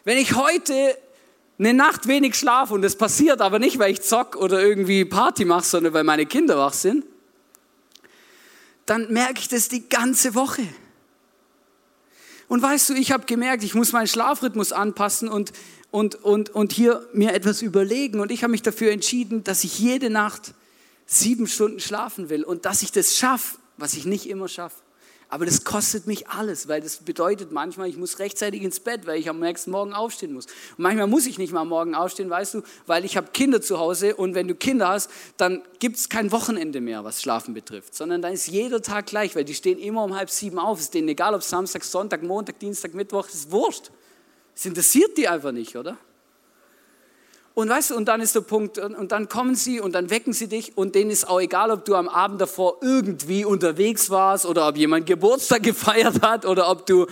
Wenn 0.04 0.18
ich 0.18 0.36
heute 0.36 0.98
eine 1.60 1.76
Nacht 1.76 2.08
wenig 2.08 2.36
schlafe 2.36 2.74
und 2.74 2.82
das 2.82 2.96
passiert 2.96 3.40
aber 3.40 3.60
nicht, 3.60 3.78
weil 3.78 3.92
ich 3.92 4.02
zock 4.02 4.36
oder 4.36 4.64
irgendwie 4.64 5.06
Party 5.06 5.46
mache, 5.46 5.66
sondern 5.66 5.94
weil 5.94 6.04
meine 6.04 6.26
Kinder 6.26 6.58
wach 6.58 6.74
sind, 6.74 7.06
dann 8.88 9.14
merke 9.14 9.40
ich 9.40 9.48
das 9.48 9.70
die 9.70 9.88
ganze 9.88 10.34
Woche. 10.34 10.64
Und 12.48 12.64
weißt 12.64 12.90
du, 12.90 12.96
ich 12.96 13.12
habe 13.12 13.26
gemerkt, 13.28 13.64
ich 13.64 13.76
muss 13.76 13.94
meinen 13.94 14.08
Schlafrhythmus 14.08 14.74
anpassen 14.74 15.30
und, 15.30 15.54
und, 15.92 16.16
und, 16.16 16.50
und 16.50 16.74
hier 16.74 17.08
mir 17.14 17.34
etwas 17.34 17.62
überlegen. 17.62 18.20
Und 18.20 18.32
ich 18.32 18.44
habe 18.44 18.52
mich 18.52 18.64
dafür 18.64 18.92
entschieden, 18.92 19.44
dass 19.44 19.64
ich 19.64 19.80
jede 19.80 20.10
Nacht 20.10 20.54
sieben 21.12 21.48
Stunden 21.48 21.80
schlafen 21.80 22.30
will 22.30 22.44
und 22.44 22.66
dass 22.66 22.82
ich 22.82 22.92
das 22.92 23.18
schaffe, 23.18 23.58
was 23.78 23.94
ich 23.94 24.06
nicht 24.06 24.30
immer 24.30 24.48
schaffe. 24.48 24.78
Aber 25.28 25.46
das 25.46 25.64
kostet 25.64 26.08
mich 26.08 26.28
alles, 26.28 26.68
weil 26.68 26.82
das 26.82 26.98
bedeutet 26.98 27.54
manchmal, 27.54 27.88
ich 27.88 27.96
muss 27.96 28.20
rechtzeitig 28.20 28.64
ins 28.64 28.82
Bett, 28.82 29.08
weil 29.08 29.18
ich 29.18 29.30
am 29.30 29.40
nächsten 29.40 29.72
Morgen 29.72 29.94
aufstehen 29.94 30.34
muss. 30.34 30.46
Und 30.46 30.80
manchmal 30.80 31.08
muss 31.08 31.26
ich 31.26 31.38
nicht 31.38 31.54
mal 31.54 31.64
morgen 31.64 31.96
aufstehen, 31.96 32.30
weißt 32.30 32.56
du, 32.56 32.64
weil 32.86 33.06
ich 33.06 33.16
habe 33.16 33.32
Kinder 33.32 33.62
zu 33.62 33.80
Hause 33.80 34.16
und 34.16 34.36
wenn 34.36 34.50
du 34.50 34.56
Kinder 34.56 34.90
hast, 34.90 35.10
dann 35.38 35.62
gibt 35.80 35.96
es 35.96 36.10
kein 36.10 36.34
Wochenende 36.34 36.82
mehr, 36.82 37.06
was 37.06 37.22
Schlafen 37.22 37.54
betrifft, 37.54 37.96
sondern 37.96 38.22
dann 38.22 38.34
ist 38.34 38.48
jeder 38.48 38.82
Tag 38.82 39.06
gleich, 39.06 39.34
weil 39.36 39.46
die 39.46 39.54
stehen 39.54 39.80
immer 39.80 40.04
um 40.04 40.18
halb 40.18 40.30
sieben 40.30 40.60
auf. 40.60 40.80
Es 40.80 40.86
ist 40.86 40.94
denen 40.94 41.08
egal, 41.08 41.34
ob 41.34 41.44
Samstag, 41.44 41.86
Sonntag, 41.86 42.24
Montag, 42.24 42.60
Dienstag, 42.60 42.94
Mittwoch, 42.94 43.26
das 43.26 43.36
ist 43.36 43.52
wurscht. 43.52 43.90
Es 44.54 44.66
interessiert 44.66 45.18
die 45.18 45.30
einfach 45.30 45.54
nicht, 45.54 45.78
oder? 45.78 45.98
Und 47.54 47.68
weißt 47.68 47.92
du, 47.92 47.96
und 47.98 48.06
dann 48.06 48.22
ist 48.22 48.34
der 48.34 48.42
Punkt, 48.42 48.78
und 48.78 49.12
dann 49.12 49.28
kommen 49.28 49.56
sie 49.56 49.82
und 49.82 49.92
dann 49.94 50.10
wecken 50.10 50.32
sie 50.32 50.48
dich 50.48 50.78
und 50.78 50.96
denen 50.96 51.12
ist 51.12 51.28
auch 51.28 51.42
egal, 51.42 51.72
ob 51.72 51.84
du 51.84 51.96
am 51.96 52.08
Abend 52.08 52.40
davor 52.40 52.78
irgendwie 52.82 53.44
unterwegs 53.44 54.10
warst 54.10 54.46
oder 54.46 54.70
ob 54.70 54.78
jemand 54.78 55.06
Geburtstag 55.06 55.64
gefeiert 55.64 56.22
hat 56.22 56.46
oder 56.46 56.70
ob 56.70 56.86
du 56.86 57.08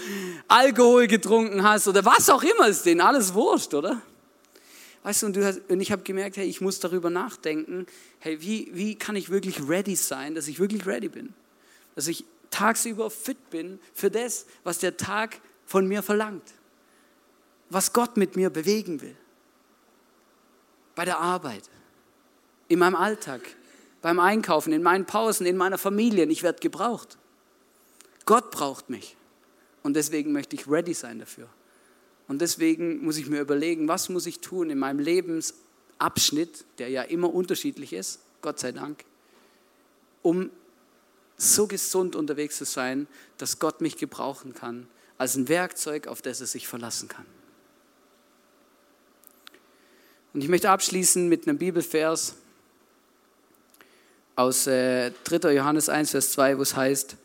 Alkohol 0.47 1.08
getrunken 1.08 1.63
hast 1.63 1.89
oder 1.89 2.06
was 2.06 2.30
auch 2.30 2.41
immer, 2.41 2.69
ist 2.69 2.86
denen 2.86 3.02
alles 3.02 3.34
wurscht, 3.34 3.73
oder? 3.73 4.02
Weißt 5.04 5.23
du, 5.23 5.25
und, 5.28 5.36
du 5.36 5.45
hast, 5.45 5.62
und 5.69 5.82
ich 5.82 5.91
habe 5.91 6.04
gemerkt, 6.04 6.38
hey, 6.38 6.47
ich 6.47 6.62
muss 6.62 6.80
darüber 6.80 7.10
nachdenken, 7.10 7.86
hey, 8.19 8.41
wie, 8.41 8.69
wie 8.73 8.95
kann 8.95 9.17
ich 9.17 9.30
wirklich 9.30 9.67
ready 9.67 9.95
sein, 9.95 10.36
dass 10.36 10.47
ich 10.47 10.60
wirklich 10.60 10.86
ready 10.86 11.10
bin? 11.10 11.34
Dass 11.95 12.08
ich 12.08 12.23
tagsüber 12.49 13.10
fit 13.10 13.49
bin 13.49 13.80
für 13.93 14.10
das, 14.10 14.45
was 14.63 14.80
der 14.80 14.95
Tag 14.95 15.39
von 15.65 15.86
mir 15.86 16.02
verlangt, 16.02 16.43
was 17.69 17.91
Gott 17.91 18.15
mit 18.15 18.38
mir 18.38 18.49
bewegen 18.49 19.02
will 19.02 19.15
bei 20.99 21.05
der 21.05 21.21
Arbeit, 21.21 21.63
in 22.67 22.77
meinem 22.77 22.97
Alltag, 22.97 23.39
beim 24.01 24.19
Einkaufen, 24.19 24.73
in 24.73 24.83
meinen 24.83 25.05
Pausen, 25.05 25.45
in 25.45 25.55
meiner 25.55 25.77
Familie. 25.77 26.25
Ich 26.25 26.43
werde 26.43 26.59
gebraucht. 26.59 27.17
Gott 28.25 28.51
braucht 28.51 28.89
mich. 28.89 29.15
Und 29.81 29.93
deswegen 29.93 30.33
möchte 30.33 30.57
ich 30.57 30.67
ready 30.67 30.93
sein 30.93 31.19
dafür. 31.19 31.47
Und 32.27 32.41
deswegen 32.41 33.01
muss 33.01 33.15
ich 33.15 33.29
mir 33.29 33.39
überlegen, 33.39 33.88
was 33.88 34.09
muss 34.09 34.25
ich 34.25 34.41
tun 34.41 34.69
in 34.69 34.77
meinem 34.77 34.99
Lebensabschnitt, 34.99 36.65
der 36.79 36.89
ja 36.89 37.03
immer 37.03 37.33
unterschiedlich 37.33 37.93
ist, 37.93 38.19
Gott 38.41 38.59
sei 38.59 38.73
Dank, 38.73 39.05
um 40.21 40.49
so 41.38 41.65
gesund 41.65 42.17
unterwegs 42.17 42.57
zu 42.57 42.65
sein, 42.65 43.07
dass 43.38 43.59
Gott 43.59 43.79
mich 43.79 43.95
gebrauchen 43.95 44.53
kann, 44.53 44.85
als 45.17 45.38
ein 45.38 45.47
Werkzeug, 45.47 46.07
auf 46.07 46.21
das 46.21 46.41
er 46.41 46.47
sich 46.47 46.67
verlassen 46.67 47.07
kann. 47.07 47.38
Und 50.34 50.44
ich 50.44 50.50
möchte 50.50 50.70
abschließen 50.70 51.28
mit 51.28 51.48
einem 51.48 51.58
Bibelvers 51.58 52.36
aus 54.36 54.68
äh, 54.68 55.12
3. 55.24 55.54
Johannes 55.54 55.89
1, 55.89 56.12
Vers 56.12 56.32
2, 56.32 56.58
wo 56.58 56.62
es 56.62 56.76
heißt, 56.76 57.18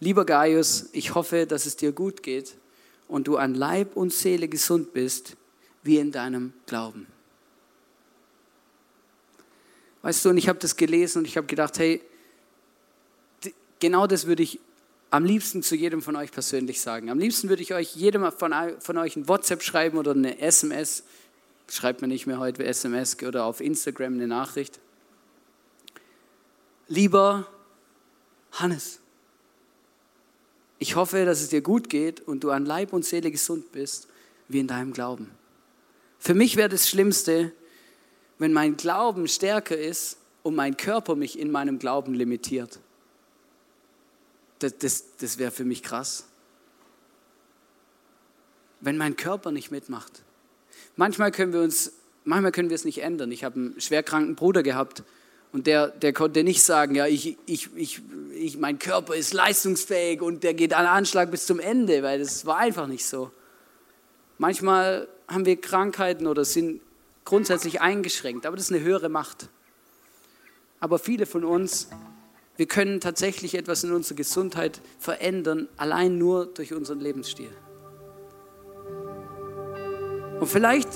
Lieber 0.00 0.24
Gaius, 0.24 0.88
ich 0.92 1.14
hoffe, 1.14 1.46
dass 1.46 1.66
es 1.66 1.76
dir 1.76 1.92
gut 1.92 2.22
geht 2.22 2.54
und 3.08 3.26
du 3.26 3.36
an 3.36 3.54
Leib 3.54 3.96
und 3.96 4.12
Seele 4.12 4.46
gesund 4.46 4.92
bist, 4.92 5.36
wie 5.82 5.98
in 5.98 6.12
deinem 6.12 6.52
Glauben. 6.66 7.06
Weißt 10.02 10.24
du, 10.24 10.30
und 10.30 10.38
ich 10.38 10.48
habe 10.48 10.58
das 10.60 10.76
gelesen 10.76 11.18
und 11.18 11.24
ich 11.26 11.36
habe 11.36 11.48
gedacht, 11.48 11.78
hey, 11.78 12.00
genau 13.80 14.06
das 14.06 14.26
würde 14.26 14.44
ich 14.44 14.60
am 15.10 15.24
liebsten 15.24 15.62
zu 15.62 15.74
jedem 15.74 16.02
von 16.02 16.14
euch 16.14 16.30
persönlich 16.30 16.80
sagen. 16.80 17.10
Am 17.10 17.18
liebsten 17.18 17.48
würde 17.48 17.62
ich 17.62 17.74
euch 17.74 17.96
jedem 17.96 18.30
von, 18.30 18.54
von 18.78 18.98
euch 18.98 19.16
ein 19.16 19.26
WhatsApp 19.26 19.62
schreiben 19.62 19.98
oder 19.98 20.12
eine 20.12 20.38
SMS 20.38 21.02
schreibt 21.68 22.02
mir 22.02 22.08
nicht 22.08 22.26
mehr 22.26 22.38
heute 22.38 22.64
SMS 22.64 23.22
oder 23.22 23.44
auf 23.44 23.60
Instagram 23.60 24.14
eine 24.14 24.26
Nachricht. 24.26 24.80
Lieber 26.88 27.46
Hannes, 28.52 29.00
ich 30.78 30.96
hoffe, 30.96 31.24
dass 31.24 31.40
es 31.40 31.48
dir 31.48 31.60
gut 31.60 31.88
geht 31.90 32.20
und 32.20 32.44
du 32.44 32.50
an 32.50 32.64
Leib 32.64 32.92
und 32.92 33.04
Seele 33.04 33.30
gesund 33.30 33.72
bist, 33.72 34.08
wie 34.48 34.60
in 34.60 34.68
deinem 34.68 34.92
Glauben. 34.92 35.30
Für 36.18 36.34
mich 36.34 36.56
wäre 36.56 36.68
das 36.68 36.88
Schlimmste, 36.88 37.52
wenn 38.38 38.52
mein 38.52 38.76
Glauben 38.76 39.28
stärker 39.28 39.76
ist 39.76 40.18
und 40.42 40.54
mein 40.54 40.76
Körper 40.76 41.16
mich 41.16 41.38
in 41.38 41.50
meinem 41.50 41.78
Glauben 41.78 42.14
limitiert. 42.14 42.78
Das, 44.60 44.78
das, 44.78 45.16
das 45.16 45.38
wäre 45.38 45.50
für 45.50 45.64
mich 45.64 45.82
krass. 45.82 46.26
Wenn 48.80 48.96
mein 48.96 49.16
Körper 49.16 49.50
nicht 49.50 49.70
mitmacht. 49.70 50.22
Manchmal 50.98 51.30
können 51.30 51.52
wir 51.52 51.60
uns, 51.60 51.92
manchmal 52.24 52.50
können 52.50 52.70
wir 52.70 52.74
es 52.74 52.84
nicht 52.84 53.02
ändern. 53.02 53.30
Ich 53.30 53.44
habe 53.44 53.54
einen 53.54 53.80
schwerkranken 53.80 54.34
Bruder 54.34 54.64
gehabt 54.64 55.04
und 55.52 55.68
der, 55.68 55.86
der 55.86 56.12
konnte 56.12 56.42
nicht 56.42 56.60
sagen, 56.60 56.96
ja, 56.96 57.06
ich, 57.06 57.38
ich, 57.46 57.68
ich, 57.76 58.02
ich, 58.34 58.58
mein 58.58 58.80
Körper 58.80 59.14
ist 59.14 59.32
leistungsfähig 59.32 60.20
und 60.20 60.42
der 60.42 60.54
geht 60.54 60.74
an 60.74 60.86
Anschlag 60.86 61.30
bis 61.30 61.46
zum 61.46 61.60
Ende, 61.60 62.02
weil 62.02 62.18
das 62.18 62.46
war 62.46 62.56
einfach 62.56 62.88
nicht 62.88 63.06
so. 63.06 63.30
Manchmal 64.38 65.06
haben 65.28 65.46
wir 65.46 65.60
Krankheiten 65.60 66.26
oder 66.26 66.44
sind 66.44 66.80
grundsätzlich 67.24 67.80
eingeschränkt, 67.80 68.44
aber 68.44 68.56
das 68.56 68.68
ist 68.68 68.72
eine 68.72 68.82
höhere 68.82 69.08
Macht. 69.08 69.50
Aber 70.80 70.98
viele 70.98 71.26
von 71.26 71.44
uns, 71.44 71.90
wir 72.56 72.66
können 72.66 73.00
tatsächlich 73.00 73.54
etwas 73.54 73.84
in 73.84 73.92
unserer 73.92 74.16
Gesundheit 74.16 74.80
verändern, 74.98 75.68
allein 75.76 76.18
nur 76.18 76.46
durch 76.46 76.74
unseren 76.74 76.98
Lebensstil. 76.98 77.52
Und 80.40 80.46
vielleicht 80.46 80.88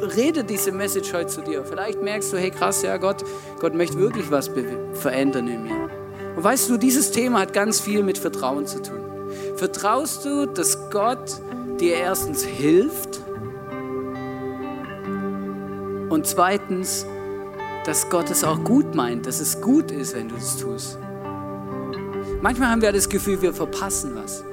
redet 0.00 0.48
diese 0.48 0.72
Message 0.72 1.12
heute 1.12 1.26
zu 1.26 1.42
dir. 1.42 1.64
Vielleicht 1.64 2.02
merkst 2.02 2.32
du, 2.32 2.36
hey 2.36 2.50
krass, 2.50 2.82
ja 2.82 2.96
Gott, 2.96 3.24
Gott 3.60 3.74
möchte 3.74 3.98
wirklich 3.98 4.30
was 4.30 4.50
verändern 4.92 5.48
in 5.48 5.64
mir. 5.64 5.90
Und 6.36 6.44
weißt 6.44 6.70
du, 6.70 6.76
dieses 6.76 7.10
Thema 7.10 7.40
hat 7.40 7.52
ganz 7.52 7.80
viel 7.80 8.02
mit 8.02 8.16
Vertrauen 8.16 8.66
zu 8.66 8.80
tun. 8.80 9.00
Vertraust 9.56 10.24
du, 10.24 10.46
dass 10.46 10.90
Gott 10.90 11.40
dir 11.80 11.96
erstens 11.96 12.44
hilft 12.44 13.20
und 16.08 16.26
zweitens, 16.26 17.06
dass 17.84 18.08
Gott 18.08 18.30
es 18.30 18.44
auch 18.44 18.62
gut 18.64 18.94
meint, 18.94 19.26
dass 19.26 19.40
es 19.40 19.60
gut 19.60 19.90
ist, 19.90 20.14
wenn 20.14 20.28
du 20.28 20.36
es 20.36 20.56
tust. 20.56 20.98
Manchmal 22.40 22.70
haben 22.70 22.82
wir 22.82 22.92
das 22.92 23.08
Gefühl, 23.08 23.42
wir 23.42 23.52
verpassen 23.52 24.12
was. 24.14 24.44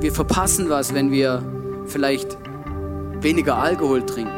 Wir 0.00 0.12
verpassen 0.12 0.68
was, 0.68 0.94
wenn 0.94 1.10
wir 1.10 1.42
vielleicht 1.86 2.38
weniger 3.20 3.58
Alkohol 3.58 4.04
trinken. 4.04 4.32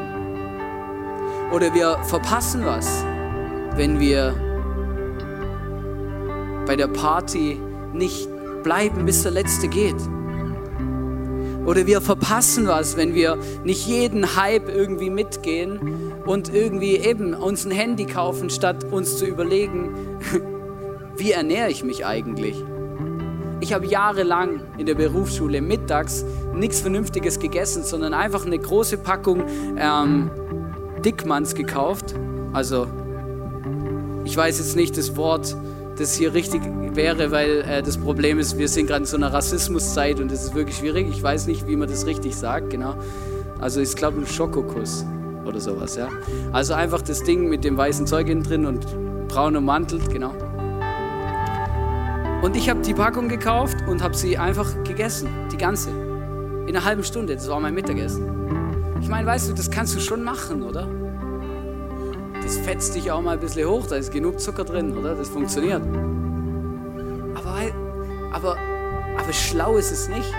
Oder 1.52 1.72
wir 1.74 1.98
verpassen 2.04 2.64
was, 2.64 3.04
wenn 3.76 4.00
wir 4.00 4.34
bei 6.66 6.76
der 6.76 6.88
Party 6.88 7.60
nicht 7.92 8.28
bleiben, 8.62 9.04
bis 9.04 9.22
der 9.22 9.32
Letzte 9.32 9.68
geht. 9.68 9.96
Oder 11.66 11.86
wir 11.86 12.00
verpassen 12.00 12.66
was, 12.66 12.96
wenn 12.96 13.14
wir 13.14 13.38
nicht 13.64 13.86
jeden 13.86 14.36
Hype 14.36 14.68
irgendwie 14.68 15.08
mitgehen 15.08 16.12
und 16.26 16.52
irgendwie 16.52 16.96
eben 16.96 17.32
uns 17.32 17.64
ein 17.64 17.70
Handy 17.70 18.04
kaufen, 18.04 18.50
statt 18.50 18.84
uns 18.90 19.16
zu 19.16 19.24
überlegen, 19.24 19.94
wie 21.16 21.32
ernähre 21.32 21.70
ich 21.70 21.82
mich 21.82 22.04
eigentlich? 22.04 22.62
Ich 23.60 23.72
habe 23.72 23.86
jahrelang 23.86 24.60
in 24.76 24.84
der 24.84 24.94
Berufsschule 24.94 25.62
mittags 25.62 26.24
nichts 26.54 26.80
Vernünftiges 26.80 27.38
gegessen, 27.38 27.82
sondern 27.82 28.14
einfach 28.14 28.46
eine 28.46 28.58
große 28.58 28.98
Packung 28.98 29.42
ähm, 29.76 30.30
Dickmanns 31.04 31.54
gekauft. 31.54 32.14
Also, 32.52 32.86
ich 34.24 34.36
weiß 34.36 34.58
jetzt 34.58 34.76
nicht 34.76 34.96
das 34.96 35.16
Wort 35.16 35.56
das 35.98 36.14
hier 36.14 36.34
richtig 36.34 36.62
wäre, 36.94 37.30
weil 37.30 37.62
äh, 37.62 37.82
das 37.82 37.98
Problem 37.98 38.38
ist, 38.38 38.58
wir 38.58 38.68
sind 38.68 38.86
gerade 38.86 39.00
in 39.00 39.06
so 39.06 39.16
einer 39.16 39.32
Rassismuszeit 39.32 40.20
und 40.20 40.30
das 40.30 40.44
ist 40.44 40.54
wirklich 40.54 40.76
schwierig. 40.76 41.08
Ich 41.08 41.22
weiß 41.22 41.46
nicht, 41.46 41.66
wie 41.66 41.76
man 41.76 41.88
das 41.88 42.06
richtig 42.06 42.36
sagt, 42.36 42.70
genau. 42.70 42.94
Also 43.60 43.80
ich 43.80 43.94
glaube 43.94 44.20
ein 44.20 44.26
Schokokuss 44.26 45.04
oder 45.44 45.60
sowas, 45.60 45.96
ja. 45.96 46.08
Also 46.52 46.74
einfach 46.74 47.02
das 47.02 47.22
Ding 47.22 47.48
mit 47.48 47.64
dem 47.64 47.76
weißen 47.76 48.06
Zeug 48.06 48.28
innen 48.28 48.42
drin 48.42 48.66
und 48.66 48.86
braunem 49.28 49.64
Mantel, 49.64 50.00
genau. 50.10 50.34
Und 52.42 52.56
ich 52.56 52.68
habe 52.68 52.80
die 52.80 52.94
Packung 52.94 53.28
gekauft 53.28 53.76
und 53.88 54.02
habe 54.02 54.14
sie 54.14 54.36
einfach 54.36 54.70
gegessen, 54.84 55.28
die 55.50 55.56
ganze. 55.56 56.03
In 56.66 56.74
einer 56.74 56.84
halben 56.84 57.04
Stunde, 57.04 57.34
das 57.34 57.46
war 57.48 57.60
mein 57.60 57.74
Mittagessen. 57.74 58.98
Ich 59.00 59.08
meine, 59.08 59.26
weißt 59.26 59.50
du, 59.50 59.52
das 59.52 59.70
kannst 59.70 59.94
du 59.94 60.00
schon 60.00 60.24
machen, 60.24 60.62
oder? 60.62 60.88
Das 62.42 62.56
fetzt 62.56 62.94
dich 62.94 63.12
auch 63.12 63.20
mal 63.20 63.32
ein 63.32 63.40
bisschen 63.40 63.68
hoch, 63.68 63.86
da 63.86 63.96
ist 63.96 64.10
genug 64.10 64.40
Zucker 64.40 64.64
drin, 64.64 64.96
oder? 64.96 65.14
Das 65.14 65.28
funktioniert. 65.28 65.82
Aber, 67.34 67.58
aber, 68.32 68.56
aber 69.18 69.32
schlau 69.32 69.76
ist 69.76 69.92
es 69.92 70.08
nicht. 70.08 70.32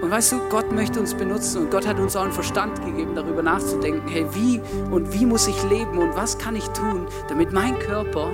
Und 0.00 0.10
weißt 0.10 0.32
du, 0.32 0.40
Gott 0.50 0.70
möchte 0.72 1.00
uns 1.00 1.12
benutzen 1.14 1.62
und 1.62 1.70
Gott 1.70 1.86
hat 1.86 1.98
uns 1.98 2.14
auch 2.14 2.22
einen 2.22 2.32
Verstand 2.32 2.84
gegeben, 2.84 3.14
darüber 3.16 3.42
nachzudenken, 3.42 4.08
hey, 4.08 4.24
wie 4.32 4.60
und 4.90 5.12
wie 5.12 5.26
muss 5.26 5.46
ich 5.48 5.62
leben 5.68 5.98
und 5.98 6.16
was 6.16 6.38
kann 6.38 6.54
ich 6.54 6.68
tun, 6.68 7.06
damit 7.28 7.52
mein 7.52 7.78
Körper 7.80 8.30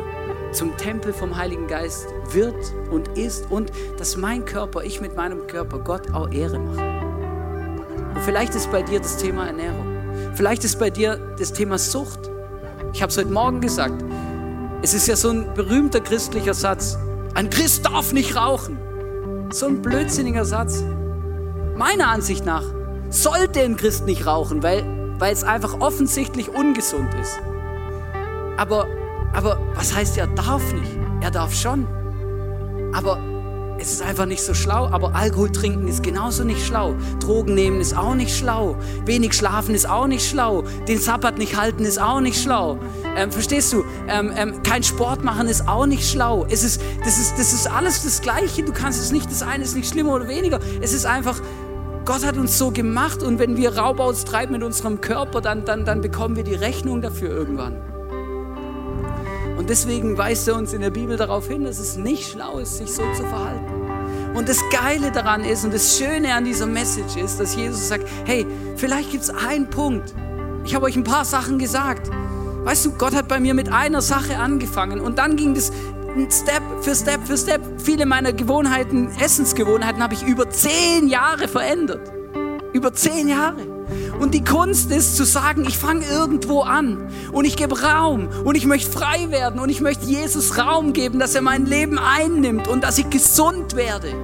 zum 0.57 0.77
Tempel 0.79 1.13
vom 1.13 1.37
Heiligen 1.37 1.67
Geist 1.67 2.09
wird 2.31 2.57
und 2.91 3.09
ist 3.09 3.51
und 3.51 3.71
dass 3.99 4.17
mein 4.17 4.47
Körper, 4.47 4.83
ich 4.83 5.03
mit 5.03 5.15
meinem 5.15 5.47
Körper 5.47 5.79
Gott 5.79 6.13
auch 6.15 6.31
Ehre 6.33 6.59
mache. 6.59 6.83
Und 8.15 8.23
vielleicht 8.23 8.55
ist 8.55 8.73
bei 8.73 8.83
dir 8.83 8.99
das 8.99 9.19
Thema 9.19 9.47
Ernährung. 9.47 9.85
Vielleicht 10.35 10.65
ist 10.65 10.79
bei 10.79 10.89
dir 10.89 11.19
das 11.39 11.53
Thema 11.53 11.77
Sucht. 11.77 12.31
Ich 12.95 13.03
habe 13.03 13.11
es 13.11 13.19
heute 13.19 13.31
Morgen 13.31 13.61
gesagt. 13.61 14.03
Es 14.81 14.95
ist 14.95 15.07
ja 15.07 15.17
so 15.17 15.29
ein 15.29 15.53
berühmter 15.55 16.01
christlicher 16.01 16.55
Satz. 16.55 16.97
Ein 17.35 17.51
Christ 17.51 17.85
darf 17.85 18.15
nicht 18.15 18.35
rauchen. 18.35 18.79
So 19.53 19.67
ein 19.67 19.83
blödsinniger 19.83 20.47
Satz. 20.47 20.83
Meiner 21.77 22.09
Ansicht 22.09 22.47
nach 22.47 22.65
sollte 23.11 23.61
ein 23.61 23.77
Christ 23.77 24.07
nicht 24.07 24.27
rauchen, 24.27 24.63
weil, 24.63 24.85
weil 25.19 25.35
es 25.35 25.45
einfach 25.45 25.81
offensichtlich 25.81 26.49
ungesund 26.49 27.15
ist. 27.21 27.39
Aber, 28.57 28.87
aber 29.37 29.59
was 29.75 29.95
heißt, 29.95 30.17
er 30.17 30.29
darf 30.29 30.73
nicht? 30.73 30.99
Er 31.21 31.31
darf 31.31 31.55
schon. 31.55 31.87
Aber 32.95 33.21
es 33.79 33.93
ist 33.93 34.03
einfach 34.03 34.25
nicht 34.25 34.43
so 34.43 34.55
schlau, 34.55 34.87
aber 34.87 35.15
Alkohol 35.15 35.53
trinken 35.53 35.87
ist 35.87 36.03
genauso 36.03 36.43
nicht 36.43 36.65
schlau. 36.65 36.95
Drogen 37.21 37.55
nehmen 37.55 37.83
ist 37.83 37.95
auch 37.95 38.15
nicht 38.15 38.35
schlau. 38.35 38.77
Wenig 39.05 39.35
schlafen 39.35 39.75
ist 39.75 39.87
auch 39.89 40.07
nicht 40.07 40.27
schlau. 40.27 40.65
Den 40.89 40.99
Sabbat 40.99 41.37
nicht 41.37 41.55
halten 41.61 41.85
ist 41.85 42.01
auch 42.01 42.21
nicht 42.21 42.43
schlau. 42.43 42.79
Ähm, 43.15 43.31
verstehst 43.31 43.75
du? 43.75 43.85
Ähm, 44.09 44.33
ähm, 44.35 44.63
kein 44.63 44.83
Sport 44.83 45.23
machen 45.23 45.49
ist 45.49 45.69
auch 45.69 45.85
nicht 45.85 46.09
schlau. 46.09 46.47
Es 46.49 46.65
ist, 46.65 46.81
das, 47.05 47.19
ist, 47.19 47.39
das 47.39 47.53
ist 47.53 47.71
alles 47.71 48.05
das 48.05 48.23
Gleiche. 48.23 48.63
Du 48.63 48.73
kannst 48.73 48.99
es 48.99 49.13
nicht, 49.13 49.31
das 49.31 49.43
eine 49.43 49.65
ist 49.65 49.77
nicht 49.77 49.91
schlimmer 49.91 50.15
oder 50.15 50.29
weniger. 50.29 50.61
Es 50.81 50.95
ist 50.95 51.05
einfach, 51.05 51.43
Gott 52.07 52.25
hat 52.25 52.39
uns 52.39 52.57
so 52.57 52.71
gemacht 52.71 53.23
und 53.23 53.39
wenn 53.39 53.59
wir 53.59 53.77
Raub 53.77 54.01
austreiben 54.01 54.55
mit 54.55 54.63
unserem 54.63 55.03
Körper, 55.03 55.43
dann, 55.43 55.67
dann, 55.67 55.85
dann 55.85 56.01
bekommen 56.01 56.37
wir 56.37 56.45
die 56.45 56.55
Rechnung 56.55 57.03
dafür 57.03 57.29
irgendwann. 57.29 57.96
Und 59.67 59.71
deswegen 59.71 60.17
weist 60.17 60.47
er 60.47 60.55
uns 60.55 60.73
in 60.73 60.81
der 60.81 60.91
Bibel 60.91 61.17
darauf 61.17 61.49
hin, 61.49 61.65
dass 61.65 61.81
es 61.81 61.97
nicht 61.97 62.31
schlau 62.31 62.61
ist, 62.61 62.77
sich 62.79 62.89
so 62.89 63.03
zu 63.17 63.25
verhalten. 63.25 63.67
Und 64.37 64.49
das 64.49 64.61
Geile 64.71 65.11
daran 65.11 65.43
ist 65.43 65.65
und 65.65 65.75
das 65.75 65.99
Schöne 65.99 66.35
an 66.35 66.45
dieser 66.45 66.67
Message 66.67 67.17
ist, 67.17 67.41
dass 67.41 67.57
Jesus 67.57 67.89
sagt, 67.89 68.07
hey, 68.27 68.47
vielleicht 68.77 69.11
gibt 69.11 69.25
es 69.25 69.31
einen 69.31 69.69
Punkt. 69.69 70.15
Ich 70.65 70.77
habe 70.77 70.87
euch 70.87 70.95
ein 70.95 71.03
paar 71.03 71.25
Sachen 71.25 71.59
gesagt. 71.59 72.09
Weißt 72.63 72.87
du, 72.87 72.93
Gott 72.93 73.13
hat 73.13 73.27
bei 73.27 73.41
mir 73.41 73.55
mit 73.55 73.73
einer 73.73 74.03
Sache 74.03 74.39
angefangen 74.39 75.01
und 75.01 75.19
dann 75.19 75.35
ging 75.35 75.53
das 75.53 75.73
Step 76.31 76.63
für 76.81 76.95
Step 76.95 77.27
für 77.27 77.37
Step. 77.37 77.61
Viele 77.79 78.07
meiner 78.07 78.33
Gewohnheiten, 78.33 79.11
Essensgewohnheiten 79.21 80.01
habe 80.01 80.15
ich 80.15 80.23
über 80.23 80.49
zehn 80.49 81.09
Jahre 81.09 81.49
verändert. 81.49 82.13
Über 82.73 82.93
zehn 82.93 83.27
Jahre. 83.27 83.76
Und 84.19 84.33
die 84.33 84.45
Kunst 84.45 84.91
ist 84.91 85.17
zu 85.17 85.25
sagen, 85.25 85.65
ich 85.67 85.77
fange 85.77 86.07
irgendwo 86.07 86.63
an 86.63 87.09
und 87.33 87.45
ich 87.45 87.57
gebe 87.57 87.81
Raum 87.83 88.29
und 88.45 88.55
ich 88.55 88.67
möchte 88.67 88.91
frei 88.91 89.31
werden 89.31 89.61
und 89.61 89.69
ich 89.69 89.81
möchte 89.81 90.07
Jesus 90.07 90.57
Raum 90.59 90.93
geben, 90.93 91.19
dass 91.19 91.35
er 91.35 91.43
mein 91.43 91.67
Leben 91.67 91.99
einnimmt 91.99 92.67
und 92.67 92.83
dass 92.83 92.99
ich 92.99 93.11
gesund 93.11 93.77
werde 93.77 94.15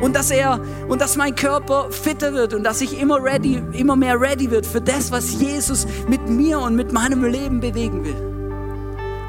und 0.00 0.16
dass 0.16 0.30
er 0.30 0.60
und 0.88 1.00
dass 1.00 1.16
mein 1.16 1.34
Körper 1.36 1.90
fitter 1.90 2.34
wird 2.34 2.52
und 2.52 2.64
dass 2.64 2.80
ich 2.80 3.00
immer 3.00 3.22
ready, 3.22 3.62
immer 3.72 3.94
mehr 3.94 4.20
ready 4.20 4.50
wird 4.50 4.66
für 4.66 4.80
das, 4.80 5.12
was 5.12 5.32
Jesus 5.40 5.86
mit 6.08 6.28
mir 6.28 6.58
und 6.58 6.74
mit 6.74 6.92
meinem 6.92 7.24
Leben 7.24 7.60
bewegen 7.60 8.04
will. 8.04 8.32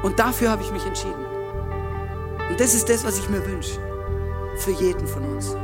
Und 0.02 0.18
dafür 0.18 0.50
habe 0.50 0.62
ich 0.62 0.72
mich 0.72 0.84
entschieden. 0.84 1.24
Und 2.50 2.60
das 2.60 2.74
ist 2.74 2.88
das, 2.88 3.04
was 3.04 3.18
ich 3.18 3.28
mir 3.30 3.44
wünsche 3.46 3.78
für 4.58 4.72
jeden 4.72 5.06
von 5.06 5.24
uns. 5.24 5.56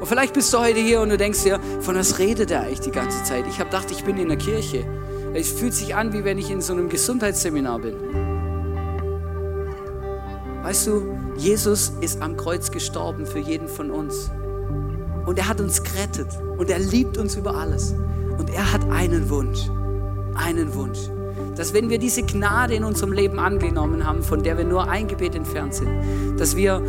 Und 0.00 0.06
vielleicht 0.06 0.32
bist 0.32 0.52
du 0.54 0.58
heute 0.58 0.80
hier 0.80 1.02
und 1.02 1.10
du 1.10 1.18
denkst 1.18 1.42
dir, 1.42 1.60
von 1.80 1.94
was 1.94 2.18
redet 2.18 2.50
er 2.50 2.62
eigentlich 2.62 2.80
die 2.80 2.90
ganze 2.90 3.22
Zeit? 3.22 3.44
Ich 3.46 3.60
habe 3.60 3.68
gedacht, 3.68 3.90
ich 3.90 4.02
bin 4.02 4.16
in 4.16 4.28
der 4.28 4.38
Kirche. 4.38 4.86
Es 5.34 5.50
fühlt 5.50 5.74
sich 5.74 5.94
an, 5.94 6.14
wie 6.14 6.24
wenn 6.24 6.38
ich 6.38 6.50
in 6.50 6.62
so 6.62 6.72
einem 6.72 6.88
Gesundheitsseminar 6.88 7.78
bin. 7.80 7.96
Weißt 10.62 10.86
du, 10.86 11.18
Jesus 11.36 11.92
ist 12.00 12.22
am 12.22 12.38
Kreuz 12.38 12.70
gestorben 12.70 13.26
für 13.26 13.38
jeden 13.38 13.68
von 13.68 13.90
uns. 13.90 14.30
Und 15.26 15.38
er 15.38 15.48
hat 15.48 15.60
uns 15.60 15.82
gerettet. 15.82 16.28
Und 16.56 16.70
er 16.70 16.78
liebt 16.78 17.18
uns 17.18 17.36
über 17.36 17.54
alles. 17.54 17.94
Und 18.38 18.48
er 18.48 18.72
hat 18.72 18.88
einen 18.90 19.28
Wunsch. 19.28 19.68
Einen 20.34 20.74
Wunsch. 20.74 20.98
Dass 21.56 21.74
wenn 21.74 21.90
wir 21.90 21.98
diese 21.98 22.22
Gnade 22.22 22.74
in 22.74 22.84
unserem 22.84 23.12
Leben 23.12 23.38
angenommen 23.38 24.06
haben, 24.06 24.22
von 24.22 24.42
der 24.42 24.56
wir 24.56 24.64
nur 24.64 24.88
ein 24.88 25.08
Gebet 25.08 25.34
entfernt 25.34 25.74
sind, 25.74 26.38
dass 26.38 26.56
wir 26.56 26.82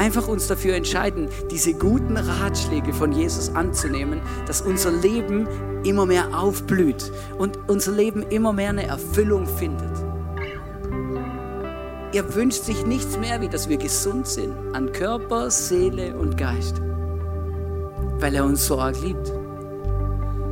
einfach 0.00 0.28
uns 0.28 0.46
dafür 0.46 0.74
entscheiden, 0.74 1.28
diese 1.50 1.74
guten 1.74 2.16
Ratschläge 2.16 2.94
von 2.94 3.12
Jesus 3.12 3.54
anzunehmen, 3.54 4.22
dass 4.46 4.62
unser 4.62 4.90
Leben 4.90 5.46
immer 5.84 6.06
mehr 6.06 6.40
aufblüht 6.40 7.12
und 7.36 7.58
unser 7.68 7.92
Leben 7.92 8.22
immer 8.22 8.54
mehr 8.54 8.70
eine 8.70 8.86
Erfüllung 8.86 9.46
findet. 9.46 9.92
Er 12.12 12.34
wünscht 12.34 12.64
sich 12.64 12.86
nichts 12.86 13.18
mehr, 13.18 13.42
wie 13.42 13.48
dass 13.48 13.68
wir 13.68 13.76
gesund 13.76 14.26
sind 14.26 14.54
an 14.72 14.90
Körper, 14.90 15.50
Seele 15.50 16.16
und 16.16 16.38
Geist, 16.38 16.80
weil 18.18 18.34
er 18.34 18.46
uns 18.46 18.66
so 18.66 18.80
arg 18.80 19.00
liebt. 19.02 19.32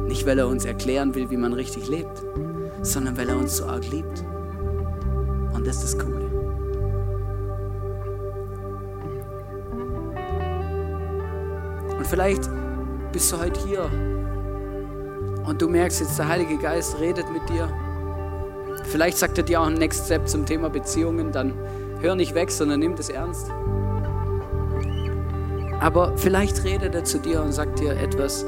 Nicht, 0.07 0.27
weil 0.27 0.39
er 0.39 0.47
uns 0.47 0.67
erklären 0.67 1.15
will, 1.15 1.31
wie 1.31 1.37
man 1.39 1.55
richtig 1.55 1.89
lebt, 1.89 2.23
sondern 2.83 3.17
weil 3.17 3.31
er 3.31 3.37
uns 3.37 3.57
so 3.57 3.65
arg 3.65 3.91
liebt. 3.91 4.25
Und 5.55 5.67
das 5.67 5.83
ist 5.83 5.95
das 5.95 5.99
Coole. 5.99 6.28
Vielleicht 12.09 12.49
bist 13.13 13.31
du 13.33 13.39
heute 13.39 13.61
hier 13.67 13.85
und 15.47 15.61
du 15.61 15.69
merkst 15.69 16.01
jetzt, 16.01 16.19
der 16.19 16.29
Heilige 16.29 16.59
Geist 16.59 16.99
redet 16.99 17.27
mit 17.33 17.49
dir. 17.49 17.69
Vielleicht 18.85 19.19
sagt 19.19 19.39
er 19.39 19.45
dir 19.45 19.61
auch 19.61 19.67
ein 19.67 19.75
Next 19.75 20.07
Step 20.07 20.27
zum 20.29 20.47
Thema 20.47 20.71
Beziehungen, 20.71 21.33
dann 21.33 21.53
hör 22.01 22.15
nicht 22.15 22.35
weg, 22.35 22.51
sondern 22.51 22.81
nimm 22.81 22.97
das 22.97 23.11
ernst. 23.11 23.51
Aber 25.81 26.17
vielleicht 26.17 26.65
redet 26.65 26.95
er 26.95 27.05
zu 27.05 27.19
dir 27.19 27.43
und 27.43 27.53
sagt 27.53 27.79
dir 27.79 27.93
etwas, 27.93 28.45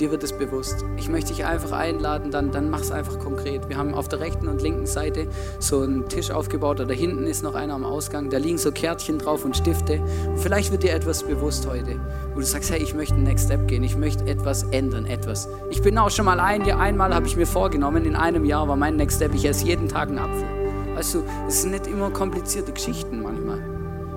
dir 0.00 0.10
wird 0.10 0.22
es 0.22 0.32
bewusst. 0.32 0.84
Ich 0.96 1.08
möchte 1.08 1.32
dich 1.32 1.44
einfach 1.44 1.72
einladen, 1.72 2.30
dann, 2.30 2.50
dann 2.50 2.70
mach 2.70 2.80
es 2.80 2.90
einfach 2.90 3.18
konkret. 3.18 3.68
Wir 3.68 3.76
haben 3.76 3.94
auf 3.94 4.08
der 4.08 4.20
rechten 4.20 4.48
und 4.48 4.62
linken 4.62 4.86
Seite 4.86 5.28
so 5.58 5.82
einen 5.82 6.08
Tisch 6.08 6.30
aufgebaut, 6.30 6.80
da 6.80 6.84
hinten 6.88 7.26
ist 7.26 7.42
noch 7.42 7.54
einer 7.54 7.74
am 7.74 7.84
Ausgang, 7.84 8.30
da 8.30 8.38
liegen 8.38 8.58
so 8.58 8.72
Kärtchen 8.72 9.18
drauf 9.18 9.44
und 9.44 9.56
Stifte. 9.56 10.00
Und 10.26 10.38
vielleicht 10.38 10.72
wird 10.72 10.82
dir 10.82 10.92
etwas 10.92 11.22
bewusst 11.22 11.66
heute, 11.68 12.00
wo 12.34 12.40
du 12.40 12.46
sagst, 12.46 12.70
hey, 12.70 12.82
ich 12.82 12.94
möchte 12.94 13.14
einen 13.14 13.24
Next 13.24 13.46
Step 13.46 13.68
gehen, 13.68 13.82
ich 13.82 13.96
möchte 13.96 14.26
etwas 14.26 14.62
ändern, 14.64 15.04
etwas. 15.06 15.48
Ich 15.70 15.82
bin 15.82 15.98
auch 15.98 16.10
schon 16.10 16.24
mal 16.24 16.40
ein 16.40 16.64
Jahr, 16.64 16.80
einmal 16.80 17.14
habe 17.14 17.26
ich 17.26 17.36
mir 17.36 17.46
vorgenommen, 17.46 18.04
in 18.04 18.16
einem 18.16 18.44
Jahr 18.44 18.66
war 18.68 18.76
mein 18.76 18.96
Next 18.96 19.16
Step, 19.16 19.34
ich 19.34 19.44
esse 19.44 19.66
jeden 19.66 19.88
Tag 19.88 20.08
einen 20.08 20.18
Apfel. 20.18 20.46
Weißt 20.94 21.14
du, 21.14 21.22
es 21.46 21.62
sind 21.62 21.72
nicht 21.72 21.86
immer 21.86 22.10
komplizierte 22.10 22.72
Geschichten 22.72 23.22
manchmal. 23.22 23.60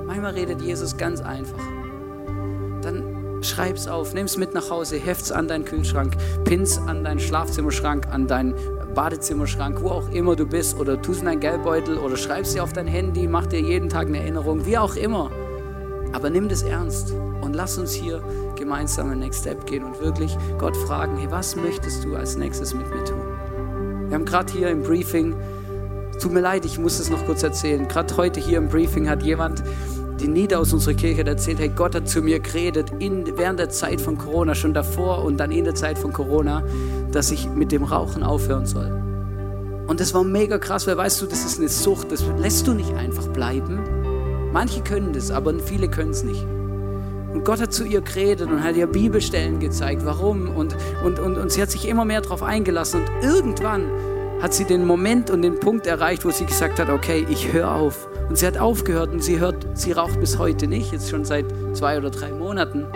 Manchmal 0.06 0.34
redet 0.34 0.62
Jesus 0.62 0.98
ganz 0.98 1.22
einfach. 1.22 1.60
Schreib's 3.44 3.88
auf, 3.88 4.14
nimm's 4.14 4.38
mit 4.38 4.54
nach 4.54 4.70
Hause, 4.70 4.98
heft's 4.98 5.32
an 5.32 5.48
deinen 5.48 5.66
Kühlschrank, 5.66 6.16
pin's 6.44 6.78
an 6.78 7.04
deinen 7.04 7.20
Schlafzimmerschrank, 7.20 8.08
an 8.12 8.28
deinen 8.28 8.56
Badezimmerschrank, 8.94 9.82
wo 9.82 9.90
auch 9.90 10.10
immer 10.10 10.36
du 10.36 10.46
bist, 10.46 10.78
oder 10.78 11.02
tu's 11.02 11.20
in 11.20 11.26
deinen 11.26 11.40
Geldbeutel 11.40 11.98
oder 11.98 12.16
schreib's 12.16 12.54
dir 12.54 12.64
auf 12.64 12.74
dein 12.74 12.88
Handy, 12.88 13.28
mach 13.28 13.46
dir 13.48 13.60
jeden 13.60 13.90
Tag 13.90 14.08
eine 14.08 14.20
Erinnerung, 14.20 14.66
wie 14.66 14.78
auch 14.78 14.96
immer. 14.96 15.32
Aber 16.14 16.30
nimm 16.30 16.48
das 16.48 16.62
ernst 16.62 17.14
und 17.42 17.56
lass 17.56 17.78
uns 17.78 17.92
hier 17.92 18.22
gemeinsam 18.56 19.10
einen 19.10 19.22
Next 19.22 19.42
Step 19.42 19.66
gehen 19.66 19.84
und 19.84 20.00
wirklich 20.00 20.38
Gott 20.60 20.78
fragen, 20.78 21.18
hey, 21.18 21.30
was 21.30 21.56
möchtest 21.56 22.04
du 22.04 22.16
als 22.16 22.38
nächstes 22.38 22.74
mit 22.74 22.90
mir 22.90 23.04
tun? 23.04 23.22
Wir 24.08 24.16
haben 24.16 24.26
gerade 24.26 24.54
hier 24.54 24.70
im 24.70 24.84
Briefing, 24.84 25.36
tut 26.22 26.32
mir 26.32 26.42
leid, 26.42 26.66
ich 26.66 26.78
muss 26.78 27.00
es 27.00 27.10
noch 27.10 27.26
kurz 27.26 27.42
erzählen, 27.42 27.88
gerade 27.88 28.16
heute 28.16 28.40
hier 28.40 28.60
im 28.60 28.70
Briefing 28.70 29.10
hat 29.10 29.24
jemand 29.24 29.64
die 30.24 30.30
Nieder 30.30 30.60
aus 30.60 30.74
unserer 30.74 30.96
Kirche 30.96 31.20
hat 31.20 31.28
erzählt, 31.28 31.60
hey, 31.60 31.70
Gott 31.70 31.94
hat 31.94 32.08
zu 32.08 32.22
mir 32.22 32.40
geredet 32.40 32.92
in, 33.00 33.38
während 33.38 33.60
der 33.60 33.70
Zeit 33.70 34.02
von 34.02 34.18
Corona, 34.18 34.56
schon 34.56 34.74
davor 34.74 35.24
und 35.24 35.38
dann 35.38 35.52
in 35.52 35.66
der 35.66 35.76
Zeit 35.76 36.00
von 36.00 36.14
Corona, 36.14 36.64
dass 37.12 37.30
ich 37.30 37.48
mit 37.50 37.72
dem 37.72 37.84
Rauchen 37.84 38.24
aufhören 38.24 38.66
soll. 38.66 38.92
Und 39.88 39.94
Und 39.94 40.00
das 40.00 40.14
war 40.16 40.24
mega 40.24 40.58
krass, 40.58 40.88
weil 40.88 40.98
weißt 40.98 41.22
du, 41.22 41.28
das 41.28 41.46
ist 41.46 41.60
eine 41.60 41.70
Sucht, 41.70 42.12
das 42.12 42.24
lässt 42.40 42.66
du 42.66 42.74
nicht 42.74 42.96
einfach 42.96 43.28
bleiben. 43.28 43.80
Manche 44.52 44.82
können 44.82 45.14
das, 45.14 45.30
aber 45.30 45.54
viele 45.60 45.88
können 45.88 46.10
es 46.10 46.24
nicht. 46.24 46.44
Und 47.32 47.46
Gott 47.46 47.62
hat 47.62 47.74
zu 47.74 47.84
ihr 47.84 48.02
geredet 48.02 48.50
und 48.50 48.64
hat 48.64 48.76
ihr 48.76 48.88
Bibelstellen 48.88 49.60
gezeigt, 49.60 50.04
warum. 50.04 50.50
Und, 50.56 50.76
und, 51.04 51.20
und, 51.20 51.38
und 51.38 51.52
sie 51.52 51.62
hat 51.62 51.70
sich 51.70 51.88
immer 51.88 52.06
mehr 52.06 52.22
darauf 52.22 52.42
eingelassen. 52.42 53.02
Und 53.02 53.24
irgendwann 53.24 53.84
hat 54.42 54.56
sie 54.56 54.66
den 54.66 54.88
Moment 54.88 55.30
und 55.30 55.44
den 55.44 55.60
Punkt 55.60 55.86
erreicht, 55.86 56.26
wo 56.26 56.32
sie 56.32 56.46
gesagt 56.46 56.80
hat, 56.80 56.90
okay, 56.90 57.28
ich 57.30 57.54
höre 57.54 57.72
auf. 57.72 58.08
Und 58.34 58.40
sie 58.40 58.48
hat 58.48 58.58
aufgehört 58.58 59.12
und 59.12 59.24
sie 59.24 59.40
hört, 59.40 59.64
sie 59.76 59.92
raucht 59.92 60.20
bis 60.20 60.40
heute 60.40 60.66
nicht, 60.66 60.92
jetzt 60.92 61.08
schon 61.08 61.24
seit 61.24 61.46
zwei 61.74 62.00
oder 62.00 62.10
drei 62.10 62.32
Monaten, 62.32 62.88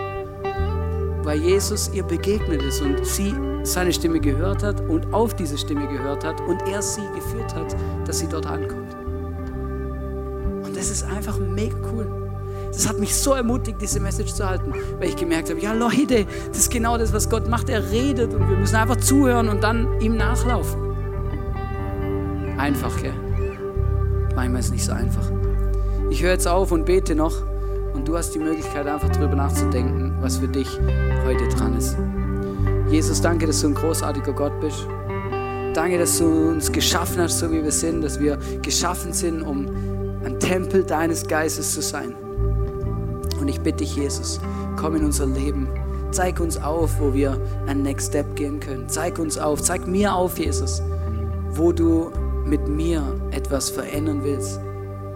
weil 1.22 1.38
Jesus 1.38 1.92
ihr 1.94 2.02
begegnet 2.02 2.60
ist 2.60 2.82
und 2.82 3.06
sie 3.06 3.32
seine 3.62 3.92
Stimme 3.92 4.18
gehört 4.18 4.64
hat 4.64 4.80
und 4.80 5.14
auf 5.14 5.36
diese 5.36 5.56
Stimme 5.56 5.86
gehört 5.86 6.24
hat 6.24 6.40
und 6.40 6.60
er 6.68 6.82
sie 6.82 7.06
geführt 7.14 7.54
hat, 7.54 7.76
dass 8.04 8.18
sie 8.18 8.26
dort 8.26 8.46
ankommt. 8.46 8.96
Und 10.66 10.76
das 10.76 10.90
ist 10.90 11.04
einfach 11.04 11.38
mega 11.38 11.76
cool. 11.92 12.08
Das 12.72 12.88
hat 12.88 12.98
mich 12.98 13.14
so 13.14 13.34
ermutigt, 13.34 13.80
diese 13.80 14.00
Message 14.00 14.34
zu 14.34 14.44
halten, 14.44 14.74
weil 14.98 15.10
ich 15.10 15.16
gemerkt 15.16 15.50
habe, 15.50 15.60
ja 15.60 15.72
Leute, 15.72 16.26
das 16.48 16.58
ist 16.58 16.72
genau 16.72 16.98
das, 16.98 17.12
was 17.12 17.30
Gott 17.30 17.48
macht. 17.48 17.68
Er 17.68 17.88
redet 17.92 18.34
und 18.34 18.50
wir 18.50 18.56
müssen 18.56 18.74
einfach 18.74 18.96
zuhören 18.96 19.48
und 19.48 19.62
dann 19.62 20.00
ihm 20.00 20.16
nachlaufen. 20.16 20.96
Einfach, 22.58 23.00
gell? 23.00 23.27
Manchmal 24.38 24.60
ist 24.60 24.66
es 24.66 24.72
nicht 24.72 24.84
so 24.84 24.92
einfach. 24.92 25.28
Ich 26.10 26.22
höre 26.22 26.30
jetzt 26.30 26.46
auf 26.46 26.70
und 26.70 26.84
bete 26.84 27.16
noch 27.16 27.42
und 27.92 28.06
du 28.06 28.16
hast 28.16 28.36
die 28.36 28.38
Möglichkeit, 28.38 28.86
einfach 28.86 29.08
darüber 29.08 29.34
nachzudenken, 29.34 30.16
was 30.20 30.36
für 30.36 30.46
dich 30.46 30.78
heute 31.26 31.48
dran 31.48 31.76
ist. 31.76 31.96
Jesus, 32.88 33.20
danke, 33.20 33.48
dass 33.48 33.62
du 33.62 33.66
ein 33.66 33.74
großartiger 33.74 34.32
Gott 34.32 34.52
bist. 34.60 34.86
Danke, 35.74 35.98
dass 35.98 36.18
du 36.18 36.50
uns 36.50 36.70
geschaffen 36.70 37.20
hast, 37.20 37.40
so 37.40 37.50
wie 37.50 37.64
wir 37.64 37.72
sind, 37.72 38.00
dass 38.00 38.20
wir 38.20 38.38
geschaffen 38.62 39.12
sind, 39.12 39.42
um 39.42 39.66
ein 40.24 40.38
Tempel 40.38 40.84
deines 40.84 41.26
Geistes 41.26 41.74
zu 41.74 41.82
sein. 41.82 42.14
Und 43.40 43.48
ich 43.48 43.60
bitte 43.60 43.78
dich, 43.78 43.96
Jesus, 43.96 44.38
komm 44.76 44.94
in 44.94 45.04
unser 45.04 45.26
Leben. 45.26 45.66
Zeig 46.12 46.38
uns 46.38 46.62
auf, 46.62 47.00
wo 47.00 47.12
wir 47.12 47.40
einen 47.66 47.82
Next 47.82 48.10
Step 48.10 48.36
gehen 48.36 48.60
können. 48.60 48.88
Zeig 48.88 49.18
uns 49.18 49.36
auf, 49.36 49.60
zeig 49.60 49.88
mir 49.88 50.14
auf, 50.14 50.38
Jesus, 50.38 50.80
wo 51.54 51.72
du 51.72 52.12
mit 52.48 52.68
mir 52.68 53.02
etwas 53.30 53.70
verändern 53.70 54.20
willst, 54.22 54.60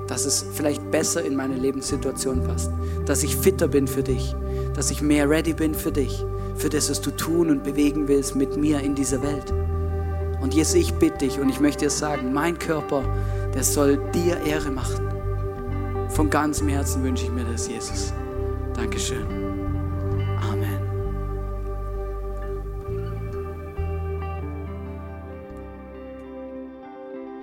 dass 0.06 0.26
es 0.26 0.44
vielleicht 0.52 0.90
besser 0.90 1.24
in 1.24 1.34
meine 1.34 1.56
Lebenssituation 1.56 2.42
passt, 2.44 2.70
dass 3.06 3.22
ich 3.22 3.36
fitter 3.36 3.68
bin 3.68 3.86
für 3.86 4.02
dich, 4.02 4.34
dass 4.74 4.90
ich 4.90 5.02
mehr 5.02 5.28
ready 5.28 5.52
bin 5.52 5.74
für 5.74 5.92
dich, 5.92 6.24
für 6.56 6.68
das, 6.68 6.90
was 6.90 7.00
du 7.00 7.10
tun 7.10 7.50
und 7.50 7.64
bewegen 7.64 8.08
willst 8.08 8.36
mit 8.36 8.56
mir 8.56 8.80
in 8.80 8.94
dieser 8.94 9.22
Welt. 9.22 9.52
Und 10.40 10.54
Jesus, 10.54 10.74
ich 10.74 10.94
bitte 10.94 11.18
dich 11.18 11.38
und 11.38 11.48
ich 11.48 11.60
möchte 11.60 11.84
dir 11.84 11.90
sagen, 11.90 12.32
mein 12.32 12.58
Körper, 12.58 13.02
der 13.54 13.62
soll 13.62 13.98
dir 14.12 14.38
Ehre 14.44 14.70
machen. 14.70 15.08
Von 16.08 16.28
ganzem 16.28 16.68
Herzen 16.68 17.02
wünsche 17.02 17.24
ich 17.24 17.30
mir 17.30 17.44
das, 17.44 17.68
Jesus. 17.68 18.12
Dankeschön. 18.74 19.41